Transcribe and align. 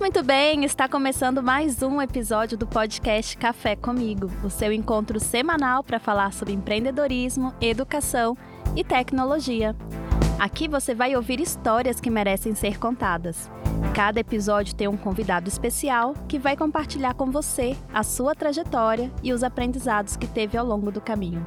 Muito 0.00 0.22
bem, 0.22 0.64
está 0.64 0.88
começando 0.88 1.42
mais 1.42 1.82
um 1.82 2.00
episódio 2.00 2.56
do 2.56 2.66
podcast 2.66 3.36
Café 3.36 3.76
Comigo, 3.76 4.30
o 4.42 4.48
seu 4.48 4.72
encontro 4.72 5.20
semanal 5.20 5.84
para 5.84 6.00
falar 6.00 6.32
sobre 6.32 6.54
empreendedorismo, 6.54 7.52
educação 7.60 8.34
e 8.74 8.82
tecnologia. 8.82 9.76
Aqui 10.38 10.68
você 10.68 10.94
vai 10.94 11.14
ouvir 11.14 11.38
histórias 11.38 12.00
que 12.00 12.08
merecem 12.08 12.54
ser 12.54 12.78
contadas. 12.78 13.50
Cada 13.94 14.18
episódio 14.18 14.74
tem 14.74 14.88
um 14.88 14.96
convidado 14.96 15.50
especial 15.50 16.14
que 16.26 16.38
vai 16.38 16.56
compartilhar 16.56 17.12
com 17.12 17.30
você 17.30 17.76
a 17.92 18.02
sua 18.02 18.34
trajetória 18.34 19.12
e 19.22 19.34
os 19.34 19.44
aprendizados 19.44 20.16
que 20.16 20.26
teve 20.26 20.56
ao 20.56 20.64
longo 20.64 20.90
do 20.90 21.02
caminho. 21.02 21.44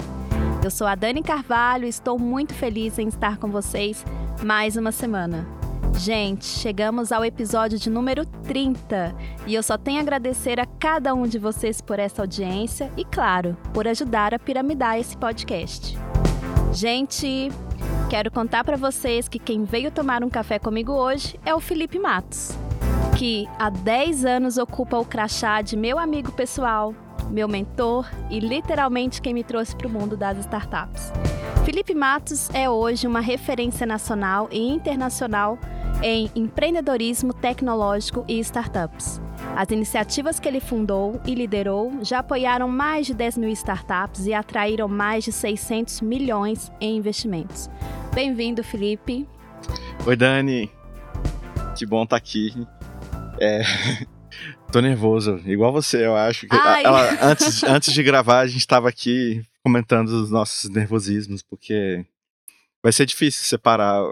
Eu 0.64 0.70
sou 0.70 0.86
a 0.86 0.94
Dani 0.94 1.24
Carvalho 1.24 1.86
e 1.86 1.90
estou 1.90 2.20
muito 2.20 2.54
feliz 2.54 3.00
em 3.00 3.08
estar 3.08 3.38
com 3.38 3.50
vocês 3.50 4.06
mais 4.44 4.78
uma 4.78 4.92
semana. 4.92 5.63
Gente, 5.98 6.46
chegamos 6.46 7.12
ao 7.12 7.24
episódio 7.24 7.80
de 7.80 7.90
número 7.90 8.26
30 8.26 9.16
e 9.48 9.56
eu 9.56 9.64
só 9.64 9.78
tenho 9.78 10.00
a 10.00 10.02
agradecer 10.02 10.60
a 10.60 10.66
cada 10.66 11.14
um 11.14 11.24
de 11.24 11.40
vocês 11.40 11.80
por 11.80 11.98
essa 11.98 12.22
audiência 12.22 12.92
e, 12.98 13.06
claro, 13.06 13.56
por 13.74 13.88
ajudar 13.88 14.34
a 14.34 14.40
piramidar 14.40 14.98
esse 14.98 15.16
podcast. 15.16 15.98
Gente, 16.74 17.50
quero 18.10 18.30
contar 18.32 18.64
para 18.64 18.76
vocês 18.76 19.30
que 19.30 19.40
quem 19.40 19.64
veio 19.64 19.92
tomar 19.92 20.24
um 20.24 20.30
café 20.30 20.60
comigo 20.60 20.92
hoje 20.92 21.40
é 21.46 21.56
o 21.56 21.60
Felipe 21.62 21.98
Matos, 22.00 22.52
que 23.18 23.48
há 23.58 23.70
10 23.70 24.26
anos 24.26 24.58
ocupa 24.58 24.98
o 24.98 25.06
crachá 25.06 25.62
de 25.62 25.78
meu 25.78 25.98
amigo 25.98 26.32
pessoal, 26.34 26.94
meu 27.30 27.48
mentor 27.48 28.10
e 28.30 28.40
literalmente 28.40 29.22
quem 29.22 29.34
me 29.34 29.44
trouxe 29.44 29.76
para 29.76 29.88
o 29.88 29.92
mundo 29.92 30.18
das 30.18 30.38
startups. 30.40 31.14
Felipe 31.64 31.96
Matos 31.96 32.50
é 32.54 32.70
hoje 32.70 33.08
uma 33.08 33.22
referência 33.22 33.86
nacional 33.86 34.50
e 34.52 34.60
internacional 34.60 35.58
em 36.04 36.30
empreendedorismo 36.36 37.34
tecnológico 37.34 38.26
e 38.28 38.38
startups. 38.42 39.22
As 39.56 39.72
iniciativas 39.72 40.38
que 40.38 40.48
ele 40.50 40.60
fundou 40.60 41.22
e 41.26 41.34
liderou 41.34 42.04
já 42.04 42.20
apoiaram 42.20 42.68
mais 42.68 43.08
de 43.08 43.14
10 43.14 43.38
mil 43.38 43.50
startups 43.50 44.26
e 44.26 44.34
atraíram 44.34 44.90
mais 44.90 45.24
de 45.24 45.32
600 45.32 46.02
milhões 46.02 46.70
em 46.82 46.98
investimentos. 46.98 47.70
Bem-vindo, 48.14 48.64
Felipe. 48.64 49.28
Oi, 50.06 50.16
Dani. 50.18 50.70
Que 51.78 51.86
bom 51.86 52.04
estar 52.04 52.18
tá 52.18 52.18
aqui. 52.18 52.54
É... 53.40 53.62
Tô 54.74 54.82
nervoso, 54.82 55.40
igual 55.46 55.72
você, 55.72 56.06
eu 56.06 56.16
acho. 56.16 56.48
Que 56.48 56.56
ela, 56.56 57.32
antes, 57.32 57.64
antes 57.64 57.94
de 57.94 58.02
gravar, 58.02 58.40
a 58.40 58.48
gente 58.48 58.60
estava 58.60 58.90
aqui 58.90 59.46
comentando 59.64 60.10
os 60.10 60.32
nossos 60.32 60.70
nervosismos, 60.70 61.44
porque 61.44 62.04
vai 62.82 62.92
ser 62.92 63.06
difícil 63.06 63.44
separar 63.44 64.04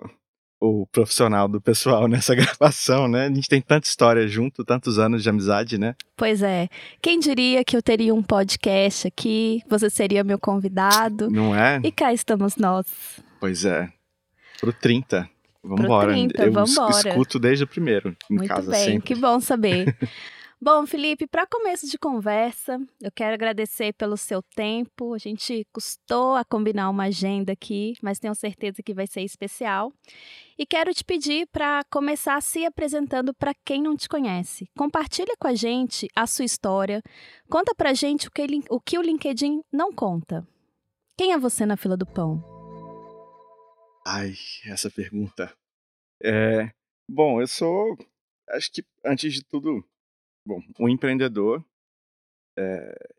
o 0.62 0.86
profissional 0.86 1.48
do 1.48 1.60
pessoal 1.60 2.08
nessa 2.08 2.36
gravação, 2.36 3.08
né? 3.08 3.26
A 3.26 3.34
gente 3.34 3.50
tem 3.50 3.60
tanta 3.60 3.88
história 3.88 4.28
junto, 4.28 4.64
tantos 4.64 5.00
anos 5.00 5.24
de 5.24 5.30
amizade, 5.30 5.78
né? 5.80 5.96
Pois 6.16 6.44
é. 6.44 6.70
Quem 7.02 7.20
diria 7.20 7.64
que 7.66 7.76
eu 7.76 7.82
teria 7.82 8.14
um 8.14 8.22
podcast 8.22 9.08
aqui, 9.08 9.64
você 9.68 9.90
seria 9.90 10.24
meu 10.24 10.38
convidado. 10.38 11.30
Não 11.32 11.56
é? 11.56 11.82
E 11.84 11.92
cá 11.92 12.14
estamos 12.14 12.56
nós. 12.58 12.86
Pois 13.40 13.66
é. 13.66 13.90
Pro 14.60 14.72
30. 14.72 15.28
Vamos 15.64 15.86
embora. 15.86 16.16
Eu 16.18 16.52
vambora. 16.52 17.10
escuto 17.10 17.40
desde 17.40 17.64
o 17.64 17.68
primeiro 17.68 18.16
em 18.30 18.36
Muito 18.36 18.48
casa 18.48 18.72
bem, 18.72 18.86
sempre. 18.86 19.02
que 19.02 19.16
bom 19.16 19.40
saber. 19.40 19.96
Bom, 20.64 20.86
Felipe, 20.86 21.26
para 21.26 21.48
começo 21.48 21.90
de 21.90 21.98
conversa, 21.98 22.80
eu 23.02 23.12
quero 23.12 23.34
agradecer 23.34 23.94
pelo 23.94 24.16
seu 24.16 24.44
tempo. 24.44 25.16
A 25.16 25.18
gente 25.18 25.66
custou 25.74 26.36
a 26.36 26.46
combinar 26.46 26.88
uma 26.92 27.06
agenda 27.06 27.54
aqui, 27.54 27.96
mas 28.00 28.20
tenho 28.20 28.36
certeza 28.36 28.84
que 28.84 28.94
vai 28.94 29.08
ser 29.08 29.22
especial. 29.22 29.92
E 30.60 30.64
quero 30.64 30.94
te 30.94 31.04
pedir 31.04 31.48
para 31.48 31.84
começar 31.86 32.40
se 32.44 32.64
apresentando 32.64 33.34
para 33.34 33.56
quem 33.66 33.82
não 33.82 33.98
te 33.98 34.08
conhece. 34.08 34.70
Compartilha 34.78 35.36
com 35.40 35.48
a 35.48 35.56
gente 35.56 36.08
a 36.16 36.28
sua 36.28 36.46
história. 36.46 37.02
Conta 37.50 37.74
para 37.74 37.90
a 37.90 37.96
gente 37.96 38.28
o 38.28 38.32
que, 38.32 38.46
o 38.70 38.80
que 38.80 39.00
o 39.00 39.02
LinkedIn 39.02 39.64
não 39.72 39.92
conta. 39.92 40.48
Quem 41.18 41.34
é 41.34 41.40
você 41.40 41.66
na 41.66 41.76
fila 41.76 41.98
do 41.98 42.06
pão? 42.06 42.40
Ai, 44.06 44.36
essa 44.68 44.92
pergunta. 44.92 45.52
É, 46.22 46.70
bom, 47.10 47.42
eu 47.42 47.48
sou, 47.48 47.98
acho 48.50 48.72
que 48.72 48.86
antes 49.04 49.34
de 49.34 49.44
tudo, 49.44 49.84
Bom, 50.46 50.60
um 50.80 50.90
empreendedor, 50.90 51.64
é, 52.58 53.10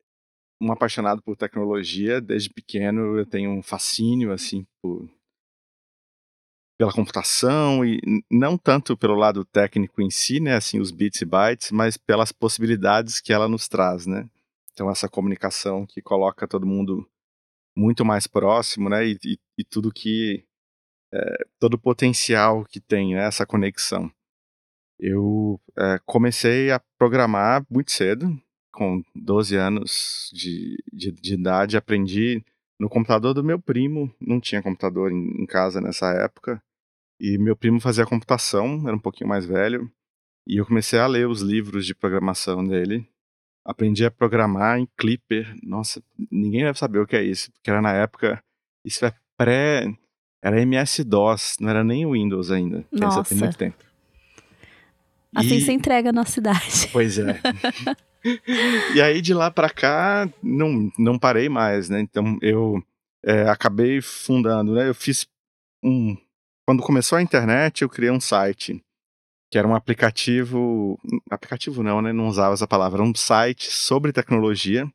um 0.60 0.72
apaixonado 0.72 1.22
por 1.22 1.37
tecnologia. 1.37 2.21
Desde 2.21 2.50
pequeno 2.50 3.19
eu 3.19 3.27
tenho 3.27 3.50
um 3.50 3.62
fascínio 3.62 4.33
assim 4.33 4.66
por 4.81 5.09
pela 6.78 6.93
computação 6.93 7.84
e 7.84 8.00
não 8.28 8.59
tanto 8.59 8.97
pelo 8.97 9.15
lado 9.15 9.44
técnico 9.44 10.03
em 10.03 10.11
si, 10.11 10.41
né, 10.41 10.56
assim 10.56 10.81
os 10.81 10.91
bits 10.91 11.21
e 11.21 11.25
bytes, 11.25 11.71
mas 11.71 11.97
pelas 11.97 12.32
possibilidades 12.32 13.21
que 13.21 13.32
ela 13.32 13.47
nos 13.47 13.69
traz, 13.69 14.05
né? 14.05 14.28
Então 14.72 14.91
essa 14.91 15.09
comunicação 15.09 15.87
que 15.87 16.03
coloca 16.03 16.49
todo 16.49 16.66
mundo 16.66 17.09
muito 17.77 18.05
mais 18.05 18.27
próximo, 18.27 18.88
né, 18.88 19.06
e, 19.06 19.19
e, 19.25 19.38
e 19.59 19.65
tudo 19.65 19.93
que 19.93 20.44
é, 21.12 21.44
todo 21.61 21.75
o 21.75 21.78
potencial 21.81 22.65
que 22.65 22.81
tem 22.81 23.15
né, 23.15 23.27
essa 23.27 23.47
conexão. 23.47 24.11
Eu 25.02 25.60
é, 25.76 25.98
comecei 26.06 26.70
a 26.70 26.80
programar 26.96 27.66
muito 27.68 27.90
cedo, 27.90 28.40
com 28.72 29.02
12 29.16 29.56
anos 29.56 30.30
de, 30.32 30.80
de, 30.92 31.10
de, 31.10 31.34
idade. 31.34 31.76
Aprendi 31.76 32.40
no 32.78 32.88
computador 32.88 33.34
do 33.34 33.42
meu 33.42 33.60
primo, 33.60 34.14
não 34.20 34.40
tinha 34.40 34.62
computador 34.62 35.10
em, 35.10 35.42
em 35.42 35.44
casa 35.44 35.80
nessa 35.80 36.12
época. 36.12 36.62
E 37.18 37.36
meu 37.36 37.56
primo 37.56 37.80
fazia 37.80 38.06
computação, 38.06 38.80
era 38.86 38.94
um 38.94 39.00
pouquinho 39.00 39.28
mais 39.28 39.44
velho. 39.44 39.90
E 40.46 40.58
eu 40.58 40.66
comecei 40.66 41.00
a 41.00 41.06
ler 41.08 41.26
os 41.26 41.40
livros 41.40 41.84
de 41.84 41.96
programação 41.96 42.64
dele. 42.64 43.04
Aprendi 43.64 44.04
a 44.04 44.10
programar 44.10 44.78
em 44.78 44.88
Clipper. 44.96 45.52
Nossa, 45.64 46.00
ninguém 46.30 46.62
deve 46.62 46.78
saber 46.78 47.00
o 47.00 47.06
que 47.08 47.16
é 47.16 47.24
isso, 47.24 47.50
porque 47.50 47.70
era 47.70 47.82
na 47.82 47.92
época. 47.92 48.40
Isso 48.84 49.04
é 49.04 49.12
pré. 49.36 49.92
Era 50.40 50.60
MS-DOS, 50.62 51.56
não 51.58 51.70
era 51.70 51.82
nem 51.82 52.08
Windows 52.08 52.52
ainda. 52.52 52.86
Nossa. 52.92 53.28
Tem 53.28 53.38
muito 53.38 53.58
tempo. 53.58 53.91
Assim 55.34 55.56
e... 55.56 55.60
se 55.60 55.72
entrega 55.72 56.12
na 56.12 56.25
cidade. 56.25 56.88
Pois 56.93 57.19
é. 57.19 57.41
e 58.94 59.00
aí 59.00 59.20
de 59.20 59.32
lá 59.34 59.50
para 59.50 59.70
cá 59.70 60.28
não, 60.43 60.91
não 60.98 61.19
parei 61.19 61.48
mais, 61.48 61.88
né? 61.88 62.00
Então 62.00 62.38
eu 62.43 62.82
é, 63.25 63.48
acabei 63.48 64.00
fundando, 64.00 64.75
né? 64.75 64.88
Eu 64.88 64.94
fiz 64.94 65.26
um. 65.82 66.16
Quando 66.66 66.82
começou 66.82 67.19
a 67.19 67.22
internet, 67.22 67.82
eu 67.82 67.88
criei 67.88 68.10
um 68.10 68.20
site 68.20 68.82
que 69.50 69.59
era 69.59 69.69
um 69.69 69.75
aplicativo. 69.75 70.98
Aplicativo 71.31 71.82
não, 71.82 72.00
né? 72.00 72.12
Não 72.12 72.26
usava 72.26 72.54
essa 72.54 72.66
palavra. 72.66 73.03
Um 73.03 73.14
site 73.14 73.70
sobre 73.70 74.12
tecnologia. 74.12 74.90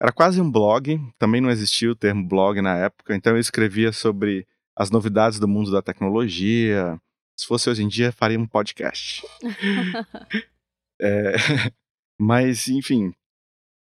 Era 0.00 0.12
quase 0.12 0.40
um 0.40 0.50
blog. 0.50 1.00
Também 1.18 1.40
não 1.40 1.50
existia 1.50 1.90
o 1.90 1.96
termo 1.96 2.26
blog 2.26 2.60
na 2.60 2.76
época. 2.76 3.16
Então 3.16 3.32
eu 3.32 3.40
escrevia 3.40 3.92
sobre 3.92 4.46
as 4.76 4.90
novidades 4.90 5.38
do 5.38 5.48
mundo 5.48 5.70
da 5.70 5.80
tecnologia, 5.80 7.00
se 7.36 7.46
fosse 7.46 7.68
hoje 7.68 7.82
em 7.82 7.88
dia, 7.88 8.12
faria 8.12 8.38
um 8.38 8.46
podcast. 8.46 9.26
é, 11.00 11.34
mas, 12.18 12.68
enfim. 12.68 13.12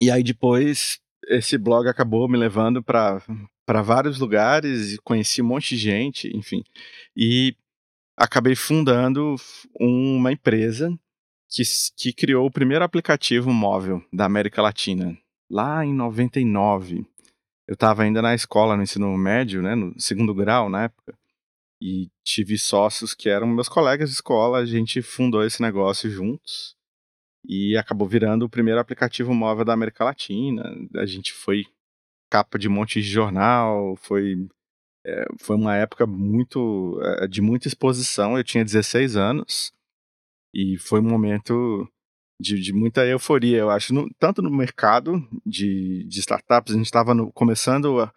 E 0.00 0.10
aí 0.10 0.22
depois, 0.22 1.00
esse 1.28 1.56
blog 1.56 1.88
acabou 1.88 2.28
me 2.28 2.36
levando 2.36 2.82
para 2.82 3.22
vários 3.82 4.18
lugares, 4.18 4.98
conheci 5.02 5.40
um 5.40 5.46
monte 5.46 5.70
de 5.70 5.78
gente, 5.78 6.36
enfim. 6.36 6.62
E 7.16 7.56
acabei 8.16 8.54
fundando 8.54 9.36
uma 9.78 10.32
empresa 10.32 10.90
que, 11.48 11.62
que 11.96 12.12
criou 12.12 12.46
o 12.46 12.50
primeiro 12.50 12.84
aplicativo 12.84 13.52
móvel 13.52 14.04
da 14.12 14.26
América 14.26 14.60
Latina, 14.62 15.16
lá 15.50 15.84
em 15.84 15.94
99. 15.94 17.06
Eu 17.66 17.74
estava 17.74 18.02
ainda 18.02 18.20
na 18.20 18.34
escola, 18.34 18.76
no 18.76 18.82
ensino 18.82 19.16
médio, 19.16 19.62
né, 19.62 19.74
no 19.74 19.98
segundo 19.98 20.34
grau 20.34 20.68
na 20.68 20.84
época 20.84 21.19
e 21.80 22.10
tive 22.22 22.58
sócios 22.58 23.14
que 23.14 23.28
eram 23.28 23.46
meus 23.46 23.68
colegas 23.68 24.10
de 24.10 24.14
escola, 24.16 24.58
a 24.58 24.66
gente 24.66 25.00
fundou 25.00 25.44
esse 25.44 25.62
negócio 25.62 26.10
juntos 26.10 26.76
e 27.44 27.76
acabou 27.76 28.06
virando 28.06 28.44
o 28.44 28.50
primeiro 28.50 28.80
aplicativo 28.80 29.34
móvel 29.34 29.64
da 29.64 29.72
América 29.72 30.04
Latina. 30.04 30.62
A 30.96 31.06
gente 31.06 31.32
foi 31.32 31.64
capa 32.30 32.58
de 32.58 32.68
um 32.68 32.72
monte 32.72 33.00
de 33.00 33.08
jornal, 33.08 33.96
foi 33.96 34.46
é, 35.04 35.24
foi 35.40 35.56
uma 35.56 35.74
época 35.76 36.06
muito 36.06 37.00
é, 37.02 37.26
de 37.26 37.40
muita 37.40 37.68
exposição. 37.68 38.36
Eu 38.36 38.44
tinha 38.44 38.64
16 38.64 39.16
anos 39.16 39.72
e 40.54 40.76
foi 40.78 41.00
um 41.00 41.08
momento 41.08 41.88
de, 42.40 42.60
de 42.60 42.72
muita 42.72 43.06
euforia, 43.06 43.58
eu 43.58 43.70
acho, 43.70 43.92
no, 43.92 44.08
tanto 44.18 44.40
no 44.40 44.50
mercado 44.50 45.22
de, 45.44 46.04
de 46.08 46.20
startups, 46.20 46.72
a 46.72 46.76
gente 46.76 46.86
estava 46.86 47.14
começando 47.32 48.00
a, 48.00 48.12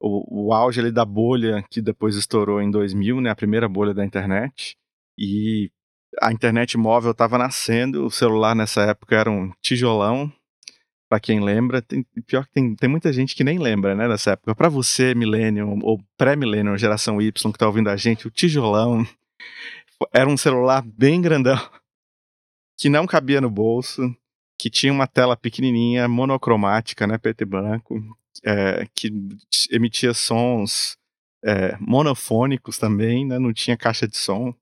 o, 0.00 0.48
o 0.48 0.52
auge 0.52 0.80
ali 0.80 0.92
da 0.92 1.04
bolha 1.04 1.64
que 1.70 1.80
depois 1.80 2.16
estourou 2.16 2.60
em 2.62 2.70
2000, 2.70 3.20
né, 3.20 3.30
a 3.30 3.36
primeira 3.36 3.68
bolha 3.68 3.92
da 3.92 4.04
internet. 4.04 4.76
E 5.18 5.70
a 6.20 6.32
internet 6.32 6.76
móvel 6.78 7.12
estava 7.12 7.36
nascendo, 7.38 8.06
o 8.06 8.10
celular 8.10 8.54
nessa 8.54 8.82
época 8.82 9.16
era 9.16 9.30
um 9.30 9.52
tijolão. 9.60 10.32
Para 11.10 11.20
quem 11.20 11.40
lembra, 11.40 11.80
tem, 11.80 12.04
pior 12.26 12.44
que 12.44 12.52
tem, 12.52 12.74
tem 12.74 12.88
muita 12.88 13.10
gente 13.12 13.34
que 13.34 13.42
nem 13.42 13.58
lembra, 13.58 13.94
né, 13.94 14.06
dessa 14.06 14.32
época. 14.32 14.54
Para 14.54 14.68
você, 14.68 15.14
millennium 15.14 15.78
ou 15.82 15.98
pré-millennium, 16.18 16.76
geração 16.76 17.20
Y 17.20 17.32
que 17.52 17.58
tá 17.58 17.66
ouvindo 17.66 17.88
a 17.88 17.96
gente, 17.96 18.26
o 18.26 18.30
tijolão 18.30 19.06
era 20.12 20.28
um 20.28 20.36
celular 20.36 20.82
bem 20.82 21.20
grandão. 21.20 21.58
que 22.78 22.88
não 22.88 23.06
cabia 23.06 23.40
no 23.40 23.50
bolso, 23.50 24.14
que 24.58 24.70
tinha 24.70 24.92
uma 24.92 25.06
tela 25.06 25.36
pequenininha, 25.36 26.06
monocromática, 26.06 27.06
né, 27.06 27.18
preto 27.18 27.42
e 27.42 27.46
branco, 27.46 27.98
é, 28.44 28.86
que 28.94 29.12
emitia 29.70 30.14
sons 30.14 30.96
é, 31.44 31.76
monofônicos 31.80 32.78
também, 32.78 33.26
né, 33.26 33.38
não 33.38 33.52
tinha 33.52 33.76
caixa 33.76 34.06
de 34.06 34.16
som. 34.16 34.54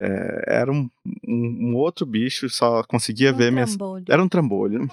É, 0.00 0.44
era 0.60 0.72
um, 0.72 0.88
um, 1.26 1.70
um, 1.70 1.76
outro 1.76 2.04
bicho, 2.04 2.48
só 2.48 2.82
conseguia 2.82 3.32
um 3.32 3.36
ver... 3.36 3.52
Trambolho. 3.52 4.04
Era 4.08 4.22
um 4.22 4.28
trambolho. 4.28 4.90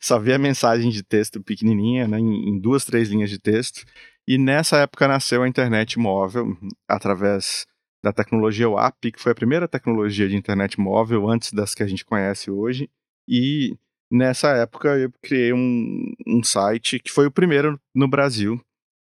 Só 0.00 0.18
via 0.18 0.38
mensagem 0.38 0.90
de 0.90 1.02
texto 1.02 1.42
pequenininha, 1.42 2.06
né, 2.06 2.18
em, 2.18 2.50
em 2.50 2.58
duas, 2.58 2.84
três 2.84 3.08
linhas 3.08 3.30
de 3.30 3.38
texto. 3.38 3.84
E 4.26 4.38
nessa 4.38 4.78
época 4.78 5.08
nasceu 5.08 5.42
a 5.42 5.48
internet 5.48 5.98
móvel, 5.98 6.56
através 6.86 7.66
da 8.04 8.12
tecnologia 8.12 8.68
WAP, 8.68 9.12
que 9.12 9.20
foi 9.20 9.32
a 9.32 9.34
primeira 9.34 9.66
tecnologia 9.66 10.28
de 10.28 10.36
internet 10.36 10.78
móvel 10.78 11.28
antes 11.28 11.52
das 11.52 11.74
que 11.74 11.82
a 11.82 11.86
gente 11.86 12.04
conhece 12.04 12.50
hoje. 12.50 12.88
E 13.28 13.76
nessa 14.12 14.50
época 14.50 14.88
eu 14.98 15.10
criei 15.22 15.52
um, 15.52 16.12
um 16.26 16.42
site 16.44 16.98
que 16.98 17.10
foi 17.10 17.26
o 17.26 17.30
primeiro 17.30 17.80
no 17.94 18.06
Brasil. 18.06 18.60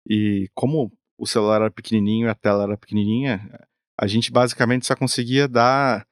E 0.08 0.50
como 0.54 0.92
o 1.18 1.26
celular 1.26 1.62
era 1.62 1.72
pequenininho 1.72 2.30
a 2.30 2.36
tela 2.36 2.64
era 2.64 2.78
pequenininha, 2.78 3.50
a 4.00 4.08
gente 4.08 4.32
basicamente 4.32 4.86
só 4.86 4.96
conseguia 4.96 5.48
dar 5.48 6.06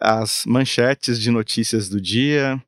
as 0.00 0.44
manchetes 0.46 1.20
de 1.20 1.30
notícias 1.30 1.88
do 1.88 2.00
dia, 2.00 2.62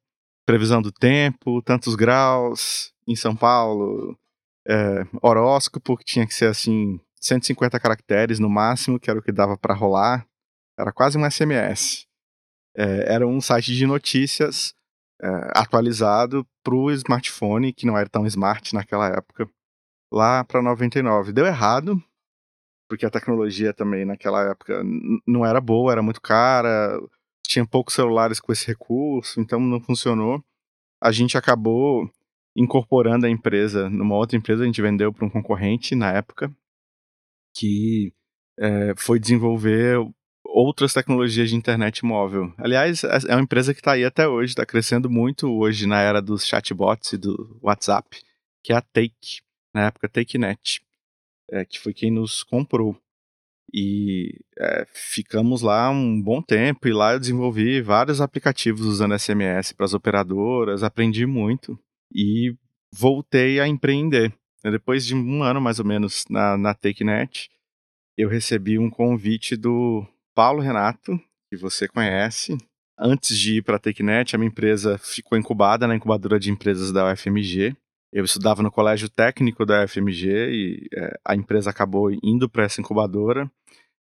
previsão 0.45 0.83
do 0.83 0.91
tempo, 0.91 1.63
tantos 1.63 1.95
graus 1.95 2.93
em 3.07 3.15
São 3.17 3.35
Paulo, 3.35 4.19
é, 4.67 5.07
horóscopo, 5.23 5.97
que 5.97 6.05
tinha 6.05 6.27
que 6.27 6.35
ser 6.35 6.47
assim, 6.47 7.01
150 7.21 7.79
caracteres 7.79 8.39
no 8.39 8.51
máximo, 8.51 8.99
que 8.99 9.09
era 9.09 9.19
o 9.19 9.23
que 9.23 9.33
dava 9.33 9.57
para 9.57 9.75
rolar. 9.75 10.27
Era 10.79 10.93
quase 10.93 11.17
um 11.17 11.29
SMS. 11.29 12.07
É, 12.77 13.15
era 13.15 13.27
um 13.27 13.41
site 13.41 13.75
de 13.75 13.87
notícias 13.87 14.75
é, 15.23 15.29
atualizado 15.55 16.47
para 16.63 16.75
o 16.75 16.91
smartphone, 16.91 17.73
que 17.73 17.87
não 17.87 17.97
era 17.97 18.09
tão 18.09 18.27
smart 18.27 18.75
naquela 18.75 19.09
época, 19.09 19.49
lá 20.13 20.45
para 20.45 20.63
99. 20.63 21.33
Deu 21.33 21.47
errado, 21.47 22.03
porque 22.89 23.07
a 23.07 23.11
tecnologia 23.11 23.73
também 23.73 24.05
naquela 24.05 24.51
época 24.51 24.83
não 25.27 25.47
era 25.47 25.61
boa, 25.61 25.93
era 25.93 26.03
muito 26.03 26.21
cara, 26.21 27.01
tinha 27.47 27.67
poucos 27.67 27.95
celulares 27.95 28.41
com 28.41 28.53
esse 28.53 28.67
recurso, 28.67 29.41
então 29.41 29.61
não 29.61 29.81
funcionou. 29.81 30.43
A 31.01 31.13
gente 31.13 31.39
acabou 31.39 32.11
incorporando 32.57 33.27
a 33.27 33.31
empresa 33.31 33.89
numa 33.89 34.17
outra 34.17 34.37
empresa, 34.37 34.63
a 34.63 34.67
gente 34.67 34.83
vendeu 34.83 35.13
para 35.13 35.25
um 35.25 35.31
concorrente 35.31 35.95
na 35.95 36.13
época, 36.13 36.55
que 37.57 38.13
é, 38.59 38.95
foi 38.97 39.19
desenvolver 39.19 39.99
outras 40.53 40.93
tecnologias 40.93 41.49
de 41.49 41.57
internet 41.57 42.05
móvel. 42.05 42.53
Aliás, 42.59 43.03
é, 43.03 43.19
é 43.29 43.35
uma 43.35 43.43
empresa 43.43 43.73
que 43.73 43.81
está 43.81 43.93
aí 43.93 44.05
até 44.05 44.29
hoje, 44.29 44.53
está 44.53 44.67
crescendo 44.67 45.09
muito 45.09 45.51
hoje 45.51 45.87
na 45.87 46.01
era 46.01 46.21
dos 46.21 46.47
chatbots 46.47 47.15
e 47.15 47.19
do 47.19 47.59
WhatsApp, 47.63 48.21
que 48.63 48.73
é 48.73 48.77
a 48.77 48.83
Take, 48.83 49.41
na 49.75 49.87
época 49.87 50.09
TakeNet, 50.09 50.83
é, 51.51 51.65
que 51.65 51.81
foi 51.81 51.95
quem 51.95 52.11
nos 52.11 52.43
comprou. 52.43 52.97
E 53.73 54.39
é, 54.59 54.87
ficamos 54.93 55.63
lá 55.63 55.89
um 55.89 56.21
bom 56.21 56.43
tempo, 56.43 56.87
e 56.87 56.93
lá 56.93 57.15
eu 57.15 57.21
desenvolvi 57.21 57.81
vários 57.81 58.21
aplicativos 58.21 58.83
usando 58.83 59.19
SMS 59.19 59.73
para 59.73 59.87
as 59.87 59.95
operadoras, 59.95 60.83
aprendi 60.83 61.25
muito 61.25 61.79
e 62.15 62.55
voltei 62.93 63.59
a 63.59 63.67
empreender. 63.67 64.33
Depois 64.63 65.07
de 65.07 65.15
um 65.15 65.43
ano 65.43 65.61
mais 65.61 65.79
ou 65.79 65.87
menos 65.87 66.25
na, 66.29 66.59
na 66.59 66.75
TakeNet, 66.75 67.51
eu 68.17 68.29
recebi 68.29 68.79
um 68.79 68.91
convite 68.91 69.57
do 69.57 70.07
Paulo 70.35 70.61
Renato, 70.61 71.21
que 71.51 71.57
você 71.57 71.87
conhece. 71.87 72.57
Antes 72.99 73.37
de 73.37 73.57
ir 73.57 73.63
para 73.63 73.77
a 73.77 73.79
TakeNet, 73.79 74.35
a 74.35 74.39
minha 74.39 74.49
empresa 74.49 74.99
ficou 74.99 75.37
incubada 75.37 75.87
na 75.87 75.97
incubadora 75.97 76.39
de 76.39 76.51
empresas 76.51 76.93
da 76.93 77.13
UFMG. 77.13 77.77
Eu 78.13 78.25
estudava 78.25 78.63
no 78.63 78.71
colégio 78.71 79.09
técnico 79.09 79.65
da 79.65 79.85
UFMG 79.85 80.29
e 80.29 80.89
é, 80.95 81.19
a 81.25 81.35
empresa 81.35 81.71
acabou 81.71 82.11
indo 82.23 82.49
para 82.49 82.65
essa 82.65 82.81
incubadora. 82.81 83.51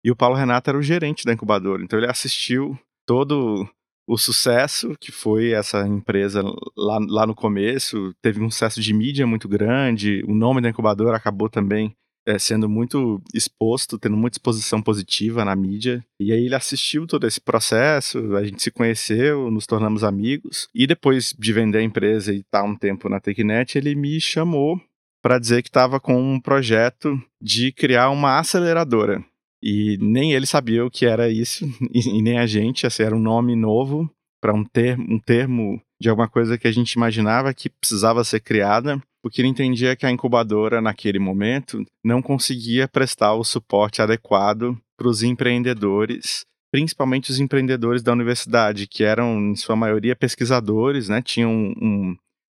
E 0.04 0.10
o 0.10 0.16
Paulo 0.16 0.36
Renato 0.36 0.68
era 0.68 0.78
o 0.78 0.82
gerente 0.82 1.24
da 1.24 1.32
incubadora. 1.32 1.82
Então 1.82 1.98
ele 1.98 2.10
assistiu 2.10 2.78
todo 3.06 3.66
o 4.06 4.18
sucesso 4.18 4.94
que 5.00 5.10
foi 5.10 5.52
essa 5.52 5.86
empresa 5.86 6.42
lá, 6.76 6.98
lá 7.08 7.26
no 7.26 7.34
começo. 7.34 8.12
Teve 8.20 8.42
um 8.42 8.50
sucesso 8.50 8.80
de 8.80 8.92
mídia 8.92 9.26
muito 9.26 9.48
grande. 9.48 10.22
O 10.26 10.34
nome 10.34 10.60
da 10.60 10.68
incubadora 10.68 11.16
acabou 11.16 11.48
também 11.48 11.94
é, 12.26 12.38
sendo 12.38 12.68
muito 12.68 13.20
exposto, 13.34 13.98
tendo 13.98 14.16
muita 14.16 14.36
exposição 14.36 14.80
positiva 14.80 15.44
na 15.44 15.54
mídia. 15.56 16.04
E 16.20 16.32
aí 16.32 16.46
ele 16.46 16.54
assistiu 16.54 17.06
todo 17.06 17.26
esse 17.26 17.40
processo, 17.40 18.36
a 18.36 18.44
gente 18.44 18.62
se 18.62 18.70
conheceu, 18.70 19.50
nos 19.50 19.66
tornamos 19.66 20.04
amigos. 20.04 20.68
E 20.74 20.86
depois 20.86 21.34
de 21.38 21.52
vender 21.52 21.78
a 21.78 21.82
empresa 21.82 22.32
e 22.32 22.40
estar 22.40 22.62
um 22.62 22.76
tempo 22.76 23.08
na 23.08 23.20
TechNet, 23.20 23.76
ele 23.76 23.94
me 23.94 24.20
chamou 24.20 24.80
para 25.22 25.38
dizer 25.38 25.62
que 25.62 25.68
estava 25.68 26.00
com 26.00 26.20
um 26.20 26.40
projeto 26.40 27.20
de 27.40 27.72
criar 27.72 28.10
uma 28.10 28.38
aceleradora. 28.38 29.24
E 29.62 29.96
nem 30.00 30.32
ele 30.32 30.46
sabia 30.46 30.84
o 30.84 30.90
que 30.90 31.06
era 31.06 31.30
isso, 31.30 31.64
e, 31.94 32.20
nem 32.20 32.38
a 32.38 32.46
gente, 32.46 32.86
assim, 32.86 33.04
era 33.04 33.14
um 33.14 33.20
nome 33.20 33.54
novo 33.54 34.10
para 34.40 34.52
um, 34.52 34.64
um 35.08 35.18
termo 35.20 35.80
de 36.00 36.08
alguma 36.08 36.28
coisa 36.28 36.58
que 36.58 36.66
a 36.66 36.72
gente 36.72 36.94
imaginava 36.94 37.54
que 37.54 37.70
precisava 37.70 38.24
ser 38.24 38.40
criada 38.40 39.00
porque 39.22 39.40
ele 39.40 39.48
entendia 39.48 39.94
que 39.94 40.04
a 40.04 40.10
incubadora, 40.10 40.80
naquele 40.80 41.18
momento, 41.18 41.84
não 42.04 42.20
conseguia 42.20 42.88
prestar 42.88 43.34
o 43.34 43.44
suporte 43.44 44.02
adequado 44.02 44.76
para 44.96 45.08
os 45.08 45.22
empreendedores, 45.22 46.44
principalmente 46.72 47.30
os 47.30 47.38
empreendedores 47.38 48.02
da 48.02 48.12
universidade, 48.12 48.86
que 48.86 49.04
eram, 49.04 49.52
em 49.52 49.56
sua 49.56 49.76
maioria, 49.76 50.16
pesquisadores, 50.16 51.08
né, 51.08 51.22
tinham 51.22 51.52
um, 51.52 52.16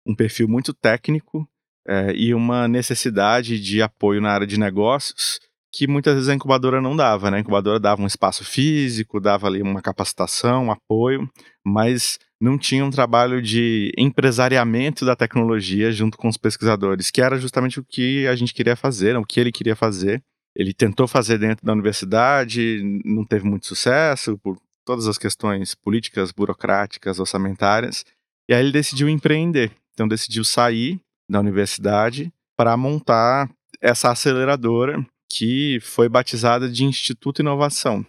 um 0.08 0.16
perfil 0.16 0.48
muito 0.48 0.74
técnico 0.74 1.48
é, 1.88 2.14
e 2.16 2.34
uma 2.34 2.68
necessidade 2.68 3.60
de 3.60 3.82
apoio 3.82 4.22
na 4.22 4.32
área 4.32 4.48
de 4.48 4.58
negócios 4.58 5.40
que 5.74 5.88
muitas 5.88 6.14
vezes 6.14 6.30
a 6.30 6.36
incubadora 6.36 6.80
não 6.80 6.96
dava, 6.96 7.32
né? 7.32 7.38
A 7.38 7.40
incubadora 7.40 7.80
dava 7.80 8.02
um 8.02 8.06
espaço 8.06 8.46
físico, 8.46 9.20
dava 9.20 9.48
ali 9.48 9.60
uma 9.60 9.82
capacitação, 9.82 10.66
um 10.66 10.72
apoio, 10.72 11.28
mas 11.66 12.20
não 12.44 12.58
tinha 12.58 12.84
um 12.84 12.90
trabalho 12.90 13.42
de 13.42 13.94
empresariamento 13.98 15.06
da 15.06 15.16
tecnologia 15.16 15.94
junto 15.94 16.18
com 16.18 16.28
os 16.28 16.36
pesquisadores, 16.36 17.10
que 17.10 17.22
era 17.22 17.38
justamente 17.40 17.80
o 17.80 17.86
que 17.86 18.28
a 18.28 18.36
gente 18.36 18.54
queria 18.54 18.76
fazer, 18.76 19.16
o 19.16 19.24
que 19.24 19.40
ele 19.40 19.50
queria 19.50 19.78
fazer. 19.78 20.22
Ele 20.54 20.74
tentou 20.74 21.08
fazer 21.08 21.38
dentro 21.38 21.66
da 21.66 21.72
universidade, 21.72 22.82
não 23.06 23.24
teve 23.24 23.46
muito 23.46 23.66
sucesso 23.66 24.38
por 24.40 24.58
todas 24.86 25.08
as 25.08 25.18
questões 25.18 25.74
políticas, 25.74 26.34
burocráticas, 26.34 27.18
orçamentárias, 27.18 28.04
e 28.50 28.54
aí 28.54 28.62
ele 28.62 28.74
decidiu 28.74 29.08
empreender. 29.08 29.72
Então 29.94 30.06
decidiu 30.06 30.44
sair 30.44 31.00
da 31.30 31.40
universidade 31.40 32.30
para 32.58 32.76
montar 32.76 33.50
essa 33.80 34.12
aceleradora 34.12 35.04
que 35.32 35.80
foi 35.82 36.10
batizada 36.10 36.70
de 36.70 36.84
Instituto 36.84 37.42
Inovação. 37.42 38.06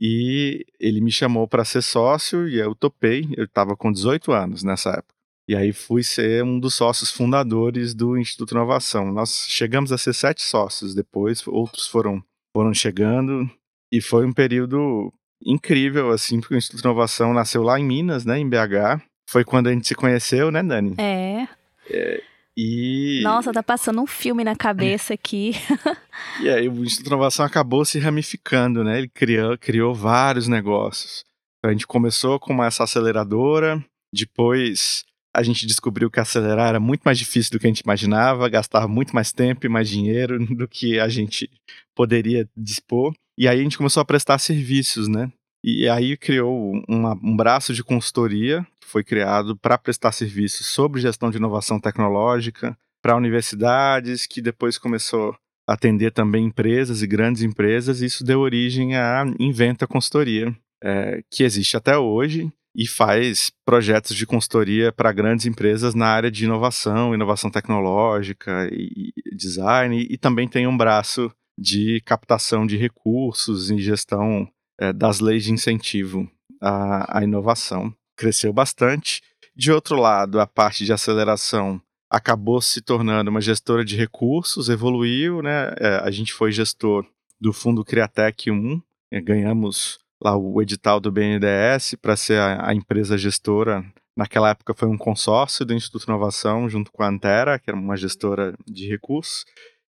E 0.00 0.66
ele 0.78 1.00
me 1.00 1.10
chamou 1.10 1.46
para 1.46 1.64
ser 1.64 1.82
sócio 1.82 2.48
e 2.48 2.58
eu 2.58 2.74
topei. 2.74 3.28
Eu 3.36 3.44
estava 3.44 3.76
com 3.76 3.92
18 3.92 4.32
anos 4.32 4.62
nessa 4.62 4.90
época. 4.90 5.14
E 5.46 5.54
aí 5.54 5.72
fui 5.72 6.02
ser 6.02 6.42
um 6.42 6.58
dos 6.58 6.74
sócios 6.74 7.10
fundadores 7.10 7.94
do 7.94 8.16
Instituto 8.16 8.52
Inovação. 8.52 9.12
Nós 9.12 9.46
chegamos 9.48 9.92
a 9.92 9.98
ser 9.98 10.14
sete 10.14 10.42
sócios 10.42 10.94
depois, 10.94 11.46
outros 11.46 11.86
foram, 11.86 12.22
foram 12.56 12.72
chegando. 12.72 13.48
E 13.92 14.00
foi 14.00 14.26
um 14.26 14.32
período 14.32 15.12
incrível, 15.44 16.10
assim, 16.10 16.40
porque 16.40 16.54
o 16.54 16.58
Instituto 16.58 16.84
Inovação 16.84 17.34
nasceu 17.34 17.62
lá 17.62 17.78
em 17.78 17.84
Minas, 17.84 18.24
né, 18.24 18.38
em 18.38 18.48
BH. 18.48 19.02
Foi 19.28 19.44
quando 19.44 19.68
a 19.68 19.72
gente 19.72 19.86
se 19.86 19.94
conheceu, 19.94 20.50
né, 20.50 20.62
Dani? 20.62 20.94
É. 20.98 21.46
é 21.90 22.22
e... 22.56 23.20
Nossa, 23.22 23.52
tá 23.52 23.62
passando 23.62 24.00
um 24.00 24.06
filme 24.06 24.44
na 24.44 24.54
cabeça 24.54 25.14
aqui. 25.14 25.52
e 26.40 26.48
aí 26.48 26.68
o 26.68 26.84
Instituto 26.84 27.04
de 27.04 27.10
Inovação 27.10 27.44
acabou 27.44 27.84
se 27.84 27.98
ramificando, 27.98 28.84
né? 28.84 28.98
Ele 28.98 29.08
criou, 29.08 29.58
criou 29.58 29.94
vários 29.94 30.46
negócios. 30.46 31.24
Então, 31.58 31.70
a 31.70 31.72
gente 31.72 31.86
começou 31.86 32.38
com 32.38 32.62
essa 32.62 32.84
aceleradora, 32.84 33.84
depois 34.12 35.04
a 35.34 35.42
gente 35.42 35.66
descobriu 35.66 36.08
que 36.08 36.20
acelerar 36.20 36.68
era 36.68 36.78
muito 36.78 37.02
mais 37.02 37.18
difícil 37.18 37.50
do 37.50 37.58
que 37.58 37.66
a 37.66 37.70
gente 37.70 37.80
imaginava, 37.80 38.48
gastava 38.48 38.86
muito 38.86 39.12
mais 39.12 39.32
tempo 39.32 39.66
e 39.66 39.68
mais 39.68 39.88
dinheiro 39.88 40.38
do 40.54 40.68
que 40.68 41.00
a 41.00 41.08
gente 41.08 41.50
poderia 41.94 42.48
dispor. 42.56 43.12
E 43.36 43.48
aí 43.48 43.58
a 43.58 43.62
gente 43.62 43.76
começou 43.76 44.00
a 44.00 44.04
prestar 44.04 44.38
serviços, 44.38 45.08
né? 45.08 45.32
E 45.66 45.88
aí 45.88 46.14
criou 46.14 46.74
uma, 46.86 47.18
um 47.22 47.34
braço 47.34 47.72
de 47.72 47.82
consultoria 47.82 48.66
que 48.78 48.86
foi 48.86 49.02
criado 49.02 49.56
para 49.56 49.78
prestar 49.78 50.12
serviços 50.12 50.66
sobre 50.66 51.00
gestão 51.00 51.30
de 51.30 51.38
inovação 51.38 51.80
tecnológica 51.80 52.76
para 53.00 53.16
universidades, 53.16 54.26
que 54.26 54.42
depois 54.42 54.76
começou 54.76 55.34
a 55.66 55.72
atender 55.72 56.12
também 56.12 56.44
empresas 56.44 57.00
e 57.00 57.06
grandes 57.06 57.42
empresas. 57.42 58.02
E 58.02 58.04
isso 58.04 58.22
deu 58.22 58.40
origem 58.40 58.94
à 58.94 59.24
Inventa 59.40 59.86
Consultoria, 59.86 60.54
é, 60.82 61.22
que 61.30 61.42
existe 61.42 61.78
até 61.78 61.96
hoje 61.96 62.52
e 62.76 62.86
faz 62.86 63.50
projetos 63.64 64.14
de 64.14 64.26
consultoria 64.26 64.92
para 64.92 65.12
grandes 65.12 65.46
empresas 65.46 65.94
na 65.94 66.08
área 66.08 66.30
de 66.30 66.44
inovação, 66.44 67.14
inovação 67.14 67.50
tecnológica 67.50 68.68
e 68.70 69.14
design, 69.34 70.06
e, 70.10 70.18
também 70.18 70.46
tem 70.46 70.66
um 70.66 70.76
braço 70.76 71.32
de 71.56 72.02
captação 72.04 72.66
de 72.66 72.76
recursos 72.76 73.70
e 73.70 73.78
gestão 73.78 74.46
é, 74.78 74.92
das 74.92 75.20
leis 75.20 75.44
de 75.44 75.52
incentivo 75.52 76.30
à, 76.60 77.18
à 77.18 77.24
inovação. 77.24 77.94
cresceu 78.16 78.52
bastante. 78.52 79.22
De 79.56 79.70
outro 79.70 79.96
lado, 79.96 80.40
a 80.40 80.46
parte 80.46 80.84
de 80.84 80.92
aceleração 80.92 81.80
acabou 82.10 82.60
se 82.60 82.80
tornando 82.80 83.30
uma 83.30 83.40
gestora 83.40 83.84
de 83.84 83.96
recursos, 83.96 84.68
evoluiu, 84.68 85.42
né? 85.42 85.74
É, 85.78 85.96
a 85.96 86.10
gente 86.10 86.32
foi 86.32 86.52
gestor 86.52 87.06
do 87.40 87.52
fundo 87.52 87.84
Criatec 87.84 88.50
1, 88.50 88.80
é, 89.10 89.20
ganhamos 89.20 89.98
lá 90.22 90.36
o 90.36 90.60
edital 90.62 91.00
do 91.00 91.12
BNDES 91.12 91.96
para 92.00 92.16
ser 92.16 92.38
a, 92.38 92.68
a, 92.68 92.74
empresa 92.74 93.18
gestora. 93.18 93.84
Naquela 94.16 94.50
época 94.50 94.74
foi 94.74 94.88
um 94.88 94.96
consórcio 94.96 95.64
do 95.64 95.74
Instituto 95.74 96.04
Inovação 96.04 96.68
junto 96.68 96.90
com 96.92 97.02
a 97.02 97.08
Antera, 97.08 97.58
que 97.58 97.68
era 97.68 97.78
uma 97.78 97.96
gestora 97.96 98.54
de 98.66 98.88
recursos, 98.88 99.44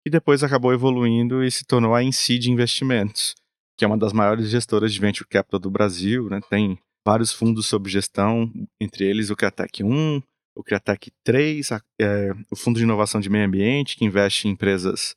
e 0.07 0.11
depois 0.11 0.43
acabou 0.43 0.73
evoluindo 0.73 1.45
e 1.45 1.51
se 1.51 1.65
tornou 1.65 1.95
a 1.95 2.03
Incide 2.03 2.51
Investimentos, 2.51 3.35
que 3.83 3.85
é 3.85 3.89
uma 3.89 3.99
das 3.99 4.13
maiores 4.13 4.49
gestoras 4.49 4.95
de 4.95 5.01
venture 5.01 5.29
capital 5.29 5.59
do 5.59 5.69
Brasil, 5.69 6.31
né? 6.31 6.41
Tem 6.49 6.79
vários 7.05 7.33
fundos 7.33 7.67
sob 7.67 7.91
gestão, 7.91 8.49
entre 8.81 9.05
eles 9.05 9.29
o 9.29 9.35
Criatec 9.35 9.83
1, 9.83 10.23
o 10.55 10.63
Criatec 10.63 11.11
3, 11.25 11.69
é, 12.01 12.31
o 12.49 12.55
Fundo 12.55 12.77
de 12.77 12.85
Inovação 12.85 13.21
de 13.21 13.29
Meio 13.29 13.45
Ambiente, 13.45 13.97
que 13.97 14.05
investe 14.05 14.47
em 14.47 14.53
empresas 14.53 15.17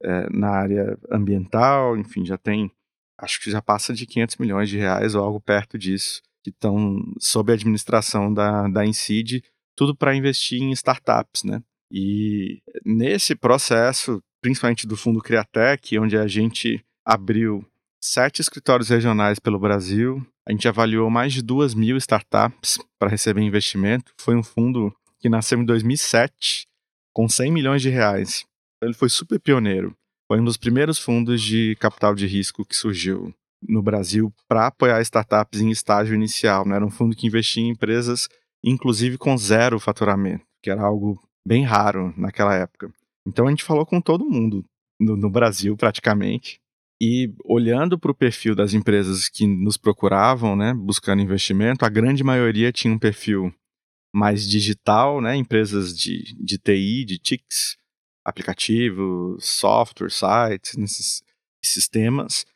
é, 0.00 0.30
na 0.30 0.48
área 0.48 0.96
ambiental, 1.10 1.96
enfim, 1.96 2.24
já 2.24 2.38
tem, 2.38 2.70
acho 3.18 3.40
que 3.40 3.50
já 3.50 3.60
passa 3.60 3.92
de 3.92 4.06
500 4.06 4.36
milhões 4.36 4.68
de 4.68 4.78
reais 4.78 5.16
ou 5.16 5.24
algo 5.24 5.40
perto 5.40 5.76
disso, 5.76 6.22
que 6.44 6.50
estão 6.50 7.02
sob 7.18 7.50
a 7.50 7.56
administração 7.56 8.32
da, 8.32 8.68
da 8.68 8.86
Incid, 8.86 9.42
tudo 9.74 9.92
para 9.92 10.14
investir 10.14 10.62
em 10.62 10.70
startups, 10.70 11.42
né? 11.42 11.60
E 11.90 12.62
nesse 12.86 13.34
processo, 13.34 14.22
principalmente 14.40 14.86
do 14.86 14.96
Fundo 14.96 15.20
Criatec, 15.20 15.98
onde 15.98 16.16
a 16.16 16.28
gente 16.28 16.80
abriu 17.04 17.66
sete 18.04 18.42
escritórios 18.42 18.90
regionais 18.90 19.38
pelo 19.38 19.58
Brasil. 19.58 20.24
A 20.46 20.52
gente 20.52 20.68
avaliou 20.68 21.08
mais 21.08 21.32
de 21.32 21.40
duas 21.40 21.74
mil 21.74 21.96
startups 21.96 22.78
para 22.98 23.08
receber 23.08 23.40
investimento. 23.40 24.12
Foi 24.20 24.36
um 24.36 24.42
fundo 24.42 24.94
que 25.18 25.30
nasceu 25.30 25.58
em 25.58 25.64
2007 25.64 26.66
com 27.14 27.26
100 27.26 27.50
milhões 27.50 27.80
de 27.80 27.88
reais. 27.88 28.44
Ele 28.82 28.92
foi 28.92 29.08
super 29.08 29.40
pioneiro. 29.40 29.96
Foi 30.30 30.38
um 30.38 30.44
dos 30.44 30.58
primeiros 30.58 30.98
fundos 30.98 31.40
de 31.40 31.76
capital 31.76 32.14
de 32.14 32.26
risco 32.26 32.62
que 32.62 32.76
surgiu 32.76 33.34
no 33.66 33.82
Brasil 33.82 34.30
para 34.46 34.66
apoiar 34.66 35.00
startups 35.00 35.62
em 35.62 35.70
estágio 35.70 36.14
inicial. 36.14 36.68
Né? 36.68 36.76
Era 36.76 36.84
um 36.84 36.90
fundo 36.90 37.16
que 37.16 37.26
investia 37.26 37.62
em 37.62 37.70
empresas, 37.70 38.28
inclusive 38.62 39.16
com 39.16 39.34
zero 39.38 39.80
faturamento, 39.80 40.44
que 40.62 40.70
era 40.70 40.82
algo 40.82 41.18
bem 41.46 41.64
raro 41.64 42.12
naquela 42.18 42.54
época. 42.54 42.92
Então 43.26 43.46
a 43.46 43.50
gente 43.50 43.64
falou 43.64 43.86
com 43.86 43.98
todo 43.98 44.28
mundo 44.28 44.62
no, 45.00 45.16
no 45.16 45.30
Brasil, 45.30 45.74
praticamente. 45.74 46.60
E 47.00 47.32
olhando 47.44 47.98
para 47.98 48.10
o 48.10 48.14
perfil 48.14 48.54
das 48.54 48.72
empresas 48.72 49.28
que 49.28 49.46
nos 49.46 49.76
procuravam, 49.76 50.54
né, 50.54 50.72
buscando 50.74 51.22
investimento, 51.22 51.84
a 51.84 51.88
grande 51.88 52.22
maioria 52.22 52.72
tinha 52.72 52.92
um 52.92 52.98
perfil 52.98 53.52
mais 54.14 54.48
digital, 54.48 55.20
né, 55.20 55.34
empresas 55.34 55.96
de, 55.96 56.34
de 56.38 56.56
TI, 56.56 57.04
de 57.04 57.18
TICs, 57.18 57.76
aplicativos, 58.24 59.44
software, 59.44 60.10
sites, 60.10 60.76
nesses 60.76 61.22
sistemas, 61.62 62.46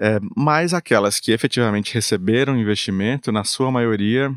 é, 0.00 0.18
mas 0.36 0.72
aquelas 0.72 1.20
que 1.20 1.32
efetivamente 1.32 1.94
receberam 1.94 2.58
investimento, 2.58 3.30
na 3.30 3.44
sua 3.44 3.70
maioria, 3.70 4.36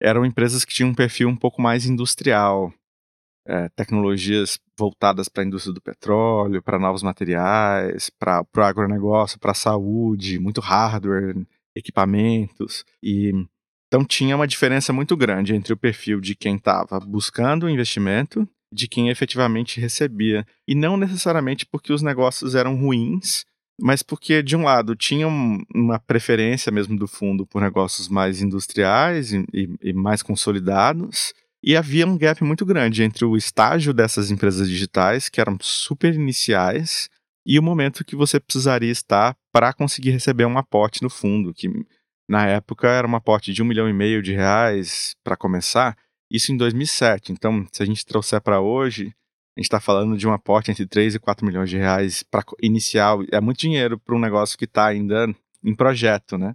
eram 0.00 0.26
empresas 0.26 0.64
que 0.64 0.74
tinham 0.74 0.90
um 0.90 0.94
perfil 0.94 1.28
um 1.28 1.36
pouco 1.36 1.62
mais 1.62 1.86
industrial, 1.86 2.72
é, 3.46 3.68
tecnologias 3.70 4.58
voltadas 4.78 5.28
para 5.28 5.42
a 5.42 5.46
indústria 5.46 5.72
do 5.72 5.80
petróleo, 5.80 6.62
para 6.62 6.78
novos 6.78 7.02
materiais, 7.02 8.10
para 8.10 8.44
o 8.56 8.60
agronegócio, 8.60 9.38
para 9.38 9.52
a 9.52 9.54
saúde, 9.54 10.38
muito 10.38 10.60
hardware, 10.60 11.36
equipamentos. 11.74 12.84
E 13.02 13.32
então 13.88 14.04
tinha 14.04 14.34
uma 14.34 14.46
diferença 14.46 14.92
muito 14.92 15.16
grande 15.16 15.54
entre 15.54 15.72
o 15.72 15.76
perfil 15.76 16.20
de 16.20 16.34
quem 16.34 16.56
estava 16.56 16.98
buscando 17.00 17.66
o 17.66 17.70
investimento 17.70 18.48
de 18.72 18.88
quem 18.88 19.08
efetivamente 19.08 19.80
recebia. 19.80 20.46
E 20.66 20.74
não 20.74 20.96
necessariamente 20.96 21.64
porque 21.64 21.92
os 21.92 22.02
negócios 22.02 22.54
eram 22.54 22.76
ruins, 22.76 23.44
mas 23.80 24.02
porque, 24.02 24.42
de 24.42 24.56
um 24.56 24.64
lado, 24.64 24.96
tinha 24.96 25.28
uma 25.28 25.98
preferência 25.98 26.72
mesmo 26.72 26.98
do 26.98 27.06
fundo 27.06 27.46
por 27.46 27.60
negócios 27.60 28.08
mais 28.08 28.40
industriais 28.40 29.32
e, 29.32 29.44
e 29.82 29.92
mais 29.92 30.22
consolidados, 30.22 31.32
e 31.62 31.76
havia 31.76 32.06
um 32.06 32.16
gap 32.16 32.42
muito 32.44 32.64
grande 32.64 33.02
entre 33.02 33.24
o 33.24 33.36
estágio 33.36 33.92
dessas 33.92 34.30
empresas 34.30 34.68
digitais, 34.68 35.28
que 35.28 35.40
eram 35.40 35.56
super 35.60 36.14
iniciais, 36.14 37.08
e 37.44 37.58
o 37.58 37.62
momento 37.62 38.04
que 38.04 38.16
você 38.16 38.40
precisaria 38.40 38.90
estar 38.90 39.36
para 39.52 39.72
conseguir 39.72 40.10
receber 40.10 40.44
um 40.46 40.58
aporte 40.58 41.02
no 41.02 41.08
fundo, 41.08 41.54
que 41.54 41.68
na 42.28 42.46
época 42.46 42.88
era 42.88 43.06
um 43.06 43.14
aporte 43.14 43.52
de 43.52 43.62
um 43.62 43.66
milhão 43.66 43.88
e 43.88 43.92
meio 43.92 44.22
de 44.22 44.32
reais 44.32 45.14
para 45.22 45.36
começar, 45.36 45.96
isso 46.30 46.52
em 46.52 46.56
2007. 46.56 47.32
Então, 47.32 47.66
se 47.72 47.82
a 47.82 47.86
gente 47.86 48.04
trouxer 48.04 48.40
para 48.40 48.60
hoje, 48.60 49.14
a 49.56 49.60
gente 49.60 49.66
está 49.66 49.80
falando 49.80 50.18
de 50.18 50.26
um 50.26 50.32
aporte 50.32 50.70
entre 50.70 50.86
3 50.86 51.14
e 51.14 51.18
4 51.18 51.46
milhões 51.46 51.70
de 51.70 51.78
reais 51.78 52.22
para 52.22 52.44
inicial. 52.60 53.22
É 53.30 53.40
muito 53.40 53.58
dinheiro 53.58 53.98
para 53.98 54.14
um 54.14 54.20
negócio 54.20 54.58
que 54.58 54.64
está 54.64 54.86
ainda 54.86 55.32
em 55.64 55.74
projeto, 55.74 56.36
né? 56.36 56.54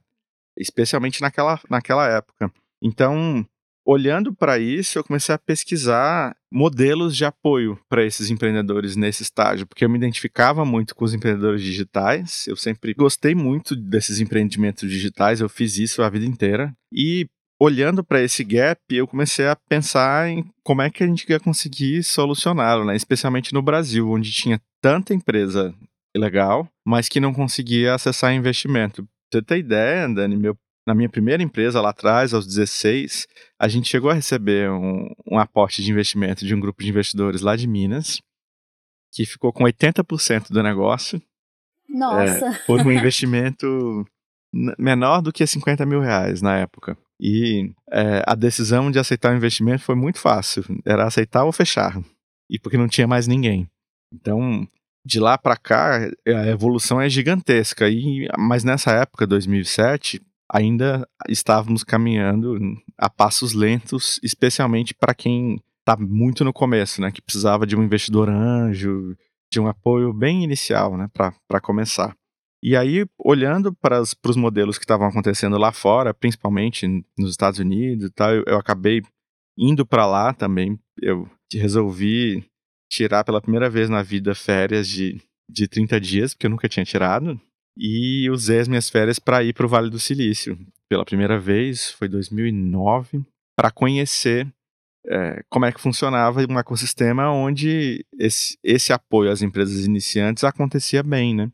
Especialmente 0.57 1.21
naquela, 1.21 1.59
naquela 1.69 2.07
época. 2.07 2.51
Então, 2.81 3.47
olhando 3.85 4.33
para 4.33 4.59
isso, 4.59 4.97
eu 4.97 5.03
comecei 5.03 5.33
a 5.33 5.39
pesquisar 5.39 6.35
modelos 6.51 7.15
de 7.15 7.25
apoio 7.25 7.79
para 7.89 8.05
esses 8.05 8.29
empreendedores 8.29 8.95
nesse 8.95 9.23
estágio, 9.23 9.65
porque 9.65 9.85
eu 9.85 9.89
me 9.89 9.97
identificava 9.97 10.65
muito 10.65 10.95
com 10.95 11.05
os 11.05 11.13
empreendedores 11.13 11.61
digitais. 11.61 12.45
Eu 12.47 12.55
sempre 12.55 12.93
gostei 12.93 13.33
muito 13.33 13.75
desses 13.75 14.19
empreendimentos 14.19 14.89
digitais, 14.89 15.41
eu 15.41 15.49
fiz 15.49 15.77
isso 15.77 16.03
a 16.03 16.09
vida 16.09 16.25
inteira. 16.25 16.73
E 16.93 17.27
olhando 17.59 18.03
para 18.03 18.21
esse 18.21 18.43
gap, 18.43 18.81
eu 18.89 19.07
comecei 19.07 19.47
a 19.47 19.55
pensar 19.55 20.29
em 20.29 20.43
como 20.63 20.81
é 20.81 20.89
que 20.89 21.03
a 21.03 21.07
gente 21.07 21.29
ia 21.29 21.39
conseguir 21.39 22.03
solucioná-lo, 22.03 22.83
né? 22.83 22.95
especialmente 22.95 23.53
no 23.53 23.61
Brasil, 23.61 24.09
onde 24.09 24.31
tinha 24.31 24.59
tanta 24.81 25.13
empresa 25.13 25.73
legal, 26.17 26.67
mas 26.85 27.07
que 27.07 27.19
não 27.19 27.33
conseguia 27.33 27.93
acessar 27.93 28.33
investimento. 28.33 29.03
Pra 29.03 29.39
você 29.39 29.41
ter 29.43 29.59
ideia, 29.59 30.09
Dani, 30.09 30.35
meu 30.35 30.57
na 30.91 30.95
minha 30.95 31.07
primeira 31.07 31.41
empresa 31.41 31.79
lá 31.79 31.91
atrás, 31.91 32.33
aos 32.33 32.45
16, 32.45 33.25
a 33.57 33.69
gente 33.69 33.87
chegou 33.87 34.11
a 34.11 34.13
receber 34.13 34.69
um, 34.69 35.09
um 35.25 35.39
aporte 35.39 35.81
de 35.81 35.89
investimento 35.89 36.45
de 36.45 36.53
um 36.53 36.59
grupo 36.59 36.83
de 36.83 36.89
investidores 36.89 37.39
lá 37.39 37.55
de 37.55 37.65
Minas, 37.65 38.21
que 39.13 39.25
ficou 39.25 39.53
com 39.53 39.63
80% 39.63 40.51
do 40.51 40.61
negócio. 40.61 41.21
Nossa! 41.87 42.45
É, 42.45 42.53
por 42.67 42.81
um 42.81 42.91
investimento 42.91 44.05
menor 44.77 45.21
do 45.21 45.31
que 45.31 45.47
50 45.47 45.85
mil 45.85 46.01
reais 46.01 46.41
na 46.41 46.57
época. 46.57 46.97
E 47.17 47.71
é, 47.89 48.21
a 48.27 48.35
decisão 48.35 48.91
de 48.91 48.99
aceitar 48.99 49.31
o 49.31 49.37
investimento 49.37 49.83
foi 49.83 49.95
muito 49.95 50.19
fácil. 50.19 50.61
Era 50.85 51.05
aceitar 51.05 51.45
ou 51.45 51.53
fechar. 51.53 51.97
E 52.49 52.59
porque 52.59 52.77
não 52.77 52.89
tinha 52.89 53.07
mais 53.07 53.27
ninguém. 53.27 53.65
Então, 54.13 54.67
de 55.05 55.21
lá 55.21 55.37
para 55.37 55.55
cá, 55.55 55.99
a 56.27 56.47
evolução 56.47 56.99
é 56.99 57.07
gigantesca. 57.07 57.89
E, 57.89 58.27
mas 58.37 58.65
nessa 58.65 58.91
época, 58.91 59.25
2007, 59.25 60.21
ainda 60.51 61.07
estávamos 61.29 61.83
caminhando 61.83 62.57
a 62.97 63.09
passos 63.09 63.53
lentos, 63.53 64.19
especialmente 64.21 64.93
para 64.93 65.13
quem 65.13 65.61
está 65.79 65.95
muito 65.97 66.43
no 66.43 66.51
começo, 66.51 67.01
né, 67.01 67.11
que 67.11 67.21
precisava 67.21 67.65
de 67.65 67.75
um 67.75 67.83
investidor 67.83 68.29
anjo, 68.29 69.15
de 69.51 69.59
um 69.59 69.67
apoio 69.67 70.13
bem 70.13 70.43
inicial, 70.43 70.97
né, 70.97 71.09
para 71.13 71.61
começar. 71.61 72.15
E 72.63 72.75
aí, 72.75 73.05
olhando 73.17 73.73
para 73.73 74.01
os 74.01 74.35
modelos 74.35 74.77
que 74.77 74.83
estavam 74.83 75.07
acontecendo 75.07 75.57
lá 75.57 75.71
fora, 75.71 76.13
principalmente 76.13 76.85
nos 77.17 77.31
Estados 77.31 77.59
Unidos 77.59 78.05
e 78.05 78.11
tal, 78.11 78.35
eu, 78.35 78.43
eu 78.45 78.57
acabei 78.57 79.01
indo 79.57 79.83
para 79.83 80.05
lá 80.05 80.31
também. 80.31 80.77
Eu 81.01 81.27
resolvi 81.51 82.45
tirar 82.87 83.23
pela 83.23 83.41
primeira 83.41 83.67
vez 83.67 83.89
na 83.89 84.03
vida 84.03 84.35
férias 84.35 84.87
de, 84.87 85.19
de 85.49 85.67
30 85.67 85.99
dias, 85.99 86.33
porque 86.33 86.45
eu 86.45 86.51
nunca 86.51 86.69
tinha 86.69 86.85
tirado 86.85 87.41
e 87.77 88.29
usei 88.29 88.59
as 88.59 88.67
minhas 88.67 88.89
férias 88.89 89.19
para 89.19 89.43
ir 89.43 89.53
para 89.53 89.65
o 89.65 89.69
Vale 89.69 89.89
do 89.89 89.99
Silício. 89.99 90.57
Pela 90.89 91.05
primeira 91.05 91.39
vez, 91.39 91.91
foi 91.91 92.07
2009, 92.07 93.23
para 93.55 93.71
conhecer 93.71 94.47
é, 95.07 95.43
como 95.49 95.65
é 95.65 95.71
que 95.71 95.81
funcionava 95.81 96.45
um 96.49 96.59
ecossistema 96.59 97.31
onde 97.31 98.05
esse, 98.19 98.57
esse 98.63 98.93
apoio 98.93 99.31
às 99.31 99.41
empresas 99.41 99.85
iniciantes 99.85 100.43
acontecia 100.43 101.01
bem, 101.01 101.35
né? 101.35 101.51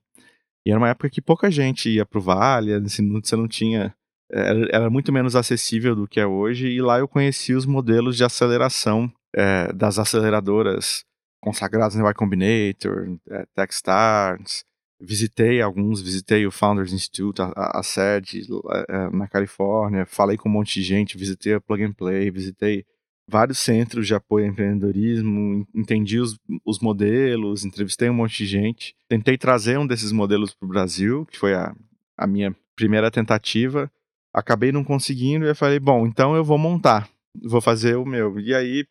E 0.66 0.72
era 0.72 0.80
uma 0.80 0.90
época 0.90 1.10
que 1.10 1.22
pouca 1.22 1.50
gente 1.50 1.90
ia 1.90 2.06
para 2.06 2.20
o 2.20 2.22
Vale, 2.22 2.74
assim, 2.74 3.10
você 3.22 3.36
não 3.36 3.48
tinha... 3.48 3.96
Era, 4.30 4.68
era, 4.74 4.90
muito 4.90 5.14
menos 5.14 5.38
acessível 5.38 5.96
do 5.96 6.06
que 6.06 6.20
é 6.20 6.28
hoje, 6.28 6.68
e 6.68 6.82
lá 6.82 7.00
eu 7.00 7.08
conheci 7.08 7.54
os 7.54 7.66
modelos 7.66 8.18
de 8.18 8.26
aceleração 8.26 9.10
é, 9.34 9.72
das 9.72 9.98
aceleradoras 9.98 11.06
consagradas 11.42 11.96
no 11.96 12.06
Y 12.06 12.14
Combinator, 12.14 13.18
é, 13.30 13.46
Techstars, 13.56 14.66
visitei 15.00 15.62
alguns, 15.62 16.02
visitei 16.02 16.46
o 16.46 16.52
Founders 16.52 16.92
Institute, 16.92 17.42
a, 17.42 17.80
a 17.80 17.84
sede 17.84 18.48
é, 18.90 19.10
na 19.10 19.28
Califórnia, 19.28 20.06
falei 20.06 20.38
com 20.38 20.50
um 20.50 20.52
monte 20.52 20.76
de 20.76 20.84
gente, 20.84 21.18
visitei 21.18 21.54
a 21.54 21.62
Plug 21.62 21.84
and 21.84 21.94
Play, 21.94 22.32
visitei 22.32 22.86
vários 23.30 23.60
centros 23.60 24.08
de 24.08 24.16
apoio 24.16 24.46
ao 24.46 24.52
empreendedorismo, 24.52 25.68
entendi 25.76 26.20
os, 26.20 26.40
os 26.66 26.80
modelos, 26.80 27.66
entrevistei 27.66 28.10
um 28.10 28.14
monte 28.14 28.38
de 28.38 28.46
gente, 28.46 28.96
tentei 29.08 29.38
trazer 29.38 29.78
um 29.78 29.86
desses 29.86 30.12
modelos 30.12 30.54
para 30.54 30.66
o 30.66 30.70
Brasil, 30.70 31.26
que 31.26 31.38
foi 31.38 31.54
a, 31.54 31.76
a 32.18 32.26
minha 32.26 32.56
primeira 32.76 33.12
tentativa, 33.12 33.92
acabei 34.34 34.72
não 34.72 34.84
conseguindo 34.84 35.46
e 35.46 35.50
eu 35.50 35.56
falei, 35.56 35.80
bom, 35.80 36.08
então 36.08 36.36
eu 36.36 36.44
vou 36.44 36.58
montar, 36.58 37.10
vou 37.44 37.60
fazer 37.62 37.98
o 37.98 38.06
meu. 38.06 38.40
E 38.40 38.54
aí, 38.54 38.86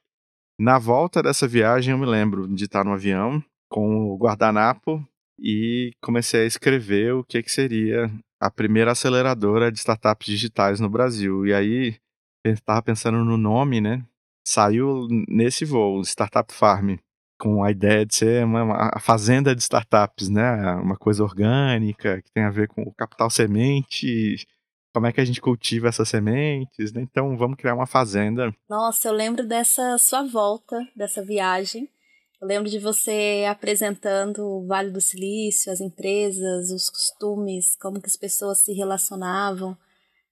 na 0.58 0.78
volta 0.78 1.22
dessa 1.22 1.48
viagem, 1.48 1.92
eu 1.92 1.98
me 1.98 2.06
lembro 2.06 2.46
de 2.48 2.64
estar 2.64 2.84
no 2.84 2.92
avião 2.92 3.42
com 3.68 4.06
o 4.06 4.16
guardanapo 4.16 5.04
e 5.38 5.92
comecei 6.02 6.42
a 6.42 6.46
escrever 6.46 7.14
o 7.14 7.24
que, 7.24 7.42
que 7.42 7.50
seria 7.50 8.10
a 8.40 8.50
primeira 8.50 8.92
aceleradora 8.92 9.70
de 9.70 9.78
startups 9.78 10.26
digitais 10.26 10.80
no 10.80 10.88
Brasil. 10.88 11.46
E 11.46 11.54
aí, 11.54 11.96
estava 12.44 12.82
pensando 12.82 13.24
no 13.24 13.36
nome, 13.36 13.80
né? 13.80 14.04
Saiu 14.46 15.06
nesse 15.28 15.64
voo, 15.64 16.02
Startup 16.02 16.52
Farm, 16.52 16.96
com 17.38 17.64
a 17.64 17.70
ideia 17.70 18.06
de 18.06 18.14
ser 18.14 18.44
uma, 18.44 18.62
uma 18.62 19.00
fazenda 19.00 19.54
de 19.54 19.62
startups, 19.62 20.28
né? 20.28 20.74
Uma 20.76 20.96
coisa 20.96 21.22
orgânica, 21.22 22.22
que 22.22 22.30
tem 22.32 22.44
a 22.44 22.50
ver 22.50 22.68
com 22.68 22.82
o 22.82 22.94
capital 22.94 23.28
semente, 23.28 24.46
como 24.94 25.06
é 25.06 25.12
que 25.12 25.20
a 25.20 25.24
gente 25.24 25.40
cultiva 25.42 25.88
essas 25.88 26.08
sementes, 26.08 26.92
né? 26.92 27.02
Então 27.02 27.36
vamos 27.36 27.56
criar 27.56 27.74
uma 27.74 27.86
fazenda. 27.86 28.54
Nossa, 28.68 29.08
eu 29.08 29.12
lembro 29.12 29.46
dessa 29.46 29.98
sua 29.98 30.22
volta, 30.22 30.80
dessa 30.96 31.22
viagem. 31.22 31.88
Eu 32.40 32.46
lembro 32.48 32.70
de 32.70 32.78
você 32.78 33.44
apresentando 33.48 34.44
o 34.44 34.66
Vale 34.66 34.90
do 34.90 35.00
Silício, 35.00 35.72
as 35.72 35.80
empresas, 35.80 36.70
os 36.70 36.90
costumes, 36.90 37.76
como 37.76 38.00
que 38.00 38.08
as 38.08 38.16
pessoas 38.16 38.60
se 38.60 38.72
relacionavam. 38.72 39.76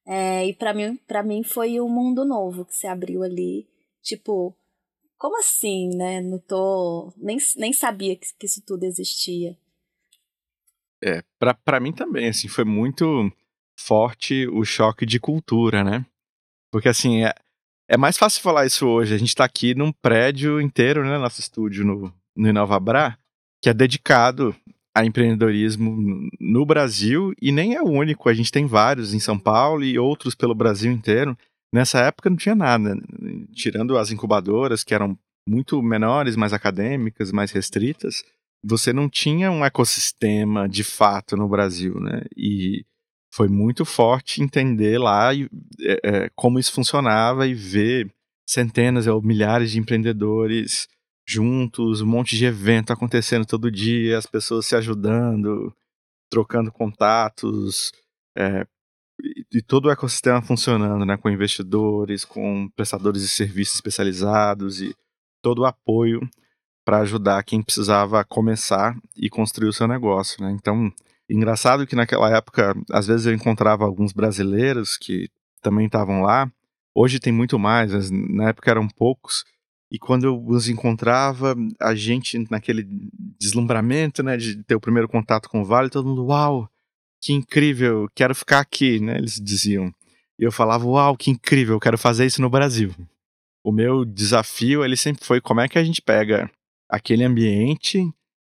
É, 0.06 0.46
e 0.46 0.54
para 0.54 0.74
mim, 0.74 0.96
para 1.06 1.22
mim 1.22 1.42
foi 1.42 1.80
um 1.80 1.88
mundo 1.88 2.24
novo 2.24 2.64
que 2.64 2.76
se 2.76 2.86
abriu 2.86 3.22
ali. 3.22 3.66
Tipo, 4.02 4.54
como 5.16 5.38
assim, 5.38 5.88
né? 5.96 6.20
Não 6.20 6.38
tô. 6.38 7.10
Nem, 7.16 7.38
nem 7.56 7.72
sabia 7.72 8.14
que, 8.14 8.26
que 8.38 8.44
isso 8.44 8.62
tudo 8.66 8.84
existia. 8.84 9.56
É, 11.02 11.22
pra 11.64 11.80
mim 11.80 11.92
também, 11.92 12.28
assim, 12.28 12.48
foi 12.48 12.64
muito 12.64 13.30
forte 13.78 14.46
o 14.48 14.64
choque 14.64 15.06
de 15.06 15.18
cultura, 15.18 15.82
né? 15.82 16.04
Porque, 16.70 16.88
assim, 16.88 17.24
é, 17.24 17.34
é 17.88 17.96
mais 17.96 18.16
fácil 18.16 18.42
falar 18.42 18.66
isso 18.66 18.86
hoje. 18.86 19.14
A 19.14 19.18
gente 19.18 19.34
tá 19.34 19.44
aqui 19.44 19.74
num 19.74 19.92
prédio 19.92 20.60
inteiro, 20.60 21.04
né? 21.04 21.18
Nosso 21.18 21.40
estúdio 21.40 21.84
no, 21.84 22.12
no 22.36 22.48
Inovabra, 22.48 23.18
que 23.62 23.68
é 23.68 23.74
dedicado 23.74 24.54
a 24.96 25.04
empreendedorismo 25.04 26.28
no 26.40 26.64
Brasil 26.64 27.32
e 27.42 27.50
nem 27.50 27.74
é 27.74 27.82
o 27.82 27.88
único. 27.88 28.28
A 28.28 28.34
gente 28.34 28.52
tem 28.52 28.66
vários 28.66 29.12
em 29.12 29.18
São 29.18 29.38
Paulo 29.38 29.82
e 29.82 29.98
outros 29.98 30.34
pelo 30.34 30.54
Brasil 30.54 30.92
inteiro. 30.92 31.36
Nessa 31.74 31.98
época 32.00 32.30
não 32.30 32.36
tinha 32.36 32.54
nada, 32.54 32.96
tirando 33.52 33.98
as 33.98 34.12
incubadoras 34.12 34.84
que 34.84 34.94
eram 34.94 35.18
muito 35.46 35.82
menores, 35.82 36.36
mais 36.36 36.52
acadêmicas, 36.52 37.32
mais 37.32 37.50
restritas, 37.50 38.24
você 38.64 38.92
não 38.92 39.08
tinha 39.08 39.50
um 39.50 39.64
ecossistema 39.64 40.68
de 40.68 40.84
fato 40.84 41.36
no 41.36 41.48
Brasil, 41.48 42.00
né? 42.00 42.22
E 42.36 42.84
foi 43.34 43.48
muito 43.48 43.84
forte 43.84 44.40
entender 44.40 44.96
lá 44.96 45.34
é, 45.34 46.00
é, 46.04 46.30
como 46.36 46.56
isso 46.56 46.72
funcionava 46.72 47.48
e 47.48 47.52
ver 47.52 48.08
centenas 48.48 49.08
ou 49.08 49.20
milhares 49.20 49.72
de 49.72 49.80
empreendedores 49.80 50.86
juntos, 51.26 52.00
um 52.00 52.06
monte 52.06 52.36
de 52.36 52.44
evento 52.44 52.92
acontecendo 52.92 53.44
todo 53.44 53.72
dia, 53.72 54.16
as 54.16 54.26
pessoas 54.26 54.66
se 54.66 54.76
ajudando, 54.76 55.74
trocando 56.30 56.70
contatos, 56.70 57.90
é, 58.38 58.64
e 59.52 59.60
todo 59.60 59.86
o 59.86 59.90
ecossistema 59.90 60.40
funcionando, 60.40 61.04
né, 61.04 61.16
com 61.16 61.28
investidores, 61.28 62.24
com 62.24 62.68
prestadores 62.76 63.22
de 63.22 63.28
serviços 63.28 63.76
especializados 63.76 64.80
e 64.80 64.94
todo 65.42 65.62
o 65.62 65.66
apoio 65.66 66.20
para 66.84 66.98
ajudar 66.98 67.42
quem 67.42 67.62
precisava 67.62 68.24
começar 68.24 68.96
e 69.16 69.28
construir 69.28 69.68
o 69.68 69.72
seu 69.72 69.88
negócio, 69.88 70.40
né? 70.44 70.52
Então, 70.52 70.92
engraçado 71.28 71.86
que 71.86 71.96
naquela 71.96 72.36
época, 72.36 72.74
às 72.90 73.06
vezes 73.06 73.26
eu 73.26 73.34
encontrava 73.34 73.84
alguns 73.84 74.12
brasileiros 74.12 74.96
que 74.96 75.28
também 75.62 75.86
estavam 75.86 76.22
lá. 76.22 76.50
Hoje 76.94 77.18
tem 77.18 77.32
muito 77.32 77.58
mais, 77.58 77.92
mas 77.92 78.10
na 78.10 78.50
época 78.50 78.70
eram 78.70 78.88
poucos. 78.88 79.44
E 79.90 79.98
quando 79.98 80.24
eu 80.24 80.44
os 80.46 80.68
encontrava, 80.68 81.54
a 81.80 81.94
gente 81.94 82.44
naquele 82.50 82.84
deslumbramento, 83.38 84.22
né, 84.22 84.36
de 84.36 84.62
ter 84.64 84.74
o 84.74 84.80
primeiro 84.80 85.08
contato 85.08 85.48
com 85.48 85.60
o 85.60 85.64
Vale, 85.64 85.90
todo 85.90 86.08
mundo, 86.08 86.26
uau, 86.26 86.68
que 87.20 87.32
incrível, 87.32 88.08
quero 88.14 88.34
ficar 88.34 88.60
aqui, 88.60 89.00
né? 89.00 89.16
Eles 89.16 89.40
diziam. 89.40 89.94
E 90.38 90.44
eu 90.44 90.52
falava, 90.52 90.84
uau, 90.84 91.16
que 91.16 91.30
incrível, 91.30 91.80
quero 91.80 91.96
fazer 91.96 92.26
isso 92.26 92.42
no 92.42 92.50
Brasil. 92.50 92.92
O 93.64 93.72
meu 93.72 94.04
desafio, 94.04 94.84
ele 94.84 94.96
sempre 94.96 95.24
foi 95.24 95.40
como 95.40 95.60
é 95.60 95.68
que 95.68 95.78
a 95.78 95.84
gente 95.84 96.02
pega 96.02 96.50
aquele 96.88 97.24
ambiente, 97.24 98.04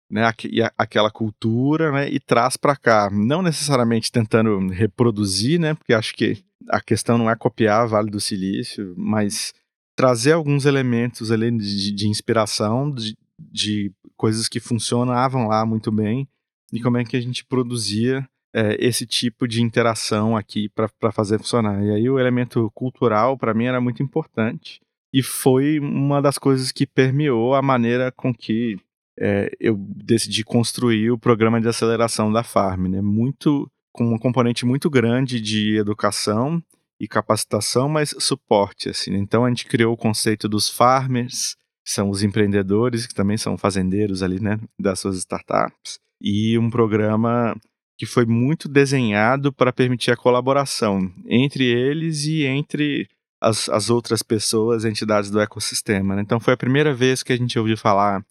né, 0.10 0.32
aquela 0.78 1.10
cultura, 1.10 1.92
né, 1.92 2.10
e 2.10 2.20
traz 2.20 2.58
para 2.58 2.76
cá, 2.76 3.10
não 3.12 3.42
necessariamente 3.42 4.12
tentando 4.12 4.68
reproduzir, 4.70 5.60
né, 5.60 5.74
porque 5.74 5.94
acho 5.94 6.14
que 6.14 6.44
a 6.70 6.82
questão 6.82 7.18
não 7.18 7.30
é 7.30 7.36
copiar 7.36 7.88
Vale 7.88 8.10
do 8.10 8.20
Silício, 8.20 8.94
mas 8.98 9.54
trazer 9.96 10.34
alguns 10.34 10.66
elementos 10.66 11.32
ali 11.32 11.52
de, 11.58 11.92
de 11.92 12.08
inspiração, 12.08 12.92
de, 12.92 13.18
de 13.40 13.92
coisas 14.18 14.48
que 14.48 14.60
funcionavam 14.60 15.48
lá 15.48 15.66
muito 15.66 15.92
bem, 15.92 16.28
e 16.72 16.82
como 16.82 16.98
é 16.98 17.04
que 17.04 17.16
a 17.16 17.22
gente 17.22 17.46
produzia 17.46 18.28
é, 18.54 18.78
esse 18.80 19.06
tipo 19.06 19.48
de 19.48 19.62
interação 19.62 20.36
aqui 20.36 20.70
para 20.70 21.12
fazer 21.12 21.38
funcionar. 21.38 21.84
E 21.84 21.92
aí 21.92 22.10
o 22.10 22.18
elemento 22.18 22.72
cultural 22.74 23.38
para 23.38 23.54
mim 23.54 23.66
era 23.66 23.82
muito 23.82 24.02
importante 24.02 24.80
e 25.14 25.22
foi 25.22 25.80
uma 25.80 26.22
das 26.22 26.38
coisas 26.38 26.72
que 26.72 26.88
permeou 26.88 27.54
a 27.54 27.62
maneira 27.62 28.12
com 28.12 28.34
que 28.34 28.78
é, 29.20 29.50
eu 29.60 29.76
decidi 29.78 30.44
construir 30.44 31.12
o 31.12 31.18
programa 31.18 31.62
de 31.62 31.68
aceleração 31.68 32.32
da 32.32 32.44
Farm, 32.44 32.88
né? 32.88 33.02
Muito 33.02 33.70
com 33.92 34.14
um 34.14 34.18
componente 34.18 34.66
muito 34.66 34.90
grande 34.90 35.40
de 35.40 35.78
educação 35.78 36.62
e 37.00 37.08
capacitação, 37.08 37.88
mas 37.88 38.14
suporte 38.20 38.90
assim. 38.90 39.12
Né? 39.12 39.18
Então 39.20 39.46
a 39.46 39.50
gente 39.50 39.66
criou 39.66 39.94
o 39.94 39.98
conceito 39.98 40.50
dos 40.50 40.70
farmers, 40.70 41.56
que 41.86 41.92
são 41.92 42.10
os 42.10 42.22
empreendedores 42.22 43.08
que 43.08 43.14
também 43.14 43.38
são 43.38 43.58
fazendeiros 43.58 44.22
ali, 44.22 44.40
né, 44.40 44.60
das 44.80 45.00
suas 45.00 45.18
startups, 45.18 46.00
e 46.22 46.58
um 46.58 46.70
programa 46.70 47.56
que 47.98 48.06
foi 48.06 48.26
muito 48.26 48.68
desenhado 48.68 49.54
para 49.54 49.72
permitir 49.72 50.12
a 50.12 50.18
colaboração 50.18 51.10
entre 51.26 51.64
eles 51.64 52.26
e 52.26 52.44
entre 52.44 53.08
as, 53.42 53.70
as 53.70 53.90
outras 53.90 54.22
pessoas, 54.22 54.84
entidades 54.84 55.30
do 55.30 55.40
ecossistema. 55.40 56.16
Né? 56.16 56.22
Então 56.22 56.40
foi 56.40 56.54
a 56.54 56.58
primeira 56.58 56.94
vez 56.94 57.24
que 57.24 57.32
a 57.32 57.38
gente 57.38 57.58
ouviu 57.58 57.78
falar 57.78 58.26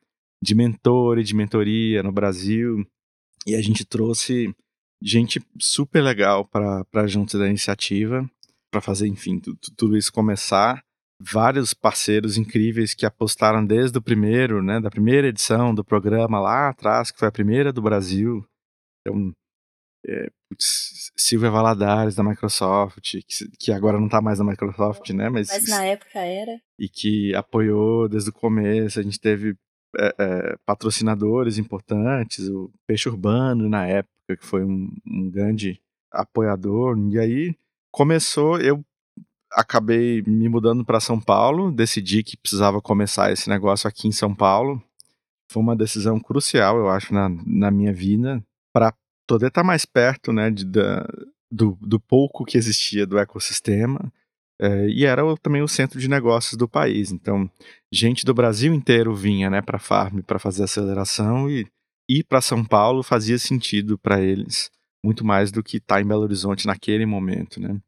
de 0.44 0.54
mentor 0.54 1.18
e 1.18 1.24
de 1.24 1.34
mentoria 1.34 2.02
no 2.02 2.12
Brasil 2.12 2.86
e 3.46 3.54
a 3.54 3.62
gente 3.62 3.84
trouxe 3.84 4.54
gente 5.02 5.42
super 5.58 6.02
legal 6.02 6.46
para 6.46 7.06
junto 7.06 7.38
da 7.38 7.48
iniciativa 7.48 8.28
para 8.70 8.80
fazer, 8.80 9.06
enfim, 9.06 9.38
tudo, 9.38 9.58
tudo 9.76 9.96
isso 9.96 10.12
começar 10.12 10.82
vários 11.20 11.72
parceiros 11.72 12.36
incríveis 12.36 12.92
que 12.92 13.06
apostaram 13.06 13.64
desde 13.64 13.96
o 13.96 14.02
primeiro, 14.02 14.62
né, 14.62 14.80
da 14.80 14.90
primeira 14.90 15.28
edição 15.28 15.74
do 15.74 15.84
programa 15.84 16.40
lá 16.40 16.68
atrás, 16.68 17.10
que 17.10 17.18
foi 17.18 17.28
a 17.28 17.32
primeira 17.32 17.72
do 17.72 17.80
Brasil. 17.80 18.44
Então, 19.00 19.32
é, 20.06 20.28
putz, 20.50 21.12
Silvia 21.16 21.50
Valadares 21.50 22.14
da 22.14 22.24
Microsoft, 22.24 23.12
que, 23.26 23.48
que 23.58 23.72
agora 23.72 23.98
não 23.98 24.06
está 24.06 24.20
mais 24.20 24.38
na 24.38 24.44
Microsoft, 24.44 25.08
né? 25.10 25.30
Mas, 25.30 25.48
mas 25.48 25.68
na 25.68 25.84
época 25.84 26.18
era. 26.18 26.60
E 26.78 26.88
que 26.88 27.34
apoiou 27.34 28.08
desde 28.08 28.30
o 28.30 28.32
começo. 28.32 28.98
A 28.98 29.02
gente 29.02 29.18
teve 29.18 29.56
é, 29.98 30.14
é, 30.18 30.56
patrocinadores 30.64 31.58
importantes, 31.58 32.48
o 32.48 32.70
Peixe 32.86 33.08
Urbano 33.08 33.68
na 33.68 33.86
época, 33.86 34.36
que 34.38 34.44
foi 34.44 34.64
um, 34.64 34.90
um 35.06 35.30
grande 35.30 35.80
apoiador. 36.10 36.96
E 37.10 37.18
aí 37.18 37.54
começou, 37.90 38.60
eu 38.60 38.84
acabei 39.52 40.22
me 40.22 40.48
mudando 40.48 40.84
para 40.84 41.00
São 41.00 41.20
Paulo, 41.20 41.70
decidi 41.70 42.22
que 42.22 42.36
precisava 42.36 42.80
começar 42.80 43.32
esse 43.32 43.48
negócio 43.48 43.88
aqui 43.88 44.08
em 44.08 44.12
São 44.12 44.34
Paulo. 44.34 44.82
Foi 45.50 45.62
uma 45.62 45.76
decisão 45.76 46.18
crucial, 46.18 46.78
eu 46.78 46.88
acho, 46.88 47.14
na, 47.14 47.28
na 47.46 47.70
minha 47.70 47.92
vida, 47.92 48.42
para 48.72 48.92
poder 49.26 49.48
estar 49.48 49.62
tá 49.62 49.66
mais 49.66 49.84
perto 49.84 50.32
né, 50.32 50.50
de, 50.50 50.64
da, 50.64 51.06
do, 51.50 51.78
do 51.80 52.00
pouco 52.00 52.44
que 52.44 52.58
existia 52.58 53.06
do 53.06 53.18
ecossistema. 53.18 54.12
É, 54.60 54.88
e 54.88 55.04
era 55.04 55.24
o, 55.24 55.36
também 55.36 55.62
o 55.62 55.68
centro 55.68 55.98
de 55.98 56.08
negócios 56.08 56.56
do 56.56 56.68
país. 56.68 57.10
Então, 57.10 57.50
gente 57.92 58.24
do 58.24 58.34
Brasil 58.34 58.72
inteiro 58.72 59.14
vinha 59.14 59.50
né, 59.50 59.60
para 59.60 59.76
a 59.76 59.80
Farm 59.80 60.20
para 60.20 60.38
fazer 60.38 60.64
aceleração 60.64 61.50
e 61.50 61.66
ir 62.08 62.24
para 62.24 62.40
São 62.40 62.64
Paulo 62.64 63.02
fazia 63.02 63.38
sentido 63.38 63.98
para 63.98 64.20
eles, 64.20 64.70
muito 65.04 65.24
mais 65.24 65.50
do 65.50 65.62
que 65.62 65.78
estar 65.78 65.96
tá 65.96 66.00
em 66.00 66.06
Belo 66.06 66.22
Horizonte 66.22 66.66
naquele 66.66 67.06
momento. 67.06 67.60
Né? 67.60 67.80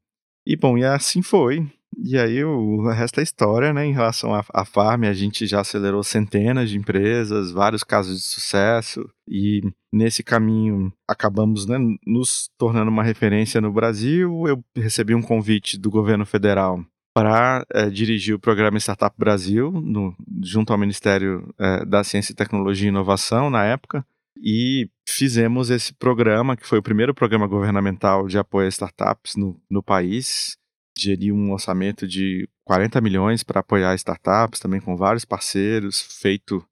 E 0.47 0.57
bom, 0.57 0.77
e 0.77 0.85
assim 0.85 1.23
foi. 1.23 1.71
E 1.99 2.19
aí 2.19 2.45
o 2.45 2.87
resto 2.91 3.21
é 3.21 3.23
história, 3.23 3.73
né? 3.73 3.87
Em 3.87 3.93
relação 3.93 4.33
à, 4.35 4.65
Farm, 4.65 5.05
a 5.05 5.15
gente 5.15 5.47
já 5.47 5.61
acelerou 5.61 6.03
centenas 6.03 6.69
de 6.69 6.77
empresas, 6.77 7.51
vários 7.51 7.83
casos 7.83 8.19
de 8.19 8.25
sucesso, 8.25 9.09
e 9.27 9.63
nesse 9.93 10.23
caminho 10.23 10.93
acabamos 11.09 11.67
né, 11.67 11.79
nos 12.07 12.51
tornando 12.59 12.91
uma 12.91 13.03
referência 13.03 13.61
no 13.61 13.73
Brasil. 13.73 14.47
Eu 14.47 14.63
recebi 14.77 15.15
um 15.15 15.23
convite 15.23 15.79
do 15.79 15.91
governo 15.91 16.27
federal 16.27 16.85
para 17.15 17.65
é, 17.73 17.89
dirigir 17.89 18.35
o 18.35 18.39
programa 18.39 18.77
Startup 18.79 19.17
Brasil, 19.19 19.73
no, 19.73 20.15
junto 20.43 20.75
ao 20.75 20.79
Ministério 20.79 21.51
é, 21.59 21.83
da 21.87 22.05
Ciência, 22.05 22.35
Tecnologia 22.35 22.89
e 22.89 22.91
Inovação, 22.91 23.49
na 23.49 23.65
época, 23.65 24.05
e 24.39 24.91
fizemos 25.09 25.71
esse 25.71 25.95
programa, 25.95 26.59
que 26.59 26.67
foi 26.67 26.79
o 26.79 26.83
primeiro 26.83 27.15
programa 27.15 27.47
governamental 27.47 28.27
de 28.27 28.37
apoio 28.37 28.67
a 28.67 28.69
startups 28.69 29.35
no, 29.35 29.59
no 29.71 29.83
país. 29.83 30.59
Geri 30.97 31.31
um 31.31 31.53
orçamento 31.53 32.07
de 32.07 32.49
40 32.65 33.01
milhões 33.01 33.43
para 33.43 33.61
apoiar 33.61 33.95
startups, 33.95 34.61
também 34.61 34.81
com 34.81 34.97
vários 34.97 35.25
parceiros, 35.25 36.01
feito 36.21 36.65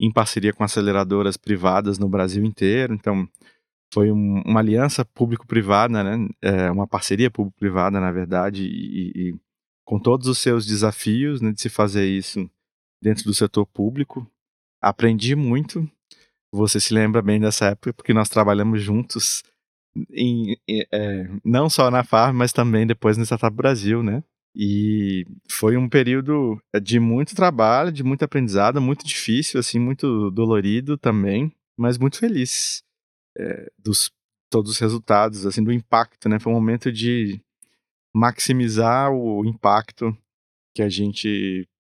em 0.00 0.12
parceria 0.12 0.52
com 0.52 0.64
aceleradoras 0.64 1.36
privadas 1.36 1.98
no 1.98 2.08
Brasil 2.08 2.44
inteiro. 2.44 2.94
Então, 2.94 3.28
foi 3.92 4.12
um, 4.12 4.42
uma 4.44 4.60
aliança 4.60 5.04
público-privada, 5.04 6.04
né? 6.04 6.28
É, 6.42 6.70
uma 6.70 6.86
parceria 6.86 7.30
público-privada, 7.30 7.98
na 7.98 8.12
verdade, 8.12 8.64
e, 8.64 9.12
e, 9.14 9.34
com 9.84 9.98
todos 9.98 10.28
os 10.28 10.38
seus 10.38 10.66
desafios 10.66 11.40
né, 11.40 11.52
de 11.52 11.60
se 11.60 11.68
fazer 11.68 12.06
isso 12.06 12.48
dentro 13.02 13.24
do 13.24 13.34
setor 13.34 13.66
público. 13.66 14.30
Aprendi 14.82 15.34
muito. 15.34 15.88
Você 16.52 16.80
se 16.80 16.94
lembra 16.94 17.20
bem 17.22 17.40
dessa 17.40 17.66
época, 17.66 17.92
porque 17.92 18.14
nós 18.14 18.28
trabalhamos 18.28 18.82
juntos, 18.82 19.42
em, 20.10 20.56
é, 20.68 21.28
não 21.44 21.68
só 21.68 21.90
na 21.90 22.04
Farm, 22.04 22.36
mas 22.36 22.52
também 22.52 22.86
depois 22.86 23.16
no 23.16 23.24
Startup 23.24 23.54
Brasil, 23.54 24.02
né? 24.02 24.22
E 24.54 25.24
foi 25.48 25.76
um 25.76 25.88
período 25.88 26.60
de 26.82 26.98
muito 26.98 27.34
trabalho, 27.34 27.92
de 27.92 28.02
muito 28.02 28.24
aprendizado, 28.24 28.80
muito 28.80 29.06
difícil, 29.06 29.60
assim, 29.60 29.78
muito 29.78 30.30
dolorido 30.30 30.96
também, 30.98 31.52
mas 31.76 31.98
muito 31.98 32.18
feliz 32.18 32.82
é, 33.36 33.70
dos 33.78 34.10
todos 34.50 34.72
os 34.72 34.78
resultados, 34.78 35.46
assim, 35.46 35.62
do 35.62 35.72
impacto, 35.72 36.28
né? 36.28 36.38
Foi 36.38 36.52
um 36.52 36.56
momento 36.56 36.90
de 36.90 37.40
maximizar 38.14 39.12
o 39.12 39.44
impacto 39.44 40.16
que 40.74 40.82
a 40.82 40.88
gente 40.88 41.68
é, 41.68 41.77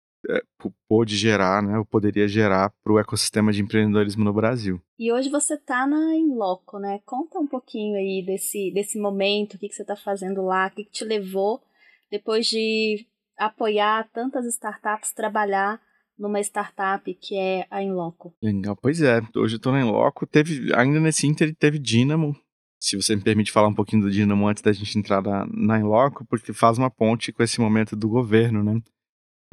pôde 0.88 1.16
gerar, 1.16 1.62
né? 1.62 1.78
Ou 1.78 1.86
poderia 1.86 2.28
gerar 2.28 2.72
para 2.84 2.94
o 2.94 3.00
ecossistema 3.00 3.52
de 3.52 3.62
empreendedorismo 3.62 4.24
no 4.24 4.34
Brasil. 4.34 4.82
E 4.98 5.12
hoje 5.12 5.30
você 5.30 5.56
está 5.56 5.86
na 5.86 6.16
Inloco, 6.16 6.80
né? 6.80 7.00
Conta 7.06 7.40
um 7.40 7.48
pouquinho 7.48 7.96
aí 7.96 8.24
desse, 8.26 8.72
desse 8.74 9.00
momento, 9.00 9.56
o 9.56 9.60
que, 9.60 9.68
que 9.68 9.76
você 9.76 9.82
está 9.82 9.96
fazendo 9.96 10.44
lá, 10.44 10.68
o 10.68 10.72
que, 10.72 10.86
que 10.86 10.92
te 10.92 11.06
levou 11.06 11.62
depois 12.10 12.46
de 12.48 13.06
apoiar 13.38 14.08
tantas 14.14 14.46
startups 14.46 15.14
trabalhar 15.14 15.82
numa 16.18 16.40
startup 16.40 17.12
que 17.16 17.36
é 17.36 17.66
a 17.70 17.82
Inloco. 17.82 18.34
Legal, 18.42 18.76
pois 18.76 19.02
é. 19.02 19.20
Hoje 19.36 19.56
eu 19.56 19.60
tô 19.60 19.72
na 19.72 19.82
Inloco. 19.82 20.28
Teve, 20.28 20.74
ainda 20.76 21.00
nesse 21.00 21.28
Inter 21.28 21.54
teve 21.56 21.80
Dynamo. 21.80 22.36
Se 22.80 22.96
você 22.96 23.16
me 23.16 23.22
permite 23.22 23.52
falar 23.52 23.68
um 23.68 23.74
pouquinho 23.74 24.04
do 24.04 24.12
Dynamo 24.12 24.48
antes 24.48 24.62
da 24.62 24.72
gente 24.72 24.98
entrar 24.98 25.22
na, 25.22 25.46
na 25.52 25.80
Inloco, 25.80 26.26
porque 26.26 26.54
faz 26.54 26.78
uma 26.78 26.90
ponte 26.90 27.32
com 27.32 27.42
esse 27.42 27.60
momento 27.60 27.96
do 27.96 28.10
governo, 28.10 28.64
né? 28.64 28.80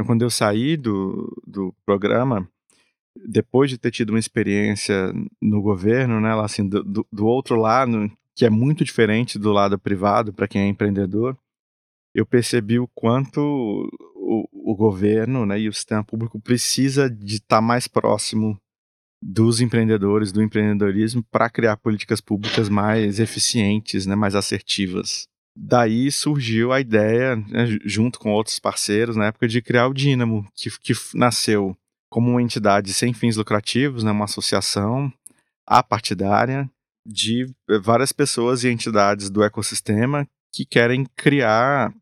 Então, 0.01 0.07
quando 0.07 0.23
eu 0.23 0.31
saí 0.31 0.79
do, 0.79 1.31
do 1.47 1.75
programa, 1.85 2.49
depois 3.29 3.69
de 3.69 3.77
ter 3.77 3.91
tido 3.91 4.11
uma 4.11 4.19
experiência 4.19 5.13
no 5.43 5.61
governo, 5.61 6.19
né, 6.23 6.33
assim, 6.41 6.67
do, 6.67 6.83
do, 6.83 7.07
do 7.13 7.27
outro 7.27 7.57
lado, 7.57 8.11
que 8.35 8.47
é 8.47 8.51
muito 8.51 8.83
diferente 8.83 9.39
do 9.39 9.53
lado 9.53 9.79
privado 9.79 10.33
para 10.33 10.49
quem 10.49 10.63
é 10.63 10.67
empreendedor, 10.67 11.37
eu 12.15 12.25
percebi 12.25 12.79
o 12.79 12.89
quanto 12.95 13.91
o, 14.17 14.73
o 14.73 14.75
governo 14.75 15.45
né, 15.45 15.61
e 15.61 15.69
o 15.69 15.73
sistema 15.75 16.03
público 16.03 16.41
precisa 16.41 17.11
de 17.11 17.35
estar 17.35 17.57
tá 17.57 17.61
mais 17.61 17.87
próximo 17.87 18.59
dos 19.23 19.61
empreendedores, 19.61 20.33
do 20.33 20.43
empreendedorismo, 20.43 21.23
para 21.31 21.51
criar 21.51 21.77
políticas 21.77 22.23
públicas 22.23 22.71
mais 22.71 23.21
eficientes, 23.21 24.07
né, 24.07 24.15
mais 24.15 24.35
assertivas. 24.35 25.29
Daí 25.63 26.11
surgiu 26.11 26.73
a 26.73 26.81
ideia, 26.81 27.37
né, 27.37 27.67
junto 27.85 28.19
com 28.19 28.33
outros 28.33 28.59
parceiros, 28.59 29.15
na 29.15 29.27
época, 29.27 29.47
de 29.47 29.61
criar 29.61 29.89
o 29.89 29.93
Dínamo, 29.93 30.49
que, 30.55 30.71
que 30.81 30.95
nasceu 31.15 31.77
como 32.09 32.31
uma 32.31 32.43
entidade 32.43 32.95
sem 32.95 33.13
fins 33.13 33.37
lucrativos, 33.37 34.03
né, 34.03 34.11
uma 34.11 34.25
associação 34.25 35.13
apartidária 35.67 36.69
de 37.05 37.47
várias 37.83 38.11
pessoas 38.11 38.65
e 38.65 38.71
entidades 38.71 39.29
do 39.29 39.43
ecossistema 39.43 40.27
que 40.51 40.65
querem 40.65 41.05
criar 41.15 41.95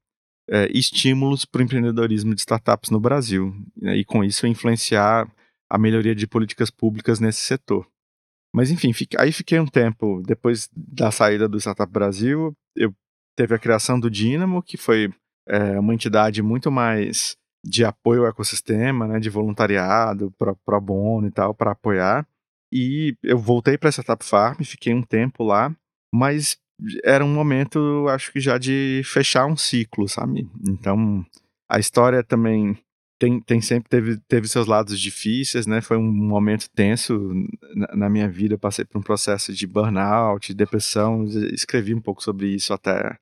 é, 0.49 0.69
estímulos 0.73 1.45
para 1.45 1.61
o 1.61 1.65
empreendedorismo 1.65 2.37
de 2.37 2.41
startups 2.41 2.91
no 2.91 3.01
Brasil 3.01 3.53
né, 3.77 3.97
e 3.97 4.05
com 4.05 4.23
isso 4.23 4.47
influenciar 4.47 5.29
a 5.69 5.77
melhoria 5.77 6.15
de 6.15 6.29
políticas 6.29 6.71
públicas 6.71 7.19
nesse 7.19 7.41
setor. 7.41 7.85
Mas 8.55 8.71
enfim, 8.71 8.93
aí 9.19 9.33
fiquei 9.33 9.59
um 9.59 9.67
tempo 9.67 10.23
depois 10.25 10.71
da 10.73 11.11
saída 11.11 11.49
do 11.49 11.59
Startup 11.59 11.93
Brasil, 11.93 12.57
eu 12.77 12.95
teve 13.39 13.55
a 13.55 13.59
criação 13.59 14.01
do 14.01 14.11
Dynamo, 14.11 14.61
que 14.61 14.77
foi 14.77 15.15
é, 15.49 15.79
uma 15.79 15.95
entidade 15.95 16.43
muito 16.43 16.73
mais 16.73 17.37
de 17.65 17.85
apoio 17.85 18.23
ao 18.23 18.29
ecossistema, 18.29 19.07
né, 19.07 19.21
de 19.21 19.31
voluntariado, 19.31 20.33
pro, 20.37 20.57
pro 20.67 20.81
bono 20.81 21.29
e 21.29 21.31
tal, 21.31 21.55
para 21.55 21.71
apoiar. 21.71 22.27
E 22.73 23.17
eu 23.23 23.39
voltei 23.39 23.79
para 23.79 23.91
a 23.91 23.93
Startup 23.93 24.25
Farm, 24.25 24.63
fiquei 24.65 24.93
um 24.93 25.03
tempo 25.03 25.45
lá, 25.45 25.73
mas 26.13 26.57
era 27.05 27.25
um 27.25 27.33
momento, 27.33 28.09
acho 28.09 28.33
que 28.33 28.41
já 28.41 28.59
de 28.59 29.03
fechar 29.05 29.47
um 29.47 29.57
ciclo, 29.57 30.09
sabe? 30.09 30.49
Então, 30.69 31.25
a 31.71 31.79
história 31.79 32.25
também 32.25 32.77
tem, 33.21 33.41
tem 33.41 33.61
sempre 33.61 33.89
teve, 33.89 34.19
teve 34.29 34.49
seus 34.49 34.67
lados 34.67 34.99
difíceis, 34.99 35.67
né? 35.67 35.81
Foi 35.81 35.97
um 35.97 36.13
momento 36.13 36.69
tenso 36.71 37.33
na, 37.75 37.97
na 37.97 38.11
minha 38.11 38.29
vida. 38.29 38.55
Eu 38.55 38.59
passei 38.59 38.85
por 38.85 38.99
um 38.99 39.03
processo 39.03 39.53
de 39.53 39.67
burnout, 39.67 40.49
de 40.49 40.55
depressão. 40.55 41.25
Escrevi 41.53 41.95
um 41.95 42.01
pouco 42.01 42.23
sobre 42.23 42.49
isso 42.49 42.73
até. 42.73 43.17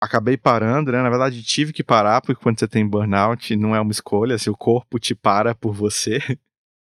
Acabei 0.00 0.36
parando, 0.36 0.92
né? 0.92 1.02
Na 1.02 1.10
verdade, 1.10 1.42
tive 1.42 1.72
que 1.72 1.82
parar, 1.82 2.20
porque 2.20 2.40
quando 2.40 2.58
você 2.58 2.68
tem 2.68 2.86
burnout, 2.86 3.56
não 3.56 3.74
é 3.74 3.80
uma 3.80 3.90
escolha, 3.90 4.38
se 4.38 4.48
o 4.48 4.56
corpo 4.56 4.98
te 4.98 5.14
para 5.14 5.54
por 5.54 5.74
você. 5.74 6.18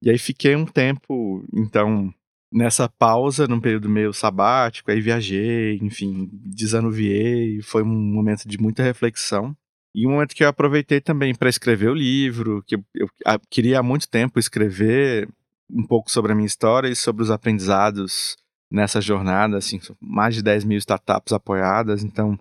E 0.03 0.09
aí 0.09 0.17
fiquei 0.17 0.57
um 0.57 0.65
tempo, 0.65 1.45
então, 1.53 2.11
nessa 2.51 2.89
pausa, 2.89 3.47
num 3.47 3.61
período 3.61 3.87
meio 3.87 4.15
sabático, 4.15 4.91
aí 4.91 4.99
viajei, 4.99 5.79
enfim, 5.83 6.27
desanuviei, 6.33 7.61
foi 7.61 7.83
um 7.83 7.87
momento 7.87 8.49
de 8.49 8.59
muita 8.59 8.83
reflexão. 8.83 9.55
E 9.95 10.07
um 10.07 10.13
momento 10.13 10.35
que 10.35 10.43
eu 10.43 10.49
aproveitei 10.49 11.01
também 11.01 11.35
para 11.35 11.51
escrever 11.51 11.91
o 11.91 11.95
livro, 11.95 12.63
que 12.67 12.77
eu, 12.77 12.85
eu, 12.95 13.09
eu, 13.27 13.41
queria 13.51 13.81
há 13.81 13.83
muito 13.83 14.09
tempo 14.09 14.39
escrever 14.39 15.29
um 15.69 15.87
pouco 15.87 16.11
sobre 16.11 16.33
a 16.33 16.35
minha 16.35 16.47
história 16.47 16.89
e 16.89 16.97
sobre 16.97 17.23
os 17.23 17.31
aprendizados 17.31 18.37
nessa 18.71 19.01
jornada, 19.01 19.57
assim, 19.57 19.81
mais 20.01 20.35
de 20.35 20.43
10 20.43 20.65
mil 20.65 20.79
startups 20.79 21.33
apoiadas, 21.33 22.05
então 22.05 22.39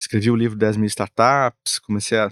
escrevi 0.00 0.30
o 0.30 0.36
livro 0.36 0.56
10 0.56 0.76
mil 0.76 0.86
startups, 0.86 1.78
comecei 1.78 2.18
a 2.18 2.30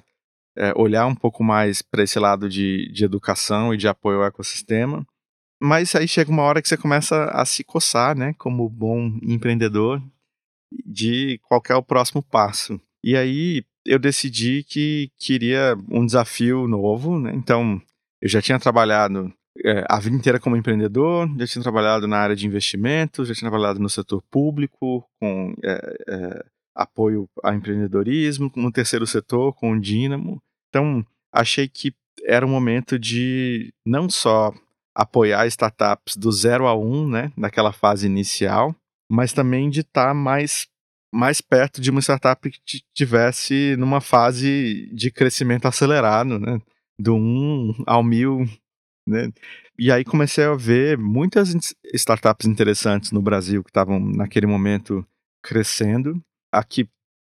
é, 0.56 0.72
olhar 0.76 1.06
um 1.06 1.14
pouco 1.14 1.44
mais 1.44 1.82
para 1.82 2.02
esse 2.02 2.18
lado 2.18 2.48
de, 2.48 2.90
de 2.92 3.04
educação 3.04 3.72
e 3.72 3.76
de 3.76 3.86
apoio 3.86 4.18
ao 4.18 4.26
ecossistema, 4.26 5.06
mas 5.60 5.94
aí 5.94 6.06
chega 6.06 6.30
uma 6.30 6.42
hora 6.42 6.62
que 6.62 6.68
você 6.68 6.76
começa 6.76 7.24
a 7.26 7.44
se 7.44 7.64
coçar, 7.64 8.16
né, 8.16 8.34
como 8.38 8.68
bom 8.68 9.18
empreendedor, 9.22 10.02
de 10.84 11.40
qual 11.44 11.62
é 11.68 11.74
o 11.74 11.82
próximo 11.82 12.22
passo. 12.22 12.80
E 13.02 13.16
aí 13.16 13.64
eu 13.84 13.98
decidi 13.98 14.62
que 14.62 15.10
queria 15.18 15.76
um 15.90 16.04
desafio 16.04 16.68
novo, 16.68 17.18
né? 17.18 17.32
Então, 17.34 17.80
eu 18.20 18.28
já 18.28 18.42
tinha 18.42 18.58
trabalhado 18.58 19.32
é, 19.64 19.84
a 19.88 19.98
vida 19.98 20.14
inteira 20.14 20.38
como 20.38 20.56
empreendedor, 20.56 21.28
já 21.38 21.46
tinha 21.46 21.62
trabalhado 21.62 22.06
na 22.06 22.18
área 22.18 22.36
de 22.36 22.46
investimentos, 22.46 23.28
já 23.28 23.34
tinha 23.34 23.50
trabalhado 23.50 23.80
no 23.80 23.88
setor 23.88 24.22
público, 24.30 25.04
com 25.18 25.54
é, 25.64 25.96
é, 26.08 26.44
apoio 26.78 27.28
a 27.42 27.52
empreendedorismo, 27.52 28.52
no 28.54 28.70
terceiro 28.70 29.06
setor, 29.06 29.52
com 29.54 29.72
o 29.72 29.80
Dínamo. 29.80 30.40
Então, 30.68 31.04
achei 31.32 31.68
que 31.68 31.92
era 32.24 32.46
o 32.46 32.48
momento 32.48 32.98
de 32.98 33.72
não 33.84 34.08
só 34.08 34.54
apoiar 34.94 35.46
startups 35.46 36.16
do 36.16 36.30
zero 36.30 36.66
a 36.66 36.76
um, 36.76 37.08
né, 37.08 37.32
naquela 37.36 37.72
fase 37.72 38.06
inicial, 38.06 38.74
mas 39.10 39.32
também 39.32 39.68
de 39.70 39.80
estar 39.80 40.08
tá 40.08 40.14
mais, 40.14 40.68
mais 41.12 41.40
perto 41.40 41.80
de 41.80 41.90
uma 41.90 42.00
startup 42.00 42.48
que 42.50 42.80
tivesse 42.94 43.76
numa 43.76 44.00
fase 44.00 44.90
de 44.92 45.10
crescimento 45.10 45.66
acelerado, 45.66 46.38
né, 46.38 46.60
do 47.00 47.14
um 47.14 47.72
ao 47.86 48.02
mil, 48.02 48.44
né, 49.06 49.32
e 49.78 49.92
aí 49.92 50.04
comecei 50.04 50.44
a 50.44 50.54
ver 50.54 50.98
muitas 50.98 51.54
startups 51.94 52.46
interessantes 52.46 53.12
no 53.12 53.22
Brasil 53.22 53.62
que 53.62 53.70
estavam 53.70 54.00
naquele 54.00 54.46
momento 54.46 55.06
crescendo. 55.40 56.20
A 56.52 56.64
que 56.64 56.88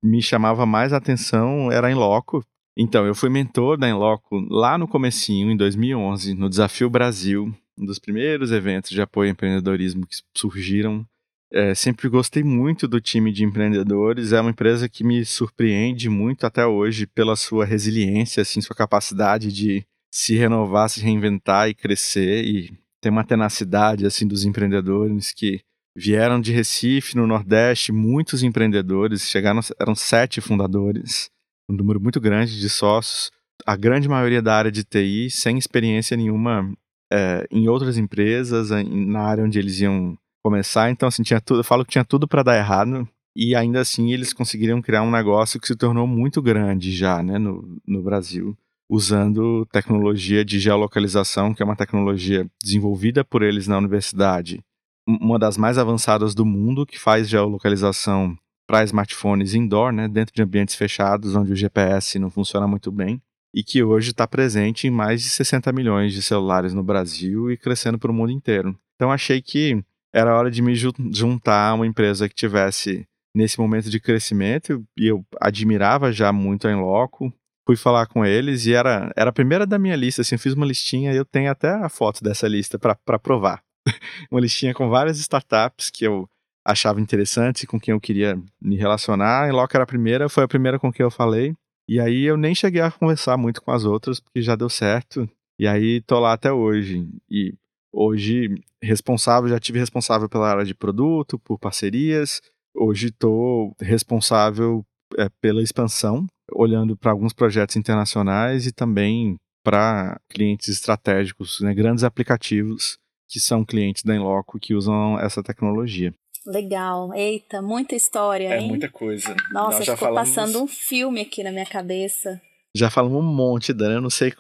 me 0.04 0.22
chamava 0.22 0.66
mais 0.66 0.92
atenção 0.92 1.72
era 1.72 1.88
a 1.88 1.92
Inloco, 1.92 2.44
então, 2.76 3.06
eu 3.06 3.14
fui 3.14 3.30
mentor 3.30 3.78
da 3.78 3.88
Enloco 3.88 4.40
lá 4.50 4.78
no 4.78 4.88
comecinho, 4.88 5.52
em 5.52 5.58
2011, 5.58 6.34
no 6.34 6.50
Desafio 6.50 6.90
Brasil, 6.90 7.54
um 7.78 7.86
dos 7.86 8.00
primeiros 8.00 8.52
eventos 8.52 8.90
de 8.90 9.02
apoio 9.02 9.30
ao 9.30 9.34
empreendedorismo 9.34 10.08
que 10.08 10.16
surgiram. 10.36 11.06
É, 11.52 11.76
sempre 11.76 12.10
gostei 12.10 12.44
muito 12.44 12.88
do 12.88 13.00
time 13.00 13.32
de 13.32 13.44
empreendedores. 13.44 14.34
É 14.34 14.42
uma 14.42 14.50
empresa 14.50 14.90
que 14.90 15.04
me 15.04 15.24
surpreende 15.24 16.10
muito 16.10 16.48
até 16.48 16.66
hoje 16.66 17.06
pela 17.06 17.36
sua 17.36 17.64
resiliência, 17.64 18.42
assim, 18.42 18.60
sua 18.60 18.76
capacidade 18.76 19.52
de 19.52 19.86
se 20.12 20.36
renovar, 20.36 20.90
se 20.90 21.00
reinventar 21.00 21.70
e 21.70 21.76
crescer. 21.76 22.44
E 22.44 22.74
tem 23.00 23.12
uma 23.12 23.24
tenacidade 23.24 24.04
assim 24.04 24.28
dos 24.28 24.46
empreendedores 24.46 25.32
que 25.32 25.62
vieram 25.96 26.40
de 26.40 26.52
Recife, 26.52 27.16
no 27.16 27.28
Nordeste, 27.28 27.92
muitos 27.92 28.44
empreendedores. 28.44 29.30
Chegaram, 29.30 29.62
eram 29.80 29.96
sete 29.96 30.42
fundadores 30.42 31.32
um 31.70 31.76
número 31.76 32.00
muito 32.00 32.20
grande 32.20 32.60
de 32.60 32.70
sócios, 32.70 33.32
a 33.66 33.76
grande 33.76 34.08
maioria 34.08 34.42
da 34.42 34.56
área 34.56 34.72
de 34.72 34.84
TI, 34.84 35.30
sem 35.30 35.58
experiência 35.58 36.18
nenhuma 36.18 36.72
é, 37.12 37.48
em 37.52 37.68
outras 37.68 37.98
empresas, 37.98 38.70
na 38.90 39.22
área 39.22 39.44
onde 39.44 39.60
eles 39.60 39.80
iam 39.80 40.18
começar. 40.44 40.90
Então, 40.90 41.08
assim, 41.08 41.24
tinha 41.24 41.40
tudo, 41.40 41.62
eu 41.62 41.64
falo 41.64 41.86
que 41.86 41.92
tinha 41.92 42.06
tudo 42.06 42.28
para 42.28 42.44
dar 42.44 42.58
errado. 42.58 43.08
E 43.36 43.56
ainda 43.56 43.80
assim 43.80 44.14
eles 44.14 44.32
conseguiram 44.32 44.80
criar 44.80 45.02
um 45.02 45.10
negócio 45.10 45.60
que 45.60 45.66
se 45.66 45.76
tornou 45.76 46.06
muito 46.06 46.40
grande 46.40 46.92
já, 46.92 47.24
né, 47.24 47.40
no, 47.40 47.82
no 47.88 48.04
Brasil, 48.04 48.56
usando 48.88 49.66
tecnologia 49.72 50.46
de 50.46 50.60
geolocalização, 50.60 51.52
que 51.52 51.64
é 51.64 51.66
uma 51.66 51.76
tecnologia 51.76 52.46
desenvolvida 52.62 53.24
por 53.26 53.42
eles 53.42 53.68
na 53.68 53.80
universidade, 53.80 54.64
uma 55.08 55.38
das 55.38 55.58
mais 55.58 55.78
avançadas 55.78 56.34
do 56.34 56.46
mundo, 56.46 56.86
que 56.86 57.00
faz 57.00 57.28
geolocalização 57.28 58.38
para 58.68 58.84
smartphones 58.84 59.54
indoor, 59.54 59.92
né, 59.92 60.08
dentro 60.08 60.34
de 60.34 60.42
ambientes 60.42 60.76
fechados, 60.76 61.36
onde 61.36 61.52
o 61.52 61.56
GPS 61.56 62.18
não 62.18 62.30
funciona 62.30 62.68
muito 62.68 62.92
bem, 62.92 63.22
e 63.54 63.64
que 63.64 63.84
hoje 63.84 64.12
está 64.12 64.28
presente 64.28 64.88
em 64.88 64.90
mais 64.90 65.22
de 65.22 65.30
60 65.30 65.72
milhões 65.72 66.14
de 66.14 66.22
celulares 66.22 66.74
no 66.74 66.84
Brasil 66.84 67.52
e 67.52 67.58
crescendo 67.58 68.00
para 68.00 68.12
o 68.12 68.14
mundo 68.14 68.32
inteiro. 68.32 68.78
Então 68.96 69.12
achei 69.12 69.42
que 69.42 69.84
era 70.14 70.38
hora 70.38 70.50
de 70.50 70.62
me 70.62 70.74
juntar 70.76 71.70
a 71.70 71.74
uma 71.74 71.86
empresa 71.86 72.28
que 72.28 72.36
tivesse 72.36 73.06
nesse 73.36 73.60
momento 73.60 73.90
de 73.90 74.00
crescimento 74.00 74.84
e 74.98 75.08
eu 75.08 75.26
admirava 75.42 76.12
já 76.12 76.32
muito 76.32 76.68
a 76.68 76.72
Enloco. 76.72 77.34
Fui 77.66 77.76
falar 77.76 78.08
com 78.08 78.26
eles 78.26 78.66
e 78.66 78.74
era, 78.74 79.12
era 79.16 79.30
a 79.30 79.34
primeira 79.34 79.66
da 79.66 79.80
minha 79.80 79.96
lista, 79.96 80.22
assim, 80.22 80.36
eu 80.36 80.40
fiz 80.40 80.54
uma 80.54 80.66
listinha 80.66 81.14
e 81.14 81.16
eu 81.16 81.26
tenho 81.26 81.50
até 81.50 81.70
a 81.70 81.90
foto 81.90 82.24
dessa 82.24 82.48
lista 82.48 82.78
para 82.78 83.20
provar. 83.20 83.64
uma 84.32 84.42
listinha 84.42 84.74
com 84.74 84.90
várias 84.90 85.18
startups 85.20 85.90
que 85.90 86.06
eu 86.06 86.30
achava 86.66 87.02
interessantes 87.02 87.64
e 87.64 87.68
com 87.68 87.80
quem 87.80 87.94
eu 87.94 88.00
queria 88.00 88.42
me 88.62 88.76
relacionar. 88.78 89.44
A 89.44 89.50
Enloco 89.50 89.76
era 89.76 89.84
a 89.84 89.88
primeira, 89.88 90.30
foi 90.30 90.44
a 90.44 90.48
primeira 90.48 90.80
com 90.80 90.92
quem 90.92 91.04
eu 91.04 91.12
falei. 91.12 91.54
E 91.88 92.00
aí 92.00 92.24
eu 92.24 92.38
nem 92.38 92.56
cheguei 92.56 92.82
a 92.82 92.92
conversar 92.92 93.38
muito 93.38 93.62
com 93.62 93.72
as 93.72 93.84
outras, 93.84 94.20
porque 94.20 94.42
já 94.42 94.56
deu 94.56 94.70
certo. 94.70 95.30
E 95.60 95.68
aí 95.68 96.02
tô 96.02 96.20
lá 96.20 96.34
até 96.34 96.52
hoje. 96.52 97.06
E 97.30 97.54
hoje 97.92 98.56
responsável, 98.82 99.50
já 99.50 99.60
tive 99.60 99.80
responsável 99.80 100.30
pela 100.30 100.50
área 100.50 100.66
de 100.66 100.74
produto, 100.74 101.38
por 101.40 101.60
parcerias. 101.60 102.42
Hoje 102.74 103.08
estou 103.08 103.76
responsável 103.80 104.86
é, 105.18 105.30
pela 105.42 105.62
expansão, 105.62 106.26
olhando 106.52 106.96
para 106.96 107.12
alguns 107.12 107.34
projetos 107.34 107.76
internacionais 107.76 108.66
e 108.66 108.72
também 108.72 109.36
para 109.64 110.20
clientes 110.30 110.68
estratégicos, 110.70 111.62
né, 111.62 111.74
grandes 111.74 112.04
aplicativos 112.04 112.98
que 113.34 113.40
são 113.40 113.66
clientes 113.66 114.04
da 114.04 114.16
Enloco 114.16 114.60
que 114.60 114.76
usam 114.76 115.20
essa 115.20 115.42
tecnologia. 115.42 116.14
Legal. 116.46 117.12
Eita, 117.16 117.64
muita 117.64 117.96
história, 117.96 118.48
é 118.48 118.60
hein? 118.60 118.66
É 118.66 118.68
muita 118.68 118.90
coisa. 118.90 119.36
Nossa, 119.52 119.80
ficou 119.80 119.98
falamos... 119.98 120.30
passando 120.30 120.62
um 120.62 120.68
filme 120.68 121.22
aqui 121.22 121.42
na 121.42 121.52
minha 121.52 121.66
cabeça. 121.66 122.40
Já 122.76 122.92
falamos 122.92 123.24
um 123.24 123.36
monte, 123.36 123.74
Dani. 123.74 123.96
Eu 123.96 124.02
não 124.02 124.10
sei 124.12 124.32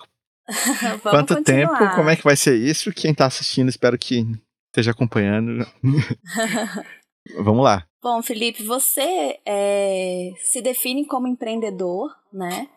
quanto 1.01 1.36
continuar. 1.36 1.43
tempo, 1.43 1.95
como 1.95 2.10
é 2.12 2.15
que 2.15 2.23
vai 2.23 2.36
ser 2.36 2.56
isso. 2.56 2.93
Quem 2.93 3.12
está 3.12 3.25
assistindo, 3.25 3.69
espero 3.69 3.97
que 3.97 4.23
esteja 4.67 4.91
acompanhando. 4.91 5.65
Vamos 7.41 7.63
lá. 7.63 7.88
Bom, 7.99 8.21
Felipe, 8.21 8.62
você 8.63 9.39
é, 9.43 10.29
se 10.38 10.62
define 10.62 11.08
como 11.08 11.27
empreendedor, 11.27 12.12
né? 12.32 12.67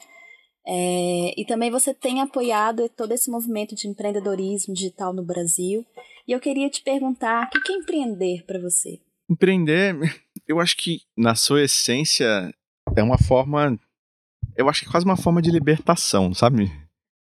É, 0.67 1.33
e 1.41 1.45
também 1.45 1.71
você 1.71 1.95
tem 1.95 2.21
apoiado 2.21 2.89
todo 2.89 3.13
esse 3.13 3.31
movimento 3.31 3.75
de 3.77 3.87
empreendedorismo 3.87 4.75
digital 4.75 5.13
no 5.13 5.23
Brasil. 5.23 5.87
E 6.27 6.33
eu 6.33 6.41
queria 6.41 6.69
te 6.69 6.83
perguntar, 6.83 7.49
o 7.55 7.63
que 7.63 7.73
é 7.73 7.77
empreender 7.77 8.45
para 8.45 8.61
você? 8.61 9.01
Empreender, 9.31 9.95
eu 10.47 10.59
acho 10.59 10.77
que 10.77 11.03
na 11.17 11.35
sua 11.37 11.63
essência 11.63 12.53
é 12.97 13.03
uma 13.03 13.19
forma, 13.19 13.79
eu 14.57 14.69
acho 14.69 14.83
que 14.83 14.89
é 14.89 14.91
quase 14.91 15.07
uma 15.07 15.17
forma 15.17 15.41
de 15.41 15.51
libertação, 15.51 16.35
sabe? 16.35 16.71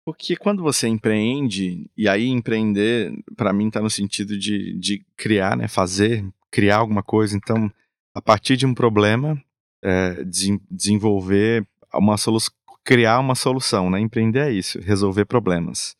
Porque 0.03 0.35
quando 0.35 0.61
você 0.61 0.87
empreende, 0.87 1.89
e 1.97 2.07
aí 2.07 2.27
empreender, 2.27 3.11
para 3.35 3.51
mim, 3.51 3.67
está 3.67 3.81
no 3.81 3.89
sentido 3.89 4.37
de, 4.37 4.77
de 4.77 5.03
criar, 5.17 5.57
né? 5.57 5.67
Fazer, 5.67 6.23
criar 6.51 6.77
alguma 6.77 7.01
coisa. 7.01 7.35
Então, 7.35 7.71
a 8.13 8.21
partir 8.21 8.55
de 8.55 8.67
um 8.67 8.73
problema, 8.73 9.41
é, 9.83 10.23
de, 10.23 10.59
desenvolver 10.69 11.67
uma 11.91 12.17
solução, 12.17 12.53
criar 12.85 13.19
uma 13.19 13.35
solução, 13.35 13.89
né? 13.89 13.99
Empreender 13.99 14.47
é 14.47 14.51
isso, 14.51 14.79
resolver 14.79 15.25
problemas. 15.25 15.95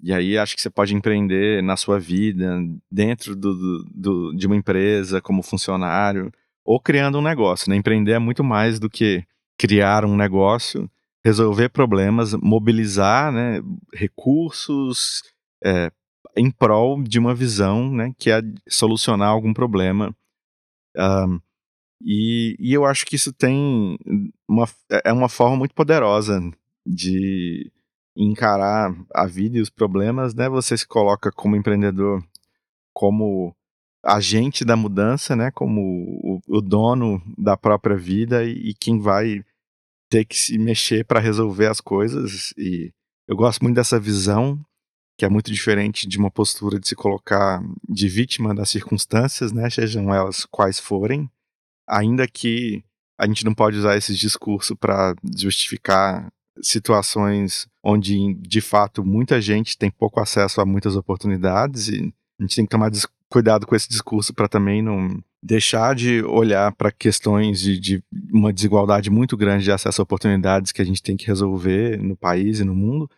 E 0.00 0.14
aí 0.14 0.38
acho 0.38 0.54
que 0.54 0.62
você 0.62 0.70
pode 0.70 0.94
empreender 0.94 1.60
na 1.62 1.76
sua 1.76 1.98
vida, 1.98 2.56
dentro 2.90 3.34
do, 3.34 3.84
do, 3.92 4.32
de 4.32 4.46
uma 4.46 4.56
empresa, 4.56 5.20
como 5.20 5.42
funcionário, 5.42 6.32
ou 6.64 6.80
criando 6.80 7.18
um 7.18 7.22
negócio. 7.22 7.68
Né? 7.68 7.76
Empreender 7.76 8.12
é 8.12 8.18
muito 8.20 8.44
mais 8.44 8.78
do 8.78 8.88
que 8.88 9.24
criar 9.58 10.04
um 10.04 10.16
negócio, 10.16 10.88
resolver 11.24 11.70
problemas, 11.70 12.32
mobilizar 12.34 13.32
né, 13.32 13.60
recursos 13.92 15.24
é, 15.64 15.90
em 16.36 16.48
prol 16.48 17.02
de 17.02 17.18
uma 17.18 17.34
visão 17.34 17.90
né, 17.90 18.12
que 18.16 18.30
é 18.30 18.40
solucionar 18.68 19.30
algum 19.30 19.52
problema. 19.52 20.14
Um, 20.96 21.40
e, 22.00 22.56
e 22.58 22.72
eu 22.72 22.84
acho 22.84 23.04
que 23.04 23.16
isso 23.16 23.32
tem 23.32 23.98
uma, 24.48 24.68
é 25.04 25.12
uma 25.12 25.28
forma 25.28 25.56
muito 25.56 25.74
poderosa 25.74 26.40
de 26.86 27.70
encarar 28.16 28.94
a 29.14 29.26
vida 29.26 29.58
e 29.58 29.60
os 29.60 29.70
problemas, 29.70 30.34
né? 30.34 30.48
Você 30.48 30.76
se 30.76 30.86
coloca 30.86 31.30
como 31.30 31.56
empreendedor, 31.56 32.22
como 32.92 33.54
agente 34.04 34.64
da 34.64 34.76
mudança, 34.76 35.36
né? 35.36 35.50
Como 35.50 35.80
o, 36.22 36.40
o 36.48 36.60
dono 36.60 37.22
da 37.36 37.56
própria 37.56 37.96
vida 37.96 38.44
e, 38.44 38.70
e, 38.70 38.74
quem 38.74 38.98
vai 38.98 39.44
ter 40.10 40.24
que 40.24 40.36
se 40.36 40.58
mexer 40.58 41.04
para 41.04 41.20
resolver 41.20 41.66
as 41.66 41.80
coisas. 41.80 42.52
E 42.56 42.92
eu 43.28 43.36
gosto 43.36 43.62
muito 43.62 43.76
dessa 43.76 44.00
visão 44.00 44.58
que 45.18 45.24
é 45.24 45.28
muito 45.28 45.52
diferente 45.52 46.06
de 46.06 46.16
uma 46.16 46.30
postura 46.30 46.78
de 46.78 46.86
se 46.86 46.94
colocar 46.94 47.60
de 47.88 48.08
vítima 48.08 48.54
das 48.54 48.70
circunstâncias, 48.70 49.52
né? 49.52 49.68
Sejam 49.68 50.14
elas 50.14 50.46
quais 50.46 50.78
forem, 50.78 51.28
ainda 51.88 52.26
que 52.28 52.84
a 53.18 53.26
gente 53.26 53.44
não 53.44 53.54
pode 53.54 53.78
usar 53.78 53.96
esse 53.96 54.14
discurso 54.14 54.76
para 54.76 55.14
justificar 55.36 56.28
situações 56.62 57.68
onde, 57.82 58.34
de 58.34 58.60
fato, 58.60 59.04
muita 59.04 59.40
gente 59.40 59.78
tem 59.78 59.90
pouco 59.90 60.20
acesso 60.20 60.60
a 60.60 60.66
muitas 60.66 60.96
oportunidades 60.96 61.88
e 61.88 62.12
a 62.38 62.42
gente 62.42 62.56
tem 62.56 62.64
que 62.64 62.70
tomar 62.70 62.90
cuidado 63.28 63.66
com 63.66 63.74
esse 63.74 63.88
discurso 63.88 64.32
para 64.32 64.48
também 64.48 64.82
não 64.82 65.22
deixar 65.42 65.94
de 65.94 66.22
olhar 66.22 66.72
para 66.72 66.90
questões 66.90 67.60
de, 67.60 67.78
de, 67.78 68.02
uma 68.32 68.52
desigualdade 68.52 69.10
muito 69.10 69.36
grande 69.36 69.64
de 69.64 69.70
acesso 69.70 70.00
a 70.00 70.04
oportunidades 70.04 70.72
que 70.72 70.82
a 70.82 70.84
gente 70.84 71.02
tem 71.02 71.16
que 71.16 71.26
resolver 71.26 71.96
no 72.02 72.16
país 72.16 72.58
e 72.58 72.64
no 72.64 72.74
mundo. 72.74 73.08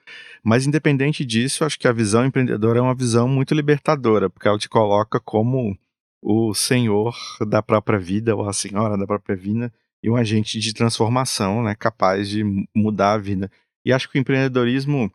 Mas, 0.42 0.66
independente 0.66 1.24
disso, 1.24 1.64
acho 1.64 1.78
que 1.78 1.88
a 1.88 1.92
visão 1.92 2.24
empreendedora 2.24 2.78
é 2.78 2.82
uma 2.82 2.94
visão 2.94 3.26
muito 3.26 3.54
libertadora, 3.54 4.28
porque 4.28 4.48
ela 4.48 4.58
te 4.58 4.68
coloca 4.68 5.18
como 5.18 5.76
o 6.22 6.54
senhor 6.54 7.16
da 7.48 7.62
própria 7.62 7.98
vida 7.98 8.34
ou 8.36 8.48
a 8.48 8.52
senhora 8.52 8.96
da 8.96 9.06
própria 9.06 9.36
vida 9.36 9.72
e 10.02 10.10
um 10.10 10.16
agente 10.16 10.58
de 10.58 10.72
transformação, 10.72 11.62
né, 11.62 11.74
capaz 11.74 12.28
de 12.28 12.44
mudar 12.74 13.14
a 13.14 13.18
vida. 13.18 13.50
E 13.84 13.92
acho 13.92 14.10
que 14.10 14.18
o 14.18 14.20
empreendedorismo 14.20 15.10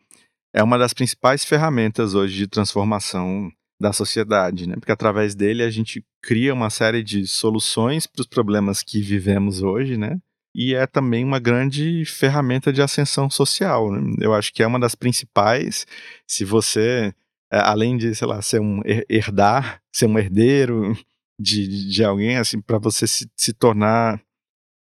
é 0.54 0.64
uma 0.64 0.78
das 0.78 0.94
principais 0.94 1.44
ferramentas 1.44 2.16
hoje 2.16 2.38
de 2.38 2.48
transformação 2.48 3.52
da 3.80 3.92
sociedade, 3.92 4.68
né? 4.68 4.76
Porque 4.76 4.92
através 4.92 5.36
dele 5.36 5.64
a 5.64 5.70
gente 5.70 6.04
cria 6.22 6.54
uma 6.54 6.70
série 6.70 7.04
de 7.04 7.28
soluções 7.28 8.08
para 8.08 8.22
os 8.22 8.28
problemas 8.28 8.82
que 8.82 9.02
vivemos 9.02 9.62
hoje, 9.62 9.98
né? 9.98 10.18
E 10.56 10.74
é 10.74 10.88
também 10.88 11.26
uma 11.26 11.40
grande 11.40 12.06
ferramenta 12.06 12.72
de 12.72 12.82
ascensão 12.82 13.30
social. 13.30 13.92
Né? 13.92 14.16
Eu 14.22 14.34
acho 14.34 14.54
que 14.54 14.64
é 14.64 14.68
uma 14.68 14.80
das 14.80 14.96
principais. 14.96 15.86
Se 16.26 16.46
você, 16.46 17.14
além 17.60 17.98
de, 17.98 18.14
sei 18.16 18.28
lá, 18.28 18.42
ser 18.42 18.60
um 18.60 18.82
herdar, 19.10 19.82
ser 19.94 20.08
um 20.08 20.18
herdeiro 20.18 20.98
de, 21.40 21.90
de 21.90 22.04
alguém, 22.04 22.38
assim, 22.38 22.62
para 22.62 22.78
você 22.78 23.08
se, 23.08 23.30
se 23.38 23.54
tornar 23.54 24.22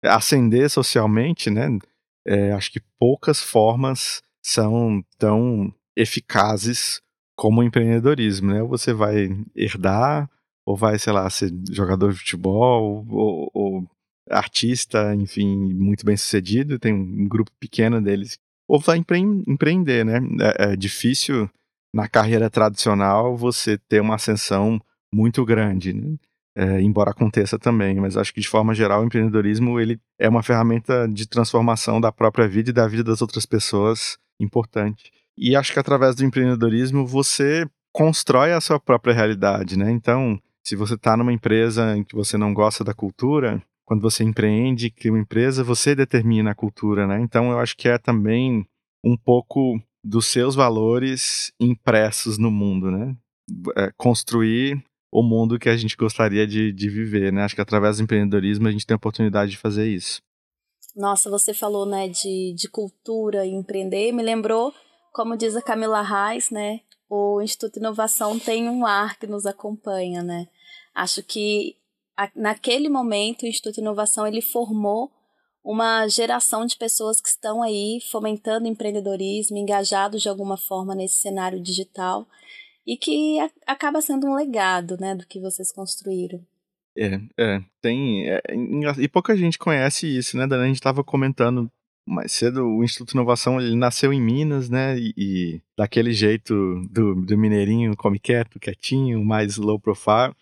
ascender 0.02 0.68
socialmente, 0.68 1.50
né? 1.50 1.68
É, 2.26 2.52
acho 2.52 2.70
que 2.72 2.80
poucas 2.98 3.42
formas 3.42 4.22
são 4.42 5.02
tão 5.18 5.72
eficazes 5.96 7.00
como 7.36 7.60
o 7.60 7.64
empreendedorismo, 7.64 8.52
né? 8.52 8.62
Ou 8.62 8.68
você 8.68 8.92
vai 8.92 9.28
herdar, 9.54 10.30
ou 10.66 10.76
vai, 10.76 10.98
sei 10.98 11.12
lá, 11.12 11.28
ser 11.28 11.52
jogador 11.70 12.12
de 12.12 12.18
futebol, 12.18 13.06
ou, 13.08 13.50
ou 13.52 13.90
artista, 14.30 15.14
enfim, 15.14 15.74
muito 15.74 16.04
bem 16.04 16.16
sucedido, 16.16 16.78
tem 16.78 16.92
um 16.94 17.28
grupo 17.28 17.50
pequeno 17.60 18.00
deles, 18.00 18.38
ou 18.66 18.78
vai 18.78 18.98
empre 18.98 19.18
empreender, 19.18 20.04
né? 20.04 20.18
É, 20.58 20.72
é 20.72 20.76
difícil 20.76 21.50
na 21.94 22.08
carreira 22.08 22.50
tradicional 22.50 23.36
você 23.36 23.78
ter 23.78 24.00
uma 24.00 24.16
ascensão 24.16 24.80
muito 25.12 25.44
grande, 25.44 25.92
né? 25.92 26.16
é, 26.56 26.80
embora 26.80 27.10
aconteça 27.10 27.58
também, 27.58 27.96
mas 27.96 28.16
acho 28.16 28.32
que 28.32 28.40
de 28.40 28.48
forma 28.48 28.74
geral 28.74 29.02
o 29.02 29.04
empreendedorismo 29.04 29.80
ele 29.80 30.00
é 30.18 30.28
uma 30.28 30.42
ferramenta 30.42 31.08
de 31.08 31.26
transformação 31.26 32.00
da 32.00 32.12
própria 32.12 32.46
vida 32.46 32.70
e 32.70 32.72
da 32.72 32.86
vida 32.86 33.02
das 33.02 33.20
outras 33.20 33.44
pessoas 33.44 34.18
importante. 34.38 35.12
E 35.36 35.56
acho 35.56 35.72
que 35.72 35.80
através 35.80 36.14
do 36.14 36.24
empreendedorismo 36.24 37.04
você 37.06 37.66
constrói 37.92 38.52
a 38.52 38.60
sua 38.60 38.78
própria 38.78 39.14
realidade, 39.14 39.76
né? 39.76 39.90
Então, 39.90 40.40
se 40.64 40.76
você 40.76 40.94
está 40.94 41.16
numa 41.16 41.32
empresa 41.32 41.96
em 41.96 42.04
que 42.04 42.14
você 42.14 42.36
não 42.36 42.54
gosta 42.54 42.84
da 42.84 42.94
cultura, 42.94 43.60
quando 43.84 44.00
você 44.00 44.22
empreende, 44.22 44.90
cria 44.90 45.12
uma 45.12 45.20
empresa, 45.20 45.64
você 45.64 45.94
determina 45.94 46.52
a 46.52 46.54
cultura, 46.54 47.06
né? 47.06 47.20
Então, 47.20 47.50
eu 47.50 47.58
acho 47.58 47.76
que 47.76 47.88
é 47.88 47.98
também 47.98 48.64
um 49.04 49.16
pouco 49.16 49.80
dos 50.04 50.26
seus 50.26 50.54
valores 50.54 51.50
impressos 51.58 52.36
no 52.36 52.50
mundo, 52.50 52.90
né? 52.90 53.16
É, 53.76 53.90
construir 53.96 54.84
o 55.10 55.22
mundo 55.22 55.58
que 55.58 55.68
a 55.68 55.76
gente 55.76 55.96
gostaria 55.96 56.46
de, 56.46 56.72
de 56.72 56.88
viver, 56.88 57.32
né? 57.32 57.42
Acho 57.42 57.54
que 57.54 57.60
através 57.60 57.96
do 57.96 58.02
empreendedorismo 58.02 58.68
a 58.68 58.70
gente 58.70 58.86
tem 58.86 58.94
a 58.94 58.96
oportunidade 58.96 59.52
de 59.52 59.58
fazer 59.58 59.88
isso. 59.88 60.20
Nossa, 60.94 61.30
você 61.30 61.52
falou, 61.52 61.86
né, 61.86 62.08
de, 62.08 62.54
de 62.54 62.68
cultura 62.68 63.44
e 63.44 63.50
empreender, 63.50 64.12
me 64.12 64.22
lembrou, 64.22 64.72
como 65.12 65.36
diz 65.36 65.56
a 65.56 65.62
Camila 65.62 66.02
Reis, 66.02 66.50
né, 66.50 66.80
o 67.08 67.40
Instituto 67.40 67.78
Inovação 67.78 68.38
tem 68.38 68.68
um 68.68 68.86
ar 68.86 69.18
que 69.18 69.26
nos 69.26 69.44
acompanha, 69.46 70.22
né? 70.22 70.46
Acho 70.94 71.22
que 71.22 71.76
a, 72.16 72.30
naquele 72.34 72.88
momento 72.88 73.42
o 73.42 73.48
Instituto 73.48 73.80
Inovação 73.80 74.26
ele 74.26 74.40
formou 74.40 75.10
uma 75.64 76.06
geração 76.06 76.66
de 76.66 76.76
pessoas 76.76 77.20
que 77.20 77.28
estão 77.28 77.62
aí 77.62 77.98
fomentando 78.10 78.68
empreendedorismo, 78.68 79.56
engajados 79.56 80.22
de 80.22 80.28
alguma 80.28 80.58
forma 80.58 80.94
nesse 80.94 81.16
cenário 81.16 81.60
digital 81.60 82.28
e 82.86 82.98
que 82.98 83.40
a, 83.40 83.50
acaba 83.66 84.02
sendo 84.02 84.26
um 84.26 84.34
legado, 84.34 84.98
né, 85.00 85.14
do 85.14 85.26
que 85.26 85.40
vocês 85.40 85.72
construíram. 85.72 86.44
É, 86.96 87.18
é, 87.38 87.64
tem. 87.80 88.28
É, 88.28 88.40
e 88.98 89.08
pouca 89.08 89.36
gente 89.36 89.58
conhece 89.58 90.06
isso, 90.06 90.36
né, 90.36 90.46
Dani? 90.46 90.64
A 90.64 90.66
gente 90.66 90.76
estava 90.76 91.02
comentando 91.02 91.68
mais 92.06 92.32
cedo, 92.32 92.64
o 92.64 92.84
Instituto 92.84 93.14
Inovação 93.14 93.58
ele 93.58 93.74
nasceu 93.74 94.12
em 94.12 94.20
Minas, 94.20 94.68
né? 94.68 94.96
E, 94.98 95.14
e 95.16 95.62
daquele 95.76 96.12
jeito 96.12 96.54
do, 96.90 97.14
do 97.14 97.38
mineirinho, 97.38 97.96
come 97.96 98.18
quieto, 98.18 98.60
quietinho, 98.60 99.24
mais 99.24 99.56
low 99.56 99.80
profile. 99.80 100.34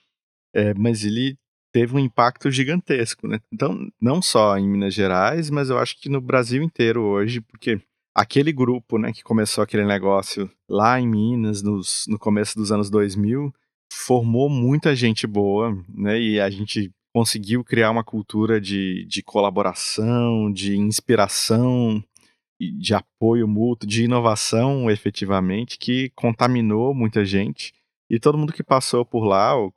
É, 0.54 0.74
mas 0.74 1.04
ele 1.04 1.38
teve 1.72 1.96
um 1.96 1.98
impacto 1.98 2.50
gigantesco, 2.50 3.26
né? 3.26 3.40
Então, 3.52 3.88
não 4.00 4.20
só 4.20 4.56
em 4.58 4.68
Minas 4.68 4.94
Gerais, 4.94 5.48
mas 5.50 5.70
eu 5.70 5.78
acho 5.78 5.98
que 5.98 6.08
no 6.08 6.20
Brasil 6.20 6.62
inteiro 6.62 7.02
hoje, 7.02 7.40
porque 7.40 7.80
aquele 8.14 8.52
grupo, 8.52 8.98
né, 8.98 9.12
que 9.12 9.22
começou 9.22 9.64
aquele 9.64 9.86
negócio 9.86 10.50
lá 10.68 11.00
em 11.00 11.08
Minas, 11.08 11.62
nos, 11.62 12.04
no 12.06 12.18
começo 12.18 12.56
dos 12.56 12.70
anos 12.70 12.90
2000, 12.90 13.52
formou 13.92 14.48
muita 14.48 14.94
gente 14.94 15.26
boa, 15.26 15.76
né, 15.88 16.20
e 16.20 16.40
a 16.40 16.50
gente 16.50 16.92
conseguiu 17.14 17.64
criar 17.64 17.90
uma 17.90 18.04
cultura 18.04 18.60
de, 18.60 19.04
de 19.06 19.22
colaboração, 19.22 20.52
de 20.52 20.76
inspiração, 20.76 22.02
de 22.60 22.94
apoio 22.94 23.48
mútuo, 23.48 23.88
de 23.88 24.04
inovação, 24.04 24.90
efetivamente, 24.90 25.78
que 25.78 26.10
contaminou 26.14 26.94
muita 26.94 27.24
gente. 27.24 27.74
E 28.08 28.20
todo 28.20 28.38
mundo 28.38 28.52
que 28.52 28.62
passou 28.62 29.04
por 29.04 29.24
lá 29.24 29.54
ou, 29.56 29.72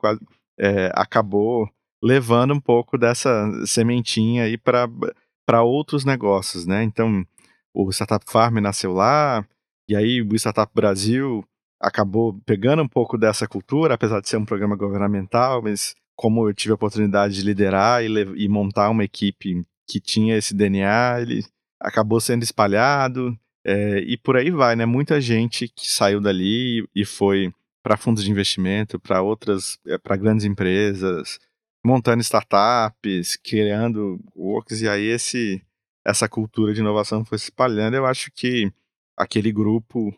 é, 0.58 0.92
acabou 0.94 1.70
levando 2.04 2.54
um 2.54 2.60
pouco 2.60 2.98
dessa 2.98 3.50
sementinha 3.66 4.44
aí 4.44 4.58
para 4.58 5.64
outros 5.64 6.06
negócios, 6.06 6.66
né? 6.66 6.84
Então, 6.84 7.26
o 7.74 7.90
Startup 7.92 8.24
Farm 8.28 8.58
nasceu 8.58 8.94
lá, 8.94 9.46
e 9.88 9.96
aí 9.96 10.22
o 10.22 10.36
Startup 10.36 10.72
Brasil 10.74 11.44
acabou 11.80 12.40
pegando 12.46 12.82
um 12.82 12.88
pouco 12.88 13.18
dessa 13.18 13.48
cultura, 13.48 13.94
apesar 13.96 14.22
de 14.22 14.30
ser 14.30 14.38
um 14.38 14.46
programa 14.46 14.76
governamental, 14.76 15.62
mas 15.62 15.96
como 16.16 16.48
eu 16.48 16.54
tive 16.54 16.72
a 16.72 16.76
oportunidade 16.76 17.36
de 17.36 17.42
liderar 17.42 18.04
e, 18.04 18.08
e 18.38 18.48
montar 18.48 18.90
uma 18.90 19.04
equipe 19.04 19.66
que 19.88 20.00
tinha 20.00 20.38
esse 20.38 20.54
DNA, 20.56 21.22
ele 21.22 21.46
acabou 21.80 22.20
sendo 22.20 22.44
espalhado, 22.44 23.38
é, 23.66 24.00
e 24.00 24.18
por 24.18 24.38
aí 24.38 24.52
vai, 24.52 24.76
né? 24.76 24.86
Muita 24.86 25.20
gente 25.20 25.68
que 25.68 25.90
saiu 25.92 26.22
dali 26.22 26.88
e 26.96 27.04
foi 27.04 27.52
para 27.84 27.98
fundos 27.98 28.24
de 28.24 28.32
investimento, 28.32 29.00
para 29.00 29.22
outras, 29.22 29.78
é, 29.88 29.98
para 29.98 30.16
grandes 30.16 30.46
empresas, 30.46 31.40
montando 31.86 32.22
startups, 32.22 33.38
criando 33.38 34.20
works, 34.36 34.82
e 34.82 34.90
aí 34.90 35.06
esse 35.06 35.62
essa 36.06 36.30
cultura 36.30 36.74
de 36.74 36.82
inovação 36.82 37.26
foi 37.26 37.38
se 37.38 37.46
espalhando, 37.46 37.96
eu 37.96 38.06
acho 38.06 38.32
que 38.32 38.72
aquele 39.18 39.52
grupo 39.52 40.16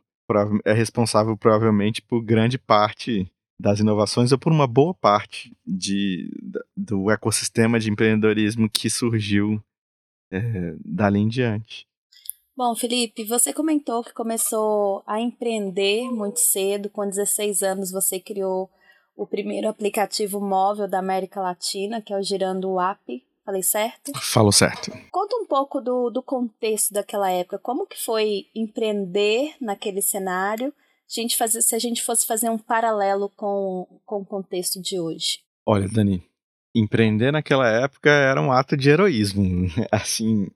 é 0.66 0.74
responsável 0.74 1.38
provavelmente 1.38 2.02
por 2.02 2.22
grande 2.22 2.58
parte 2.58 3.32
das 3.58 3.80
inovações 3.80 4.34
ou 4.34 4.38
por 4.38 4.52
uma 4.52 4.68
boa 4.68 4.94
parte 4.94 5.56
de, 5.66 6.30
do 6.76 7.10
ecossistema 7.10 7.80
de 7.80 7.90
empreendedorismo 7.90 8.70
que 8.70 8.90
surgiu 8.90 9.64
é, 10.30 10.76
dali 10.84 11.20
em 11.20 11.28
diante. 11.30 11.88
Bom, 12.56 12.76
Felipe, 12.76 13.24
você 13.24 13.54
comentou 13.54 14.04
que 14.04 14.14
começou 14.14 15.04
a 15.08 15.22
empreender 15.22 16.12
muito 16.12 16.40
cedo. 16.40 16.90
Com 16.90 17.08
16 17.08 17.62
anos, 17.64 17.92
você 17.92 18.20
criou 18.20 18.70
o 19.18 19.26
primeiro 19.26 19.68
aplicativo 19.68 20.40
móvel 20.40 20.88
da 20.88 21.00
América 21.00 21.42
Latina, 21.42 22.00
que 22.00 22.14
é 22.14 22.18
o 22.18 22.22
Girando 22.22 22.80
App. 22.80 23.24
Falei 23.44 23.64
certo? 23.64 24.12
Falou 24.20 24.52
certo. 24.52 24.92
Conta 25.10 25.36
um 25.38 25.46
pouco 25.46 25.82
do, 25.82 26.10
do 26.10 26.22
contexto 26.22 26.94
daquela 26.94 27.32
época. 27.32 27.58
Como 27.58 27.88
que 27.88 28.00
foi 28.00 28.46
empreender 28.54 29.56
naquele 29.60 30.02
cenário? 30.02 30.68
A 30.68 31.22
gente 31.22 31.36
fazer, 31.36 31.62
se 31.62 31.74
a 31.74 31.80
gente 31.80 32.04
fosse 32.04 32.28
fazer 32.28 32.50
um 32.50 32.58
paralelo 32.58 33.30
com, 33.30 33.88
com 34.06 34.18
o 34.22 34.26
contexto 34.26 34.82
de 34.82 35.00
hoje. 35.00 35.40
Olha, 35.66 35.88
Dani, 35.88 36.22
empreender 36.76 37.32
naquela 37.32 37.68
época 37.68 38.10
era 38.10 38.42
um 38.42 38.52
ato 38.52 38.78
de 38.78 38.90
heroísmo. 38.90 39.68
Assim, 39.92 40.48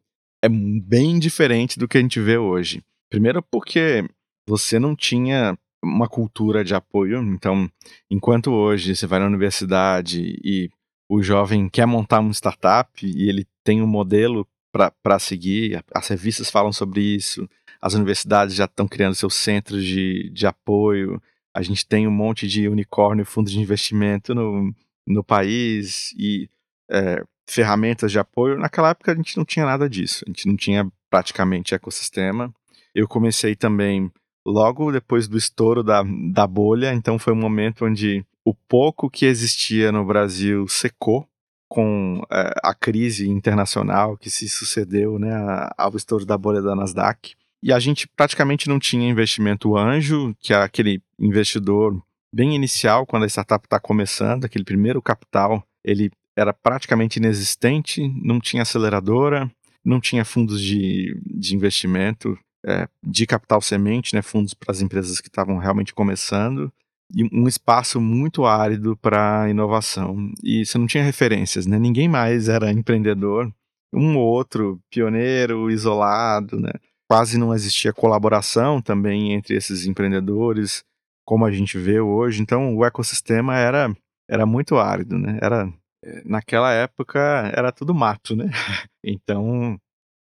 é 0.43 0.50
bem 0.50 1.17
diferente 1.17 1.80
do 1.80 1.88
que 1.88 1.97
a 1.97 2.02
gente 2.02 2.19
vê 2.19 2.38
hoje. 2.38 2.84
Primeiro 3.10 3.41
porque 3.41 4.08
você 4.45 4.78
não 4.78 4.95
tinha 4.95 5.58
uma 5.84 6.08
cultura 6.08 6.63
de 6.63 6.76
apoio. 6.76 7.22
Então, 7.22 7.70
enquanto 8.10 8.52
hoje 8.52 8.96
você 8.96 9.08
vai 9.08 9.20
na 9.20 9.26
universidade 9.26 10.39
e 10.44 10.70
o 11.10 11.22
jovem 11.22 11.67
quer 11.67 11.86
montar 11.86 12.20
uma 12.20 12.32
startup 12.32 13.06
e 13.06 13.28
ele 13.28 13.46
tem 13.63 13.82
um 13.82 13.88
modelo 13.88 14.48
para 14.72 15.20
seguir, 15.20 15.84
as 15.94 16.08
revistas 16.08 16.50
falam 16.50 16.72
sobre 16.72 17.02
isso, 17.02 17.50
as 17.82 17.94
universidades 17.94 18.56
já 18.56 18.65
estão 18.65 18.88
criando 18.88 19.15
seus 19.15 19.36
centros 19.36 19.84
de, 19.84 20.30
de 20.30 20.48
apoio, 20.48 21.22
a 21.54 21.62
gente 21.62 21.86
tem 21.86 22.08
um 22.08 22.12
monte 22.12 22.48
de 22.48 22.70
unicórnio, 22.70 23.26
fundos 23.26 23.52
de 23.52 23.60
investimento 23.60 24.34
no, 24.34 24.74
no 25.06 25.24
país 25.24 26.13
e 26.17 26.50
é, 26.89 27.24
ferramentas 27.46 28.12
de 28.12 28.20
apoio. 28.20 28.58
Naquela 28.58 28.91
época 28.91 29.12
a 29.12 29.15
gente 29.15 29.36
não 29.36 29.44
tinha 29.44 29.65
nada 29.65 29.89
disso, 29.89 30.24
a 30.26 30.30
gente 30.30 30.48
não 30.48 30.56
tinha 30.56 30.89
praticamente 31.10 31.76
ecossistema. 31.76 32.54
Eu 32.96 33.08
comecei 33.08 33.56
também 33.56 34.10
logo 34.45 34.91
depois 34.91 35.27
do 35.27 35.38
estouro 35.38 35.84
da, 35.84 36.04
da 36.32 36.47
bolha, 36.47 36.93
então 36.93 37.19
foi 37.19 37.34
um 37.34 37.38
momento 37.38 37.86
onde 37.86 38.25
o 38.43 38.54
pouco 38.54 39.10
que 39.10 39.25
existia 39.25 39.91
no 39.91 40.06
Brasil 40.06 40.67
secou 40.67 41.27
com 41.69 42.21
é, 42.30 42.54
a 42.63 42.73
crise 42.73 43.30
internacional 43.30 44.17
que 44.17 44.30
se 44.30 44.49
sucedeu 44.49 45.17
né, 45.17 45.32
ao 45.77 45.95
estouro 45.95 46.25
da 46.25 46.38
bolha 46.38 46.62
da 46.62 46.75
Nasdaq. 46.75 47.34
E 47.63 47.71
a 47.71 47.80
gente 47.80 48.08
praticamente 48.08 48.67
não 48.67 48.80
tinha 48.80 49.10
investimento 49.10 49.77
anjo, 49.77 50.36
que 50.39 50.51
é 50.51 50.58
aquele 50.58 51.01
investidor 51.19 52.01
bem 52.34 52.56
inicial, 52.56 53.06
quando 53.06 53.23
a 53.23 53.27
startup 53.27 53.65
está 53.65 53.80
começando, 53.80 54.45
aquele 54.45 54.63
primeiro 54.63 55.01
capital, 55.01 55.63
ele 55.84 56.12
era 56.36 56.54
praticamente 56.54 57.19
inexistente, 57.19 58.08
não 58.21 58.39
tinha 58.39 58.63
aceleradora, 58.63 59.51
não 59.84 60.00
tinha 60.00 60.25
fundos 60.25 60.62
de, 60.62 61.19
de 61.25 61.56
investimento 61.56 62.37
é, 62.65 62.87
de 63.03 63.25
capital 63.25 63.62
semente, 63.62 64.15
né, 64.15 64.21
fundos 64.21 64.53
para 64.53 64.71
as 64.71 64.81
empresas 64.81 65.19
que 65.19 65.27
estavam 65.27 65.57
realmente 65.57 65.93
começando, 65.93 66.71
e 67.13 67.23
um 67.33 67.47
espaço 67.47 67.99
muito 67.99 68.45
árido 68.45 68.95
para 68.97 69.49
inovação. 69.49 70.31
E 70.43 70.65
você 70.65 70.77
não 70.77 70.87
tinha 70.87 71.03
referências, 71.03 71.65
né? 71.65 71.77
ninguém 71.77 72.07
mais 72.07 72.47
era 72.47 72.71
empreendedor, 72.71 73.51
um 73.93 74.17
ou 74.17 74.25
outro 74.25 74.79
pioneiro, 74.89 75.69
isolado, 75.69 76.59
né? 76.59 76.71
quase 77.12 77.37
não 77.37 77.53
existia 77.53 77.91
colaboração 77.91 78.81
também 78.81 79.33
entre 79.33 79.53
esses 79.53 79.85
empreendedores, 79.85 80.81
como 81.25 81.45
a 81.45 81.51
gente 81.51 81.77
vê 81.77 81.99
hoje. 81.99 82.41
Então 82.41 82.73
o 82.77 82.85
ecossistema 82.85 83.57
era, 83.57 83.93
era 84.29 84.45
muito 84.45 84.77
árido, 84.77 85.17
né? 85.17 85.37
Era, 85.41 85.69
é, 86.01 86.21
naquela 86.23 86.71
época 86.71 87.19
era 87.53 87.69
tudo 87.73 87.93
mato, 87.93 88.33
né? 88.33 88.45
Então 89.03 89.77